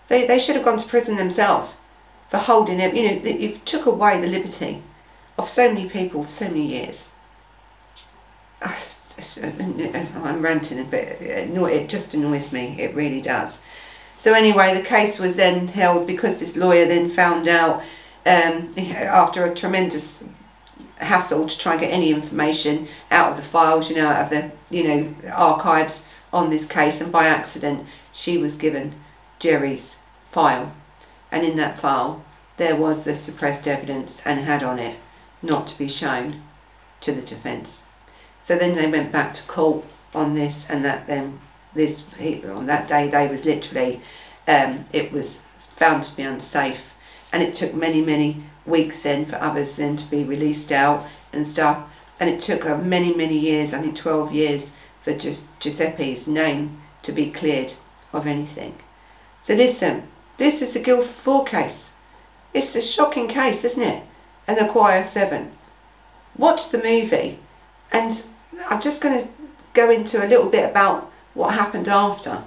They, 0.09 0.27
they 0.27 0.39
should 0.39 0.55
have 0.55 0.65
gone 0.65 0.77
to 0.77 0.87
prison 0.87 1.15
themselves 1.15 1.77
for 2.29 2.37
holding 2.37 2.79
it. 2.79 2.95
You 2.95 3.03
know, 3.03 3.29
you 3.29 3.59
took 3.65 3.85
away 3.85 4.19
the 4.19 4.27
liberty 4.27 4.83
of 5.37 5.47
so 5.47 5.71
many 5.71 5.87
people 5.87 6.23
for 6.25 6.31
so 6.31 6.45
many 6.45 6.65
years. 6.65 7.07
I'm 8.61 10.41
ranting 10.41 10.79
a 10.79 10.83
bit. 10.83 11.21
It 11.21 11.89
just 11.89 12.13
annoys 12.13 12.51
me. 12.51 12.75
It 12.79 12.93
really 12.95 13.21
does. 13.21 13.59
So 14.17 14.33
anyway, 14.33 14.75
the 14.75 14.83
case 14.85 15.17
was 15.17 15.37
then 15.37 15.69
held 15.69 16.05
because 16.05 16.39
this 16.39 16.57
lawyer 16.57 16.85
then 16.85 17.09
found 17.09 17.47
out 17.47 17.81
um, 18.25 18.73
after 18.77 19.45
a 19.45 19.55
tremendous 19.55 20.25
hassle 20.97 21.47
to 21.47 21.57
try 21.57 21.73
and 21.73 21.81
get 21.81 21.91
any 21.91 22.11
information 22.11 22.89
out 23.11 23.31
of 23.31 23.37
the 23.37 23.43
files, 23.43 23.89
you 23.89 23.95
know, 23.95 24.07
out 24.07 24.25
of 24.25 24.29
the 24.29 24.51
you 24.69 24.83
know 24.83 25.15
archives 25.31 26.03
on 26.33 26.49
this 26.49 26.65
case, 26.65 26.99
and 26.99 27.11
by 27.11 27.27
accident 27.27 27.87
she 28.11 28.37
was 28.37 28.57
given 28.57 28.93
Gerry's 29.39 29.98
file. 30.31 30.73
And 31.31 31.45
in 31.45 31.57
that 31.57 31.77
file 31.77 32.23
there 32.59 32.75
was 32.75 33.05
the 33.05 33.15
suppressed 33.15 33.67
evidence 33.67 34.21
and 34.25 34.41
had 34.41 34.61
on 34.61 34.77
it 34.77 34.99
not 35.41 35.65
to 35.65 35.77
be 35.77 35.87
shown 35.87 36.43
to 36.99 37.13
the 37.13 37.21
defence. 37.21 37.83
So 38.43 38.57
then 38.57 38.75
they 38.75 38.91
went 38.91 39.11
back 39.11 39.33
to 39.35 39.47
court 39.47 39.85
on 40.13 40.35
this 40.35 40.69
and 40.69 40.83
that 40.83 41.07
then 41.07 41.39
this 41.73 42.03
on 42.45 42.65
that 42.65 42.87
day 42.87 43.09
they 43.09 43.27
was 43.27 43.45
literally 43.45 44.01
um, 44.47 44.85
it 44.91 45.11
was 45.11 45.43
found 45.57 46.03
to 46.03 46.17
be 46.17 46.23
unsafe. 46.23 46.81
And 47.31 47.41
it 47.41 47.55
took 47.55 47.73
many 47.73 48.01
many 48.01 48.43
weeks 48.65 49.03
then 49.03 49.25
for 49.25 49.37
others 49.37 49.77
then 49.77 49.95
to 49.95 50.11
be 50.11 50.23
released 50.23 50.71
out 50.71 51.07
and 51.31 51.47
stuff. 51.47 51.89
And 52.19 52.29
it 52.29 52.41
took 52.41 52.65
uh, 52.65 52.77
many 52.77 53.15
many 53.15 53.37
years 53.37 53.73
I 53.73 53.81
think 53.81 53.95
12 53.95 54.33
years 54.33 54.71
for 55.01 55.13
just 55.13 55.47
Giuseppe's 55.59 56.27
name 56.27 56.81
to 57.03 57.13
be 57.13 57.31
cleared 57.31 57.73
of 58.11 58.27
anything. 58.27 58.75
So 59.41 59.53
listen 59.53 60.09
this 60.39 60.61
is 60.61 60.75
a 60.75 60.79
Guildford 60.79 61.15
4 61.15 61.45
case. 61.45 61.91
It's 62.53 62.75
a 62.75 62.81
shocking 62.81 63.27
case, 63.27 63.63
isn't 63.63 63.83
it? 63.83 64.03
And 64.47 64.57
the 64.57 64.63
Maguire 64.63 65.05
7. 65.05 65.51
Watch 66.37 66.69
the 66.69 66.81
movie 66.81 67.39
and 67.91 68.23
I'm 68.69 68.81
just 68.81 69.01
going 69.01 69.21
to 69.21 69.29
go 69.73 69.91
into 69.91 70.25
a 70.25 70.27
little 70.27 70.49
bit 70.49 70.69
about 70.69 71.11
what 71.33 71.53
happened 71.53 71.87
after 71.87 72.43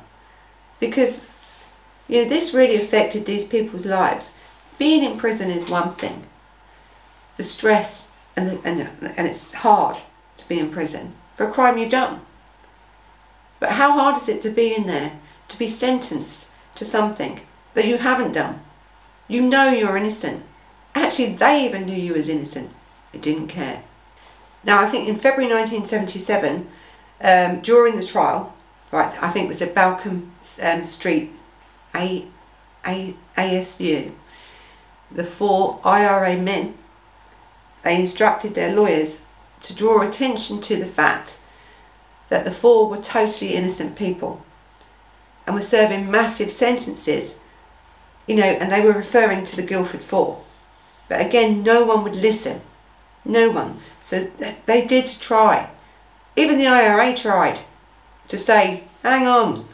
because 0.81 1.27
you 2.09 2.23
know 2.23 2.29
this 2.29 2.53
really 2.53 2.77
affected 2.77 3.25
these 3.25 3.47
people's 3.47 3.87
lives. 3.87 4.37
Being 4.79 5.05
in 5.05 5.17
prison 5.17 5.51
is 5.51 5.71
one 5.71 5.95
thing. 5.95 6.27
The 7.37 7.45
stress 7.45 8.09
and 8.37 8.51
the, 8.51 8.61
and 8.65 8.89
and 9.17 9.29
it's 9.29 9.53
hard 9.53 9.99
to 10.39 10.49
be 10.49 10.59
in 10.59 10.71
prison 10.71 11.15
for 11.37 11.47
a 11.47 11.53
crime 11.53 11.79
you've 11.79 11.91
done. 11.91 12.21
But 13.61 13.73
how 13.73 13.93
hard 13.93 14.17
is 14.21 14.29
it 14.29 14.43
to 14.43 14.51
be 14.51 14.75
in 14.75 14.87
there 14.87 15.13
to 15.49 15.59
be 15.59 15.69
sentenced 15.69 16.49
to 16.75 16.85
something 16.85 17.41
that 17.75 17.87
you 17.87 17.99
haven't 17.99 18.33
done? 18.33 18.61
You 19.29 19.43
know 19.43 19.69
you're 19.71 19.97
innocent. 19.97 20.45
Actually, 20.95 21.35
they 21.35 21.65
even 21.65 21.87
knew 21.87 21.97
you 21.97 22.15
was 22.15 22.29
innocent. 22.29 22.71
They 23.13 23.19
didn't 23.19 23.49
care. 23.49 23.83
Now, 24.65 24.83
I 24.83 24.89
think 24.89 25.09
in 25.09 25.17
February 25.17 25.53
1977, 25.53 26.69
um, 27.23 27.61
during 27.61 27.97
the 27.97 28.07
trial, 28.07 28.55
right, 28.91 29.13
I 29.23 29.31
think 29.31 29.47
it 29.47 29.49
was 29.49 29.63
at 29.63 29.75
Balcombe 29.75 30.31
um, 30.61 30.85
Street, 30.85 31.33
A, 31.95 32.27
A, 32.87 33.15
ASU, 33.37 34.13
the 35.11 35.25
four 35.25 35.81
IRA 35.85 36.37
men, 36.37 36.75
they 37.83 38.01
instructed 38.01 38.55
their 38.55 38.75
lawyers 38.75 39.21
to 39.63 39.75
draw 39.75 40.03
attention 40.03 40.61
to 40.61 40.77
the 40.77 40.87
fact 40.87 41.39
that 42.29 42.45
the 42.45 42.51
four 42.51 42.89
were 42.89 43.01
totally 43.01 43.55
innocent 43.55 43.97
people 43.97 44.45
and 45.47 45.55
were 45.55 45.63
serving 45.63 46.11
massive 46.11 46.53
sentences, 46.53 47.37
you 48.27 48.37
know, 48.37 48.45
and 48.45 48.71
they 48.71 48.81
were 48.81 48.93
referring 48.93 49.45
to 49.47 49.57
the 49.57 49.63
Guildford 49.63 50.03
Four. 50.03 50.43
But 51.09 51.25
again, 51.25 51.63
no 51.63 51.85
one 51.85 52.05
would 52.05 52.17
listen. 52.17 52.61
No 53.25 53.51
one. 53.51 53.81
So 54.03 54.31
they 54.67 54.87
did 54.87 55.07
try. 55.07 55.71
Even 56.37 56.59
the 56.59 56.67
IRA 56.67 57.15
tried 57.15 57.61
to 58.29 58.39
say, 58.39 58.85
hang 59.03 59.27
on, 59.27 59.67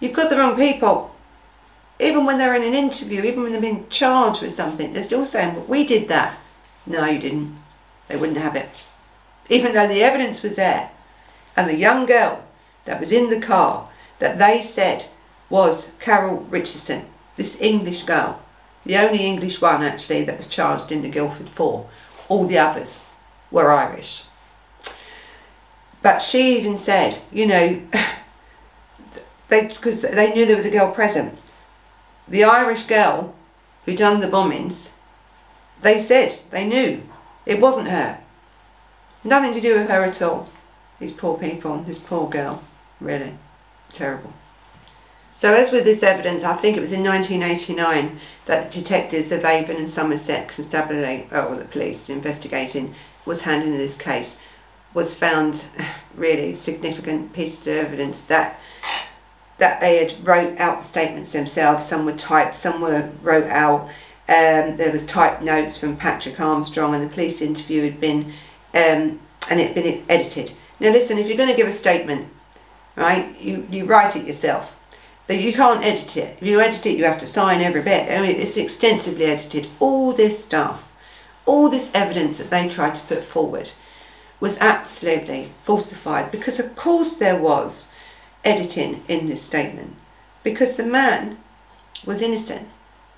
you've 0.00 0.12
got 0.12 0.30
the 0.30 0.36
wrong 0.36 0.56
people. 0.56 1.14
Even 2.00 2.26
when 2.26 2.38
they're 2.38 2.54
in 2.54 2.64
an 2.64 2.74
interview, 2.74 3.22
even 3.22 3.42
when 3.42 3.52
they're 3.52 3.60
being 3.60 3.86
charged 3.88 4.42
with 4.42 4.54
something, 4.54 4.92
they're 4.92 5.02
still 5.02 5.24
saying, 5.24 5.54
but 5.54 5.68
we 5.68 5.84
did 5.84 6.08
that. 6.08 6.36
No, 6.84 7.04
you 7.04 7.20
didn't. 7.20 7.56
They 8.08 8.16
wouldn't 8.16 8.38
have 8.38 8.56
it. 8.56 8.84
Even 9.48 9.72
though 9.72 9.86
the 9.86 10.02
evidence 10.02 10.42
was 10.42 10.56
there. 10.56 10.90
And 11.56 11.68
the 11.68 11.76
young 11.76 12.06
girl 12.06 12.44
that 12.86 12.98
was 12.98 13.12
in 13.12 13.30
the 13.30 13.40
car 13.40 13.88
that 14.18 14.38
they 14.38 14.62
said 14.62 15.06
was 15.48 15.92
Carole 16.00 16.46
Richardson, 16.50 17.06
this 17.36 17.60
English 17.60 18.04
girl. 18.04 18.40
The 18.84 18.96
only 18.96 19.24
English 19.24 19.60
one 19.60 19.82
actually 19.82 20.24
that 20.24 20.36
was 20.36 20.46
charged 20.46 20.90
in 20.90 21.02
the 21.02 21.08
Guildford 21.08 21.48
Four. 21.48 21.88
All 22.28 22.46
the 22.46 22.58
others 22.58 23.04
were 23.50 23.70
Irish. 23.70 24.24
But 26.02 26.18
she 26.18 26.58
even 26.58 26.78
said, 26.78 27.18
you 27.32 27.46
know, 27.46 27.82
they 29.48 29.68
because 29.68 30.02
they 30.02 30.32
knew 30.32 30.46
there 30.46 30.56
was 30.56 30.66
a 30.66 30.70
girl 30.70 30.92
present. 30.92 31.38
The 32.26 32.44
Irish 32.44 32.84
girl 32.84 33.34
who 33.84 33.96
done 33.96 34.20
the 34.20 34.26
bombings, 34.26 34.88
they 35.80 36.00
said 36.00 36.40
they 36.50 36.66
knew 36.66 37.02
it 37.46 37.60
wasn't 37.60 37.88
her. 37.88 38.20
Nothing 39.24 39.54
to 39.54 39.60
do 39.60 39.78
with 39.78 39.88
her 39.88 40.02
at 40.02 40.20
all. 40.22 40.48
These 40.98 41.12
poor 41.12 41.38
people, 41.38 41.78
this 41.82 41.98
poor 41.98 42.28
girl, 42.28 42.62
really 43.00 43.34
terrible. 43.92 44.32
So 45.42 45.52
as 45.54 45.72
with 45.72 45.82
this 45.82 46.04
evidence, 46.04 46.44
I 46.44 46.54
think 46.54 46.76
it 46.76 46.80
was 46.80 46.92
in 46.92 47.02
1989 47.02 48.20
that 48.46 48.70
the 48.70 48.80
detectives 48.80 49.32
of 49.32 49.44
Avon 49.44 49.74
and 49.74 49.88
Somerset 49.88 50.46
Constabulary, 50.46 51.26
or 51.32 51.56
the 51.56 51.64
police 51.64 52.08
investigating, 52.08 52.94
was 53.26 53.40
handling 53.40 53.72
this 53.72 53.96
case, 53.96 54.36
was 54.94 55.16
found 55.16 55.64
really 56.14 56.54
significant 56.54 57.32
piece 57.32 57.60
of 57.60 57.66
evidence 57.66 58.20
that 58.20 58.60
that 59.58 59.80
they 59.80 59.96
had 59.96 60.24
wrote 60.24 60.56
out 60.60 60.78
the 60.78 60.84
statements 60.84 61.32
themselves. 61.32 61.86
Some 61.86 62.06
were 62.06 62.16
typed, 62.16 62.54
some 62.54 62.80
were 62.80 63.10
wrote 63.20 63.48
out. 63.48 63.88
Um, 64.28 64.76
there 64.76 64.92
was 64.92 65.04
typed 65.04 65.42
notes 65.42 65.76
from 65.76 65.96
Patrick 65.96 66.38
Armstrong, 66.38 66.94
and 66.94 67.02
the 67.02 67.12
police 67.12 67.40
interview 67.40 67.82
had 67.82 67.98
been 67.98 68.32
um, 68.74 69.18
and 69.50 69.58
it 69.58 69.66
had 69.66 69.74
been 69.74 70.04
edited. 70.08 70.52
Now 70.78 70.92
listen, 70.92 71.18
if 71.18 71.26
you're 71.26 71.36
going 71.36 71.50
to 71.50 71.56
give 71.56 71.66
a 71.66 71.72
statement, 71.72 72.28
right, 72.94 73.36
you, 73.40 73.66
you 73.72 73.86
write 73.86 74.14
it 74.14 74.24
yourself. 74.24 74.76
You 75.28 75.52
can't 75.52 75.84
edit 75.84 76.16
it. 76.16 76.38
If 76.40 76.46
you 76.46 76.60
edit 76.60 76.84
it, 76.84 76.98
you 76.98 77.04
have 77.04 77.18
to 77.18 77.26
sign 77.26 77.62
every 77.62 77.80
bit. 77.80 78.10
I 78.10 78.20
mean, 78.20 78.36
it's 78.36 78.56
extensively 78.56 79.24
edited. 79.24 79.68
All 79.80 80.12
this 80.12 80.44
stuff, 80.44 80.84
all 81.46 81.70
this 81.70 81.90
evidence 81.94 82.38
that 82.38 82.50
they 82.50 82.68
tried 82.68 82.96
to 82.96 83.06
put 83.06 83.24
forward 83.24 83.70
was 84.42 84.58
absolutely 84.58 85.52
falsified 85.62 86.32
because 86.32 86.58
of 86.58 86.74
course 86.74 87.14
there 87.14 87.40
was 87.40 87.92
editing 88.44 89.04
in 89.06 89.28
this 89.28 89.40
statement 89.40 89.94
because 90.42 90.76
the 90.76 90.84
man 90.84 91.38
was 92.04 92.20
innocent 92.20 92.68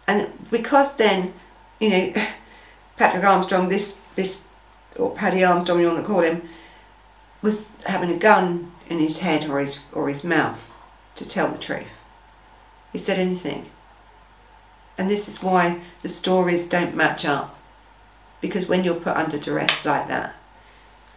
and 0.07 0.31
because 0.51 0.97
then 0.97 1.33
you 1.81 1.89
know 1.89 2.13
Patrick 2.99 3.25
Armstrong 3.25 3.71
this 3.71 3.99
this 4.17 4.43
or 4.97 5.13
Paddy 5.13 5.43
Armstrong 5.43 5.81
you 5.81 5.87
want 5.87 6.01
to 6.01 6.07
call 6.07 6.21
him 6.21 6.47
was 7.41 7.67
having 7.87 8.11
a 8.11 8.19
gun 8.19 8.71
in 8.91 8.99
his 8.99 9.21
head 9.21 9.49
or 9.49 9.61
his 9.61 9.81
or 9.95 10.11
his 10.11 10.25
mouth 10.25 10.61
to 11.17 11.29
tell 11.29 11.49
the 11.49 11.59
truth 11.59 11.87
he 12.93 12.99
said 12.99 13.19
anything 13.19 13.71
and 14.97 15.11
this 15.11 15.29
is 15.29 15.43
why 15.43 15.81
the 16.03 16.09
stories 16.09 16.67
don't 16.67 16.95
match 16.95 17.25
up 17.25 17.59
because 18.41 18.67
when 18.67 18.85
you're 18.85 18.95
put 18.95 19.17
under 19.17 19.39
duress 19.39 19.85
like 19.85 20.07
that 20.09 20.35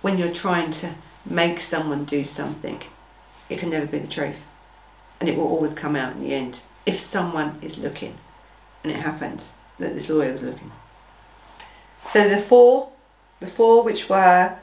when 0.02 0.18
you're 0.18 0.34
trying 0.34 0.72
to 0.72 0.94
make 1.30 1.62
someone 1.62 2.06
do 2.06 2.24
something, 2.24 2.82
it 3.50 3.60
can 3.60 3.70
never 3.70 3.86
be 3.86 4.00
the 4.00 4.08
truth. 4.08 4.38
And 5.20 5.28
it 5.28 5.36
will 5.36 5.48
always 5.48 5.74
come 5.74 5.96
out 5.96 6.14
in 6.14 6.22
the 6.22 6.34
end 6.34 6.62
if 6.86 7.00
someone 7.00 7.58
is 7.62 7.78
looking. 7.78 8.18
And 8.84 8.92
it 8.92 9.00
happens 9.00 9.50
that 9.80 9.94
this 9.94 10.10
lawyer 10.10 10.32
was 10.32 10.44
looking. 10.44 10.72
So 12.12 12.30
the 12.30 12.42
four, 12.42 12.92
the 13.40 13.48
four 13.48 13.84
which 13.84 14.10
were 14.10 14.58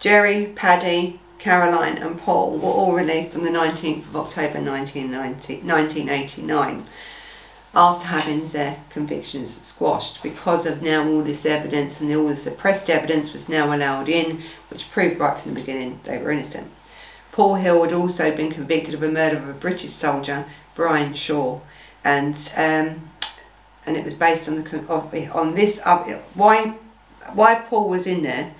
Gerry, 0.00 0.52
Paddy, 0.54 1.20
Caroline 1.38 1.98
and 1.98 2.20
Paul 2.20 2.58
were 2.58 2.70
all 2.70 2.94
released 2.94 3.36
on 3.36 3.44
the 3.44 3.50
19th 3.50 4.08
of 4.08 4.16
October 4.16 4.60
1990, 4.60 5.62
1989 5.66 6.86
after 7.74 8.06
having 8.06 8.44
their 8.46 8.78
convictions 8.90 9.60
squashed 9.62 10.22
because 10.22 10.66
of 10.66 10.82
now 10.82 11.06
all 11.06 11.22
this 11.22 11.44
evidence 11.44 12.00
and 12.00 12.12
all 12.14 12.26
the 12.26 12.36
suppressed 12.36 12.88
evidence 12.90 13.32
was 13.32 13.48
now 13.48 13.74
allowed 13.74 14.08
in 14.08 14.42
which 14.68 14.90
proved 14.90 15.20
right 15.20 15.38
from 15.38 15.54
the 15.54 15.60
beginning 15.60 16.00
they 16.04 16.18
were 16.18 16.30
innocent. 16.30 16.70
Paul 17.30 17.56
Hill 17.56 17.84
had 17.84 17.92
also 17.92 18.34
been 18.34 18.50
convicted 18.50 18.94
of 18.94 19.02
a 19.02 19.08
murder 19.08 19.36
of 19.36 19.48
a 19.48 19.52
British 19.52 19.92
soldier, 19.92 20.46
Brian 20.74 21.14
Shaw, 21.14 21.60
and 22.02 22.34
um, 22.56 23.10
and 23.86 23.96
it 23.96 24.04
was 24.04 24.14
based 24.14 24.48
on 24.48 24.56
the 24.56 25.28
on 25.28 25.54
this 25.54 25.78
uh, 25.84 26.20
why 26.34 26.74
why 27.34 27.54
Paul 27.56 27.88
was 27.88 28.06
in 28.06 28.22
there 28.22 28.54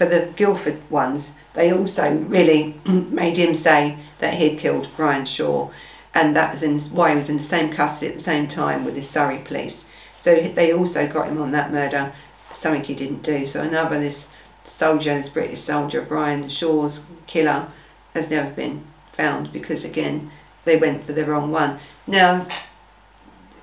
for 0.00 0.06
the 0.06 0.32
Guildford 0.34 0.90
ones. 0.90 1.32
They 1.52 1.70
also 1.70 2.14
really 2.14 2.80
made 2.86 3.36
him 3.36 3.54
say 3.54 3.98
that 4.18 4.32
he 4.32 4.48
had 4.48 4.58
killed 4.58 4.88
Brian 4.96 5.26
Shaw 5.26 5.68
and 6.14 6.34
that 6.34 6.54
was 6.54 6.62
in, 6.62 6.80
why 6.96 7.10
he 7.10 7.16
was 7.16 7.28
in 7.28 7.36
the 7.36 7.42
same 7.42 7.70
custody 7.70 8.10
at 8.10 8.14
the 8.14 8.24
same 8.24 8.48
time 8.48 8.86
with 8.86 8.94
the 8.94 9.02
Surrey 9.02 9.42
police. 9.44 9.84
So 10.18 10.40
they 10.40 10.72
also 10.72 11.06
got 11.06 11.28
him 11.28 11.38
on 11.38 11.50
that 11.50 11.70
murder, 11.70 12.14
something 12.50 12.82
he 12.82 12.94
didn't 12.94 13.22
do. 13.22 13.44
So 13.44 13.60
another 13.60 14.00
this 14.00 14.26
soldier, 14.64 15.18
this 15.18 15.28
British 15.28 15.60
soldier, 15.60 16.00
Brian 16.00 16.48
Shaw's 16.48 17.04
killer, 17.26 17.68
has 18.14 18.30
never 18.30 18.48
been 18.48 18.84
found 19.12 19.52
because 19.52 19.84
again 19.84 20.30
they 20.64 20.78
went 20.78 21.04
for 21.04 21.12
the 21.12 21.26
wrong 21.26 21.52
one. 21.52 21.78
Now 22.06 22.46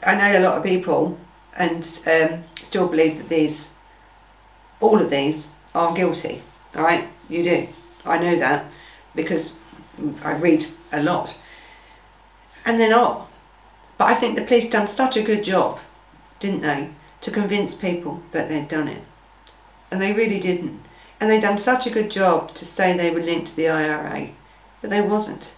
I 0.05 0.13
know 0.13 0.38
a 0.38 0.45
lot 0.45 0.59
of 0.59 0.63
people 0.63 1.17
and 1.57 1.81
um, 2.05 2.43
still 2.61 2.88
believe 2.88 3.17
that 3.17 3.29
these, 3.29 3.69
all 4.79 5.01
of 5.01 5.09
these, 5.09 5.49
are 5.78 5.93
guilty. 5.95 6.41
All 6.75 6.84
right, 6.84 7.07
you 7.30 7.43
do. 7.43 7.67
I 8.05 8.17
know 8.17 8.36
that 8.36 8.65
because 9.15 9.53
I 10.23 10.34
read 10.34 10.67
a 10.91 11.03
lot 11.03 11.38
and 12.65 12.80
they're 12.80 12.89
not. 12.89 13.30
But 13.97 14.09
I 14.09 14.15
think 14.15 14.36
the 14.36 14.45
police 14.45 14.69
done 14.69 14.88
such 14.88 15.17
a 15.17 15.23
good 15.23 15.43
job, 15.43 15.80
didn't 16.39 16.61
they, 16.61 16.89
to 17.21 17.32
convince 17.32 17.73
people 17.73 18.21
that 18.32 18.49
they'd 18.49 18.67
done 18.67 18.88
it. 18.88 19.01
And 19.89 20.01
they 20.01 20.13
really 20.13 20.39
didn't. 20.39 20.82
And 21.19 21.32
they 21.32 21.39
done 21.39 21.57
such 21.57 21.88
a 21.88 21.91
good 21.91 22.11
job 22.11 22.53
to 22.55 22.65
say 22.65 22.95
they 22.95 23.09
were 23.09 23.21
linked 23.21 23.47
to 23.47 23.55
the 23.55 23.69
IRA, 23.69 24.30
but 24.82 24.91
they 24.91 25.01
wasn't. 25.01 25.55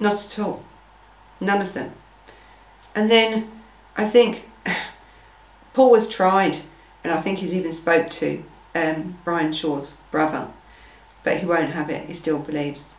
Not 0.00 0.24
at 0.24 0.38
all. 0.38 0.64
None 1.40 1.60
of 1.60 1.74
them. 1.74 1.92
And 2.94 3.10
then 3.10 3.50
I 3.96 4.06
think 4.06 4.48
Paul 5.74 5.90
was 5.90 6.08
tried, 6.08 6.58
and 7.02 7.12
I 7.12 7.20
think 7.20 7.40
he's 7.40 7.52
even 7.52 7.72
spoke 7.72 8.08
to 8.10 8.44
um, 8.74 9.18
Brian 9.24 9.52
Shaw's 9.52 9.98
brother, 10.10 10.48
but 11.22 11.38
he 11.38 11.46
won't 11.46 11.72
have 11.72 11.90
it. 11.90 12.06
He 12.06 12.14
still 12.14 12.38
believes 12.38 12.94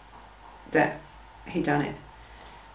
that 0.72 1.00
he 1.48 1.62
done 1.62 1.82
it. 1.82 1.96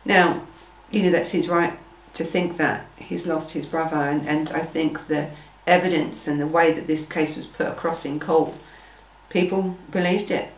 Now, 0.04 0.46
you 0.90 1.02
know, 1.02 1.10
that's 1.10 1.30
his 1.30 1.48
right 1.48 1.78
to 2.14 2.24
think 2.24 2.56
that 2.56 2.86
he's 2.96 3.26
lost 3.26 3.52
his 3.52 3.66
brother, 3.66 3.96
and, 3.96 4.28
and 4.28 4.50
I 4.50 4.60
think 4.60 5.06
the 5.06 5.30
evidence 5.66 6.26
and 6.26 6.40
the 6.40 6.46
way 6.46 6.72
that 6.72 6.86
this 6.86 7.06
case 7.06 7.36
was 7.36 7.46
put 7.46 7.68
across 7.68 8.04
in 8.04 8.18
court, 8.18 8.52
people 9.28 9.76
believed 9.90 10.30
it. 10.30 10.50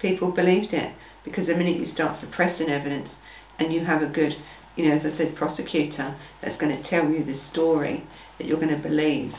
People 0.00 0.30
believed 0.30 0.72
it 0.72 0.92
because 1.24 1.46
the 1.48 1.56
minute 1.56 1.76
you 1.76 1.86
start 1.86 2.14
suppressing 2.14 2.68
evidence 2.68 3.18
and 3.58 3.72
you 3.72 3.80
have 3.84 4.02
a 4.02 4.06
good, 4.06 4.36
you 4.76 4.86
know, 4.86 4.94
as 4.94 5.04
I 5.04 5.10
said, 5.10 5.34
prosecutor 5.34 6.14
that's 6.40 6.58
going 6.58 6.76
to 6.76 6.82
tell 6.82 7.10
you 7.10 7.24
the 7.24 7.34
story 7.34 8.04
that 8.38 8.46
you're 8.46 8.60
going 8.60 8.68
to 8.68 8.76
believe, 8.76 9.34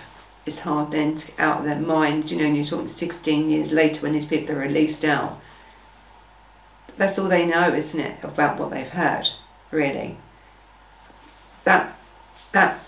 it's 0.47 0.59
hard 0.59 0.91
then 0.91 1.15
to 1.15 1.31
out 1.37 1.59
of 1.59 1.65
their 1.65 1.79
mind, 1.79 2.31
you 2.31 2.37
know, 2.37 2.45
and 2.45 2.55
you're 2.55 2.65
talking 2.65 2.87
16 2.87 3.49
years 3.49 3.71
later 3.71 4.01
when 4.01 4.13
these 4.13 4.25
people 4.25 4.55
are 4.55 4.59
released 4.59 5.03
out. 5.03 5.39
That's 6.97 7.19
all 7.19 7.27
they 7.27 7.45
know, 7.45 7.73
isn't 7.73 7.99
it, 7.99 8.23
about 8.23 8.59
what 8.59 8.71
they've 8.71 8.87
heard, 8.87 9.29
really. 9.71 10.17
That, 11.63 11.97
that, 12.53 12.79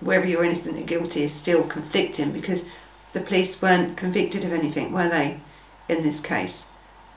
whether 0.00 0.26
you're 0.26 0.44
innocent 0.44 0.78
or 0.78 0.82
guilty 0.82 1.22
is 1.22 1.32
still 1.32 1.62
conflicting 1.64 2.32
because 2.32 2.66
the 3.12 3.20
police 3.20 3.60
weren't 3.62 3.96
convicted 3.96 4.44
of 4.44 4.52
anything, 4.52 4.92
were 4.92 5.08
they, 5.08 5.40
in 5.88 6.02
this 6.02 6.20
case? 6.20 6.66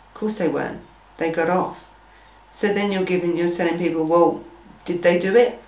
Of 0.09 0.13
course 0.13 0.37
they 0.37 0.47
weren't. 0.47 0.81
They 1.17 1.31
got 1.31 1.49
off. 1.49 1.83
So 2.51 2.73
then 2.73 2.91
you're 2.91 3.03
giving, 3.03 3.37
you're 3.37 3.47
telling 3.47 3.77
people, 3.77 4.05
well, 4.05 4.43
did 4.85 5.01
they 5.01 5.19
do 5.19 5.35
it 5.35 5.59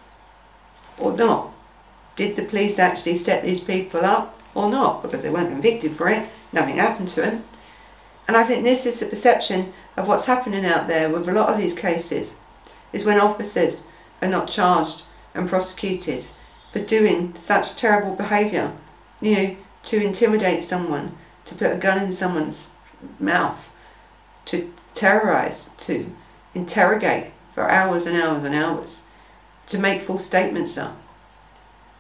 or 0.98 1.14
not? 1.14 1.49
Did 2.20 2.36
the 2.36 2.44
police 2.44 2.78
actually 2.78 3.16
set 3.16 3.46
these 3.46 3.62
people 3.62 4.04
up 4.04 4.38
or 4.54 4.70
not? 4.70 5.02
Because 5.02 5.24
they 5.24 5.30
weren't 5.30 5.52
convicted 5.52 5.94
for 5.94 6.10
it, 6.10 6.28
nothing 6.52 6.76
happened 6.76 7.08
to 7.10 7.22
them. 7.22 7.46
And 8.28 8.36
I 8.36 8.44
think 8.44 8.66
this 8.66 8.86
is 8.86 9.00
the 9.00 9.06
perception 9.06 9.72
of 9.96 10.06
what's 10.06 10.26
happening 10.26 10.66
out 10.66 10.90
there 10.90 11.10
with 11.10 11.30
a 11.30 11.32
lot 11.32 11.48
of 11.48 11.58
these 11.58 11.74
cases, 11.74 12.34
is 12.92 13.06
when 13.06 13.22
officers 13.22 13.86
are 14.22 14.28
not 14.28 14.50
charged 14.50 15.04
and 15.34 15.48
prosecuted 15.48 16.26
for 16.74 16.84
doing 16.84 17.36
such 17.38 17.78
terrible 17.78 18.18
behaviour. 18.18 18.74
You 19.22 19.36
know, 19.36 19.56
to 19.84 20.04
intimidate 20.04 20.66
someone, 20.66 21.18
to 21.46 21.56
put 21.56 21.72
a 21.72 21.78
gun 21.78 22.04
in 22.04 22.12
someone's 22.12 22.72
mouth, 23.18 23.60
to 24.48 24.74
terrorise, 24.94 25.70
to 25.88 26.14
interrogate 26.54 27.32
for 27.56 27.70
hours 27.70 28.06
and 28.06 28.22
hours 28.22 28.44
and 28.44 28.54
hours, 28.54 29.04
to 29.68 29.80
make 29.80 30.02
false 30.02 30.26
statements 30.26 30.78
up 30.78 30.98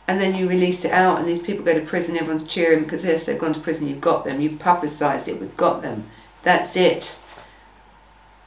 and 0.09 0.19
then 0.19 0.33
you 0.33 0.49
release 0.49 0.83
it 0.83 0.91
out 0.91 1.19
and 1.19 1.27
these 1.27 1.39
people 1.39 1.63
go 1.63 1.79
to 1.79 1.85
prison, 1.85 2.17
everyone's 2.17 2.43
cheering 2.43 2.81
because 2.81 3.05
yes, 3.05 3.27
they've 3.27 3.37
gone 3.37 3.53
to 3.53 3.59
prison, 3.59 3.87
you've 3.87 4.01
got 4.01 4.25
them, 4.25 4.41
you've 4.41 4.57
publicised 4.57 5.27
it, 5.27 5.39
we've 5.39 5.55
got 5.55 5.83
them. 5.83 6.09
That's 6.41 6.75
it. 6.75 7.19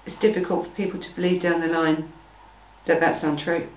It's 0.04 0.16
difficult 0.16 0.66
for 0.66 0.72
people 0.72 0.98
to 0.98 1.14
believe 1.14 1.40
down 1.40 1.60
the 1.60 1.68
line 1.68 2.12
that 2.86 2.98
that's 2.98 3.22
untrue. 3.22 3.68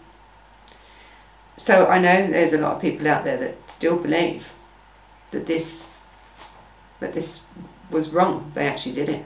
So 1.57 1.85
I 1.85 1.99
know 1.99 2.25
there's 2.25 2.53
a 2.53 2.57
lot 2.57 2.75
of 2.75 2.81
people 2.81 3.07
out 3.07 3.23
there 3.23 3.37
that 3.37 3.69
still 3.69 3.97
believe 3.97 4.51
that 5.29 5.45
this 5.45 5.87
that 7.01 7.13
this 7.13 7.43
was 7.91 8.09
wrong. 8.09 8.51
They 8.55 8.67
actually 8.67 8.93
did 8.93 9.09
it. 9.09 9.23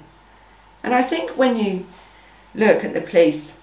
And 0.83 0.93
I 0.93 1.01
think 1.01 1.37
when 1.37 1.55
you 1.55 1.85
look 2.53 2.83
at 2.83 2.93
the 2.93 2.99
police, 2.99 3.53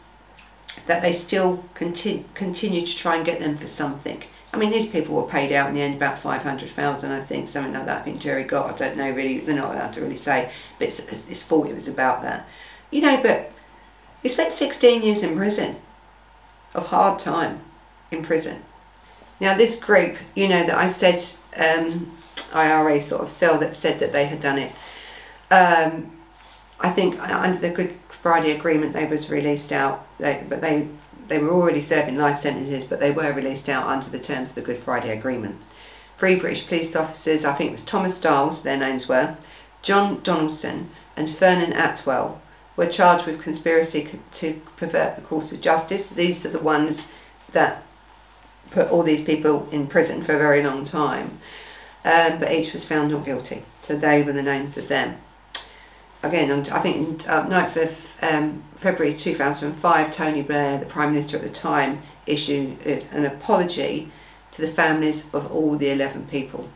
that 0.86 1.02
they 1.02 1.12
still 1.12 1.64
continue, 1.74 2.24
continue 2.32 2.80
to 2.86 2.96
try 2.96 3.16
and 3.16 3.26
get 3.26 3.40
them 3.40 3.58
for 3.58 3.66
something. 3.66 4.22
I 4.52 4.58
mean, 4.58 4.70
these 4.70 4.86
people 4.86 5.14
were 5.14 5.28
paid 5.28 5.52
out 5.52 5.68
in 5.68 5.74
the 5.74 5.82
end 5.82 5.94
about 5.94 6.18
500,000, 6.18 7.12
I 7.12 7.20
think, 7.20 7.48
something 7.48 7.74
like 7.74 7.86
that. 7.86 8.00
I 8.00 8.02
think 8.02 8.20
Gerry 8.20 8.44
got, 8.44 8.70
I 8.70 8.76
don't 8.76 8.96
know 8.96 9.10
really, 9.10 9.38
they're 9.38 9.54
not 9.54 9.74
allowed 9.74 9.92
to 9.94 10.00
really 10.00 10.16
say, 10.16 10.50
but 10.78 10.88
it's, 10.88 11.00
it's 11.00 11.42
thought 11.42 11.68
it 11.68 11.74
was 11.74 11.88
about 11.88 12.22
that. 12.22 12.48
You 12.90 13.02
know, 13.02 13.20
but 13.22 13.52
he 14.22 14.28
spent 14.28 14.54
16 14.54 15.02
years 15.02 15.22
in 15.22 15.36
prison, 15.36 15.76
of 16.74 16.86
hard 16.86 17.18
time 17.18 17.60
in 18.10 18.22
prison. 18.22 18.62
Now, 19.40 19.56
this 19.56 19.82
group, 19.82 20.16
you 20.34 20.48
know, 20.48 20.64
that 20.64 20.76
I 20.76 20.88
said, 20.88 21.22
um, 21.56 22.12
IRA 22.54 23.02
sort 23.02 23.22
of 23.22 23.30
cell 23.30 23.58
that 23.58 23.74
said 23.74 23.98
that 23.98 24.12
they 24.12 24.26
had 24.26 24.40
done 24.40 24.58
it, 24.58 24.72
um, 25.50 26.16
I 26.80 26.90
think 26.90 27.20
under 27.20 27.58
the 27.58 27.70
Good 27.70 27.94
Friday 28.08 28.52
Agreement, 28.52 28.92
they 28.92 29.06
was 29.06 29.30
released 29.30 29.72
out, 29.72 30.06
they, 30.18 30.44
but 30.48 30.60
they 30.60 30.88
they 31.28 31.38
were 31.38 31.52
already 31.52 31.80
serving 31.80 32.16
life 32.16 32.38
sentences, 32.38 32.84
but 32.84 33.00
they 33.00 33.10
were 33.10 33.32
released 33.32 33.68
out 33.68 33.86
under 33.86 34.08
the 34.08 34.18
terms 34.18 34.50
of 34.50 34.54
the 34.54 34.62
Good 34.62 34.78
Friday 34.78 35.16
Agreement. 35.16 35.56
Three 36.18 36.36
British 36.36 36.66
police 36.66 36.96
officers, 36.96 37.44
I 37.44 37.54
think 37.54 37.70
it 37.70 37.72
was 37.72 37.84
Thomas 37.84 38.16
Stiles, 38.16 38.62
their 38.62 38.76
names 38.76 39.08
were, 39.08 39.36
John 39.82 40.20
Donaldson, 40.22 40.90
and 41.16 41.28
Vernon 41.28 41.72
Attwell, 41.72 42.40
were 42.76 42.86
charged 42.86 43.26
with 43.26 43.42
conspiracy 43.42 44.20
to 44.34 44.60
pervert 44.76 45.16
the 45.16 45.22
course 45.22 45.52
of 45.52 45.60
justice. 45.60 46.08
These 46.08 46.44
are 46.44 46.50
the 46.50 46.58
ones 46.58 47.04
that 47.52 47.82
put 48.70 48.90
all 48.90 49.02
these 49.02 49.22
people 49.22 49.68
in 49.70 49.86
prison 49.86 50.22
for 50.22 50.34
a 50.34 50.38
very 50.38 50.62
long 50.62 50.84
time, 50.84 51.38
um, 52.04 52.38
but 52.38 52.52
each 52.52 52.72
was 52.72 52.84
found 52.84 53.10
not 53.10 53.24
guilty. 53.24 53.62
So 53.82 53.96
they 53.96 54.22
were 54.22 54.32
the 54.32 54.42
names 54.42 54.76
of 54.76 54.88
them. 54.88 55.18
Again, 56.22 56.50
I 56.50 56.80
think 56.80 57.28
uh, 57.28 57.46
9th 57.46 57.76
of 57.76 57.96
um, 58.22 58.62
February 58.78 59.14
2005, 59.14 60.10
Tony 60.10 60.42
Blair, 60.42 60.78
the 60.78 60.86
Prime 60.86 61.14
Minister 61.14 61.38
at 61.38 61.42
the 61.42 61.48
time, 61.48 62.02
issued 62.26 62.78
an 62.86 63.24
apology 63.24 64.10
to 64.52 64.62
the 64.62 64.70
families 64.72 65.26
of 65.32 65.50
all 65.50 65.76
the 65.76 65.90
11 65.90 66.26
people 66.26 66.68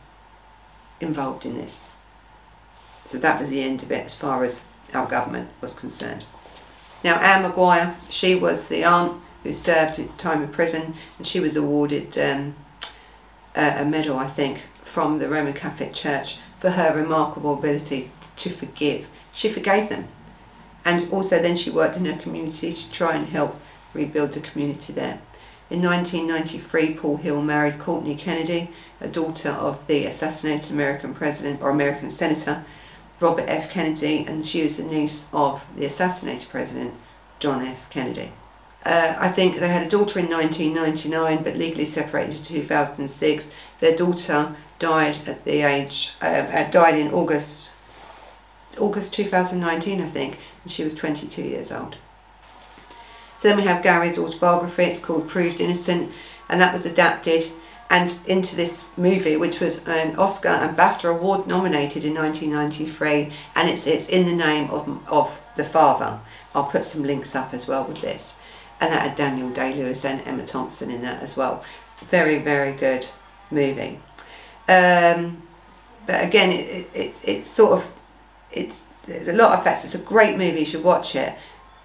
involved 1.01 1.45
in 1.45 1.57
this. 1.57 1.85
So 3.05 3.19
that 3.19 3.41
was 3.41 3.51
the 3.51 3.63
end 3.63 3.83
of 3.83 3.93
it 3.93 4.07
as 4.07 4.15
far 4.15 4.45
as 4.45 4.63
our 4.95 5.07
government 5.07 5.51
was 5.61 5.73
concerned. 5.73 6.25
Now, 7.03 7.19
Anne 7.19 7.43
Maguire, 7.43 7.97
she 8.09 8.35
was 8.35 8.69
the 8.69 8.85
aunt 8.85 9.21
who 9.43 9.53
served 9.53 10.01
time 10.19 10.43
in 10.43 10.49
prison 10.51 10.95
and 11.19 11.27
she 11.27 11.41
was 11.41 11.57
awarded 11.57 12.17
um, 12.19 12.55
a, 13.57 13.83
a 13.83 13.85
medal, 13.85 14.19
I 14.19 14.29
think, 14.29 14.63
from 14.85 15.19
the 15.19 15.29
Roman 15.29 15.55
Catholic 15.55 15.95
Church 15.95 16.39
for 16.59 16.71
her 16.71 16.95
remarkable 16.95 17.55
ability 17.55 18.11
to 18.37 18.51
forgive. 18.51 19.07
She 19.33 19.49
forgave 19.49 19.89
them 19.89 20.09
and 20.85 21.11
also 21.13 21.41
then 21.41 21.57
she 21.57 21.71
worked 21.71 21.97
in 21.97 22.07
her 22.07 22.17
community 22.17 22.73
to 22.73 22.91
try 22.91 23.15
and 23.15 23.29
help 23.29 23.57
rebuild 23.95 24.33
the 24.33 24.41
community 24.41 24.93
there. 24.93 25.21
In 25.71 25.83
1993, 25.83 26.95
Paul 26.95 27.17
Hill 27.19 27.43
married 27.43 27.79
Courtney 27.79 28.17
Kennedy, 28.17 28.71
a 29.01 29.07
daughter 29.07 29.51
of 29.51 29.87
the 29.87 30.05
assassinated 30.07 30.73
American 30.73 31.15
president 31.15 31.63
or 31.63 31.71
American 31.71 32.11
senator 32.11 32.65
Robert 33.21 33.45
F. 33.47 33.71
Kennedy, 33.71 34.25
and 34.27 34.45
she 34.47 34.63
was 34.63 34.79
the 34.79 34.83
niece 34.83 35.29
of 35.33 35.63
the 35.77 35.85
assassinated 35.85 36.49
president 36.49 36.95
John 37.39 37.65
F. 37.65 37.79
Kennedy. 37.91 38.33
Uh, 38.85 39.15
I 39.19 39.29
think 39.29 39.59
they 39.59 39.69
had 39.69 39.87
a 39.87 39.91
daughter 39.91 40.19
in 40.19 40.31
1999, 40.31 41.45
but 41.45 41.57
legally 41.57 41.85
separated 41.85 42.37
in 42.37 42.45
2006. 42.45 43.51
Their 43.79 43.95
daughter 43.95 44.57
died 44.79 45.19
at 45.29 45.45
the 45.45 45.61
age, 45.61 46.15
uh, 46.23 46.25
uh 46.25 46.71
died 46.71 46.95
in 46.95 47.13
August 47.13 47.73
August 48.79 49.13
2019, 49.15 50.01
I 50.01 50.07
think, 50.07 50.39
and 50.63 50.73
she 50.73 50.85
was 50.85 50.95
22 50.95 51.43
years 51.43 51.73
old. 51.73 51.97
So 53.39 53.49
then 53.49 53.57
we 53.57 53.65
have 53.65 53.83
Gary's 53.83 54.19
autobiography, 54.19 54.85
it's 54.85 55.01
called 55.01 55.29
Proved 55.29 55.61
Innocent, 55.61 56.13
and 56.49 56.61
that 56.61 56.73
was 56.73 56.85
adapted 56.85 57.47
and 57.89 58.17
into 58.27 58.55
this 58.55 58.85
movie, 58.97 59.37
which 59.37 59.59
was 59.59 59.87
an 59.89 60.15
Oscar 60.17 60.49
and 60.49 60.77
BAFTA 60.77 61.11
award 61.11 61.49
nominated 61.49 62.05
in 62.05 62.15
1993, 62.15 63.33
and 63.57 63.69
it's, 63.69 63.87
it's 63.87 64.09
in 64.09 64.27
the 64.27 64.35
name 64.35 64.71
of, 64.71 64.89
of 65.09 65.41
the 65.57 65.65
father. 65.65 66.21
I'll 66.55 66.65
put 66.65 66.85
some 66.85 67.03
links 67.03 67.35
up 67.35 67.53
as 67.53 67.67
well 67.67 67.85
with 67.85 68.01
this. 68.01 68.35
And 68.81 68.93
that 68.93 69.03
had 69.03 69.17
Daniel 69.17 69.51
Day-Lewis 69.51 70.05
and 70.05 70.21
Emma 70.27 70.47
Thompson 70.47 70.91
in 70.91 71.03
that 71.03 71.23
as 71.23 71.37
well. 71.37 71.65
Very, 72.09 72.39
very 72.39 72.73
good 72.73 73.07
movie. 73.51 74.01
Um, 74.69 75.43
but 76.07 76.25
again, 76.25 76.51
it, 76.53 76.57
it, 76.65 76.91
it, 76.95 77.15
it's 77.25 77.51
sort 77.51 77.73
of 77.73 77.89
it's 78.53 78.87
there's 79.11 79.29
a 79.29 79.33
lot 79.33 79.59
of 79.59 79.65
facts. 79.65 79.85
It's 79.85 79.95
a 79.95 79.99
great 79.99 80.37
movie. 80.37 80.61
You 80.61 80.67
should 80.67 80.85
watch 80.85 81.17
it. 81.17 81.35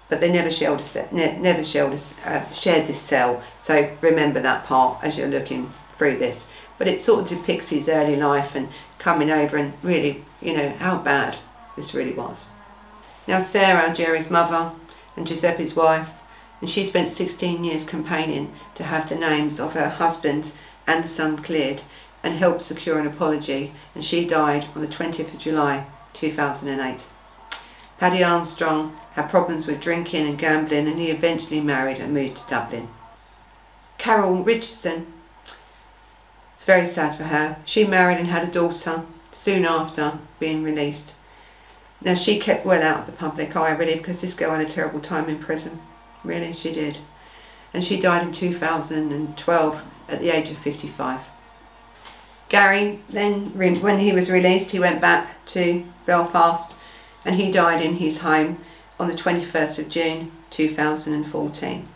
But 0.08 0.20
they 0.20 0.30
never 0.30 0.50
shared 0.50 0.80
a, 0.80 1.12
never 1.12 1.64
shared 1.64 1.92
a, 1.92 2.30
uh, 2.30 2.50
shared 2.52 2.86
this 2.86 3.00
cell. 3.00 3.42
So 3.60 3.90
remember 4.00 4.40
that 4.40 4.64
part 4.64 5.02
as 5.02 5.18
you're 5.18 5.26
looking 5.26 5.70
through 5.92 6.18
this. 6.18 6.46
But 6.78 6.86
it 6.86 7.02
sort 7.02 7.22
of 7.22 7.38
depicts 7.38 7.70
his 7.70 7.88
early 7.88 8.14
life 8.14 8.54
and 8.54 8.68
coming 8.98 9.30
over 9.30 9.56
and 9.56 9.72
really, 9.82 10.24
you 10.40 10.54
know, 10.54 10.70
how 10.70 10.98
bad 10.98 11.36
this 11.74 11.94
really 11.94 12.12
was. 12.12 12.46
Now 13.26 13.40
Sarah, 13.40 13.92
Gerry's 13.92 14.30
mother, 14.30 14.70
and 15.16 15.26
Giuseppe's 15.26 15.74
wife, 15.74 16.08
and 16.60 16.70
she 16.70 16.84
spent 16.84 17.08
16 17.08 17.64
years 17.64 17.84
campaigning 17.84 18.54
to 18.76 18.84
have 18.84 19.08
the 19.08 19.16
names 19.16 19.58
of 19.58 19.72
her 19.72 19.88
husband 19.88 20.52
and 20.86 21.08
son 21.08 21.38
cleared 21.38 21.82
and 22.22 22.34
helped 22.34 22.62
secure 22.62 22.98
an 22.98 23.06
apology. 23.06 23.72
And 23.94 24.04
she 24.04 24.26
died 24.26 24.66
on 24.74 24.82
the 24.82 24.88
20th 24.88 25.34
of 25.34 25.38
July 25.38 25.86
2008. 26.12 27.06
Paddy 27.98 28.22
Armstrong 28.22 28.96
had 29.14 29.30
problems 29.30 29.66
with 29.66 29.80
drinking 29.80 30.26
and 30.26 30.38
gambling 30.38 30.86
and 30.86 30.98
he 30.98 31.10
eventually 31.10 31.60
married 31.60 31.98
and 31.98 32.12
moved 32.12 32.36
to 32.36 32.50
Dublin. 32.50 32.88
Carole 33.98 34.42
Richardson, 34.42 35.06
it's 36.54 36.64
very 36.64 36.86
sad 36.86 37.16
for 37.16 37.24
her. 37.24 37.56
She 37.64 37.84
married 37.86 38.18
and 38.18 38.28
had 38.28 38.46
a 38.46 38.52
daughter 38.52 39.04
soon 39.32 39.64
after 39.64 40.18
being 40.38 40.62
released. 40.62 41.14
Now 42.02 42.14
she 42.14 42.38
kept 42.38 42.66
well 42.66 42.82
out 42.82 43.00
of 43.00 43.06
the 43.06 43.12
public 43.12 43.56
eye 43.56 43.70
really 43.70 43.96
because 43.96 44.20
this 44.20 44.34
girl 44.34 44.52
had 44.52 44.66
a 44.66 44.70
terrible 44.70 45.00
time 45.00 45.28
in 45.28 45.38
prison. 45.38 45.80
Really, 46.22 46.52
she 46.52 46.72
did. 46.72 46.98
and 47.72 47.84
she 47.84 48.00
died 48.00 48.22
in 48.22 48.32
2012 48.32 49.84
at 50.08 50.20
the 50.20 50.30
age 50.30 50.50
of 50.50 50.58
55. 50.58 51.20
Gary 52.48 53.00
then, 53.08 53.56
when 53.56 53.98
he 53.98 54.12
was 54.12 54.30
released, 54.30 54.70
he 54.70 54.78
went 54.78 55.00
back 55.00 55.44
to 55.46 55.84
Belfast 56.06 56.75
and 57.26 57.34
he 57.34 57.50
died 57.50 57.82
in 57.82 57.96
his 57.96 58.20
home 58.20 58.64
on 59.00 59.08
the 59.08 59.14
21st 59.14 59.80
of 59.80 59.88
June 59.88 60.30
2014. 60.50 61.88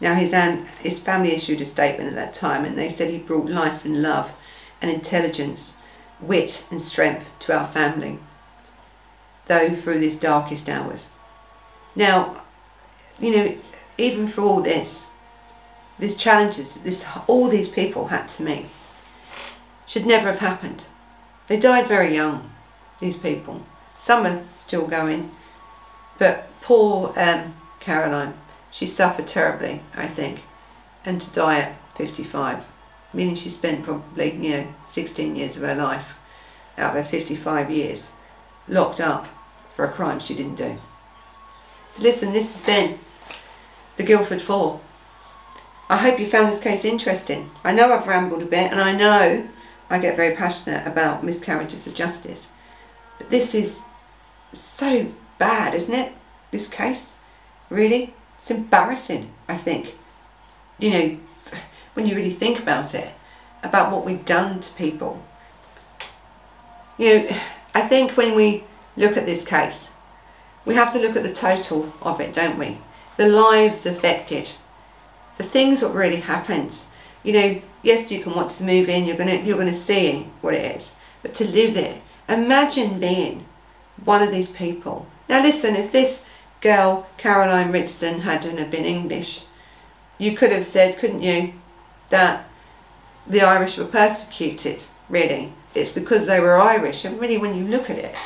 Now 0.00 0.14
his, 0.14 0.32
his 0.78 1.00
family 1.00 1.32
issued 1.32 1.60
a 1.60 1.66
statement 1.66 2.08
at 2.08 2.14
that 2.14 2.34
time 2.34 2.64
and 2.64 2.78
they 2.78 2.88
said 2.88 3.10
he 3.10 3.18
brought 3.18 3.50
life 3.50 3.84
and 3.84 4.00
love 4.00 4.32
and 4.80 4.90
intelligence, 4.90 5.76
wit 6.20 6.64
and 6.70 6.80
strength 6.80 7.26
to 7.40 7.58
our 7.58 7.66
family, 7.66 8.20
though 9.48 9.74
through 9.74 9.98
these 9.98 10.16
darkest 10.16 10.68
hours. 10.68 11.08
Now, 11.96 12.42
you 13.18 13.32
know, 13.32 13.58
even 13.98 14.28
for 14.28 14.42
all 14.42 14.62
this, 14.62 15.06
these 15.98 16.16
challenges, 16.16 16.74
this 16.76 17.04
all 17.26 17.48
these 17.48 17.68
people 17.68 18.08
had 18.08 18.28
to 18.28 18.42
meet, 18.42 18.66
should 19.86 20.06
never 20.06 20.28
have 20.28 20.40
happened. 20.40 20.84
They 21.48 21.58
died 21.58 21.88
very 21.88 22.14
young, 22.14 22.52
these 23.00 23.16
people. 23.16 23.64
Some 23.98 24.26
are 24.26 24.44
still 24.58 24.86
going, 24.86 25.30
but 26.18 26.48
poor 26.62 27.12
um, 27.16 27.56
Caroline, 27.80 28.34
she 28.70 28.86
suffered 28.86 29.26
terribly, 29.26 29.82
I 29.94 30.08
think, 30.08 30.42
and 31.04 31.20
to 31.20 31.30
die 31.30 31.60
at 31.60 31.96
55, 31.96 32.64
meaning 33.12 33.34
she 33.34 33.50
spent 33.50 33.84
probably, 33.84 34.32
you 34.32 34.50
know, 34.50 34.74
16 34.88 35.36
years 35.36 35.56
of 35.56 35.62
her 35.62 35.74
life 35.74 36.14
out 36.76 36.96
of 36.96 37.04
her 37.04 37.10
55 37.10 37.70
years 37.70 38.10
locked 38.68 39.00
up 39.00 39.26
for 39.74 39.84
a 39.84 39.92
crime 39.92 40.20
she 40.20 40.34
didn't 40.34 40.56
do. 40.56 40.76
So 41.92 42.02
listen, 42.02 42.32
this 42.32 42.52
has 42.52 42.62
been 42.62 42.98
the 43.96 44.02
Guildford 44.02 44.42
Four. 44.42 44.80
I 45.88 45.98
hope 45.98 46.18
you 46.18 46.28
found 46.28 46.52
this 46.52 46.60
case 46.60 46.84
interesting. 46.84 47.50
I 47.62 47.72
know 47.72 47.92
I've 47.92 48.06
rambled 48.06 48.42
a 48.42 48.46
bit 48.46 48.72
and 48.72 48.80
I 48.80 48.94
know 48.94 49.48
I 49.88 49.98
get 49.98 50.16
very 50.16 50.34
passionate 50.34 50.86
about 50.86 51.24
miscarriages 51.24 51.86
of 51.86 51.94
justice. 51.94 52.48
But 53.18 53.30
this 53.30 53.54
is 53.54 53.82
so 54.52 55.06
bad, 55.38 55.74
isn't 55.74 55.94
it? 55.94 56.12
This 56.50 56.68
case? 56.68 57.14
Really? 57.70 58.14
It's 58.38 58.50
embarrassing, 58.50 59.32
I 59.48 59.56
think. 59.56 59.94
You 60.78 60.90
know, 60.90 61.18
when 61.94 62.06
you 62.06 62.14
really 62.14 62.30
think 62.30 62.58
about 62.58 62.94
it, 62.94 63.10
about 63.62 63.90
what 63.90 64.04
we've 64.04 64.24
done 64.24 64.60
to 64.60 64.72
people. 64.74 65.24
You 66.98 67.18
know, 67.18 67.36
I 67.74 67.82
think 67.82 68.16
when 68.16 68.34
we 68.34 68.64
look 68.96 69.16
at 69.16 69.26
this 69.26 69.44
case, 69.44 69.90
we 70.64 70.74
have 70.74 70.92
to 70.92 70.98
look 70.98 71.16
at 71.16 71.22
the 71.22 71.32
total 71.32 71.92
of 72.02 72.20
it, 72.20 72.34
don't 72.34 72.58
we? 72.58 72.78
The 73.16 73.28
lives 73.28 73.86
affected, 73.86 74.50
the 75.38 75.44
things 75.44 75.80
that 75.80 75.92
really 75.92 76.20
happens. 76.20 76.86
You 77.22 77.32
know, 77.32 77.62
yes, 77.82 78.10
you 78.10 78.22
can 78.22 78.34
watch 78.34 78.56
the 78.56 78.64
movie 78.64 78.92
and 78.92 79.06
you're 79.06 79.16
gonna 79.16 79.36
you're 79.36 79.58
gonna 79.58 79.72
see 79.72 80.26
what 80.40 80.54
it 80.54 80.76
is, 80.76 80.92
but 81.22 81.34
to 81.34 81.46
live 81.46 81.76
it, 81.76 82.00
imagine 82.28 83.00
being 83.00 83.46
one 84.04 84.22
of 84.22 84.30
these 84.30 84.48
people. 84.48 85.06
Now, 85.28 85.42
listen, 85.42 85.76
if 85.76 85.92
this 85.92 86.24
girl 86.60 87.06
Caroline 87.16 87.72
Richardson 87.72 88.20
hadn't 88.20 88.58
have 88.58 88.70
been 88.70 88.84
English, 88.84 89.42
you 90.18 90.36
could 90.36 90.52
have 90.52 90.66
said, 90.66 90.98
couldn't 90.98 91.22
you, 91.22 91.54
that 92.10 92.48
the 93.26 93.42
Irish 93.42 93.76
were 93.76 93.84
persecuted. 93.84 94.84
Really, 95.08 95.52
it's 95.74 95.90
because 95.90 96.26
they 96.26 96.40
were 96.40 96.58
Irish, 96.60 97.04
and 97.04 97.20
really, 97.20 97.38
when 97.38 97.54
you 97.54 97.64
look 97.64 97.90
at 97.90 97.98
it, 97.98 98.16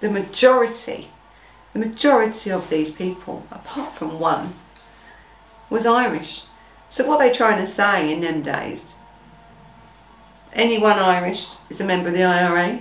the 0.00 0.10
majority 0.10 1.08
the 1.72 1.78
majority 1.78 2.50
of 2.50 2.70
these 2.70 2.90
people, 2.90 3.46
apart 3.50 3.94
from 3.94 4.18
one, 4.18 4.54
was 5.70 5.86
Irish. 5.86 6.44
So 6.88 7.06
what 7.06 7.20
are 7.20 7.28
they 7.28 7.34
trying 7.34 7.64
to 7.64 7.70
say 7.70 8.12
in 8.12 8.20
them 8.20 8.42
days? 8.42 8.96
Anyone 10.54 10.98
Irish 10.98 11.46
is 11.68 11.80
a 11.80 11.84
member 11.84 12.08
of 12.08 12.14
the 12.14 12.24
IRA. 12.24 12.80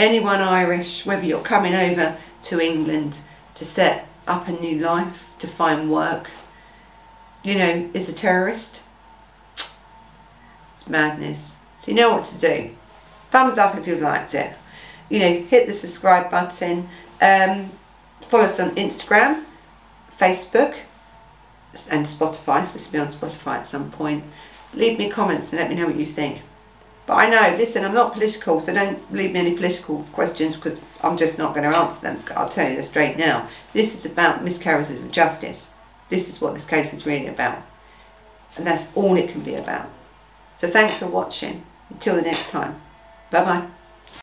Anyone 0.00 0.40
Irish, 0.40 1.04
whether 1.04 1.26
you're 1.26 1.42
coming 1.42 1.74
over 1.74 2.16
to 2.44 2.58
England 2.58 3.18
to 3.54 3.66
set 3.66 4.08
up 4.26 4.48
a 4.48 4.52
new 4.52 4.78
life, 4.78 5.14
to 5.40 5.46
find 5.46 5.90
work, 5.90 6.30
you 7.44 7.54
know, 7.54 7.90
is 7.92 8.08
a 8.08 8.12
terrorist. 8.14 8.80
It's 10.74 10.88
madness. 10.88 11.52
So 11.80 11.90
you 11.90 11.98
know 11.98 12.12
what 12.12 12.24
to 12.24 12.38
do. 12.38 12.70
Thumbs 13.30 13.58
up 13.58 13.76
if 13.76 13.86
you 13.86 13.96
liked 13.96 14.34
it. 14.34 14.54
You 15.10 15.18
know, 15.18 15.34
hit 15.42 15.66
the 15.66 15.74
subscribe 15.74 16.30
button. 16.30 16.88
Um, 17.20 17.70
Follow 18.30 18.44
us 18.44 18.58
on 18.58 18.70
Instagram, 18.76 19.44
Facebook, 20.18 20.76
and 21.90 22.06
Spotify. 22.06 22.64
So 22.64 22.72
this 22.72 22.86
will 22.86 22.92
be 22.92 22.98
on 23.00 23.08
Spotify 23.08 23.56
at 23.56 23.66
some 23.66 23.90
point. 23.90 24.24
Leave 24.72 24.98
me 24.98 25.10
comments 25.10 25.52
and 25.52 25.60
let 25.60 25.68
me 25.68 25.76
know 25.76 25.86
what 25.86 25.96
you 25.96 26.06
think. 26.06 26.40
But 27.10 27.16
I 27.16 27.28
know, 27.28 27.56
listen, 27.56 27.84
I'm 27.84 27.92
not 27.92 28.12
political, 28.12 28.60
so 28.60 28.72
don't 28.72 29.12
leave 29.12 29.32
me 29.32 29.40
any 29.40 29.56
political 29.56 30.04
questions 30.12 30.54
because 30.54 30.78
I'm 31.00 31.16
just 31.16 31.38
not 31.38 31.56
going 31.56 31.68
to 31.68 31.76
answer 31.76 32.02
them. 32.02 32.22
I'll 32.36 32.48
tell 32.48 32.70
you 32.70 32.76
that 32.76 32.84
straight 32.84 33.16
now. 33.16 33.48
This 33.72 33.96
is 33.96 34.06
about 34.06 34.44
miscarriages 34.44 34.96
of 34.96 35.10
justice. 35.10 35.70
This 36.08 36.28
is 36.28 36.40
what 36.40 36.54
this 36.54 36.64
case 36.64 36.94
is 36.94 37.06
really 37.06 37.26
about. 37.26 37.62
And 38.56 38.64
that's 38.64 38.86
all 38.94 39.16
it 39.16 39.28
can 39.28 39.40
be 39.40 39.56
about. 39.56 39.90
So 40.58 40.70
thanks 40.70 40.98
for 40.98 41.08
watching. 41.08 41.64
Until 41.90 42.14
the 42.14 42.22
next 42.22 42.48
time. 42.48 42.80
Bye 43.32 43.44
bye. 43.44 43.79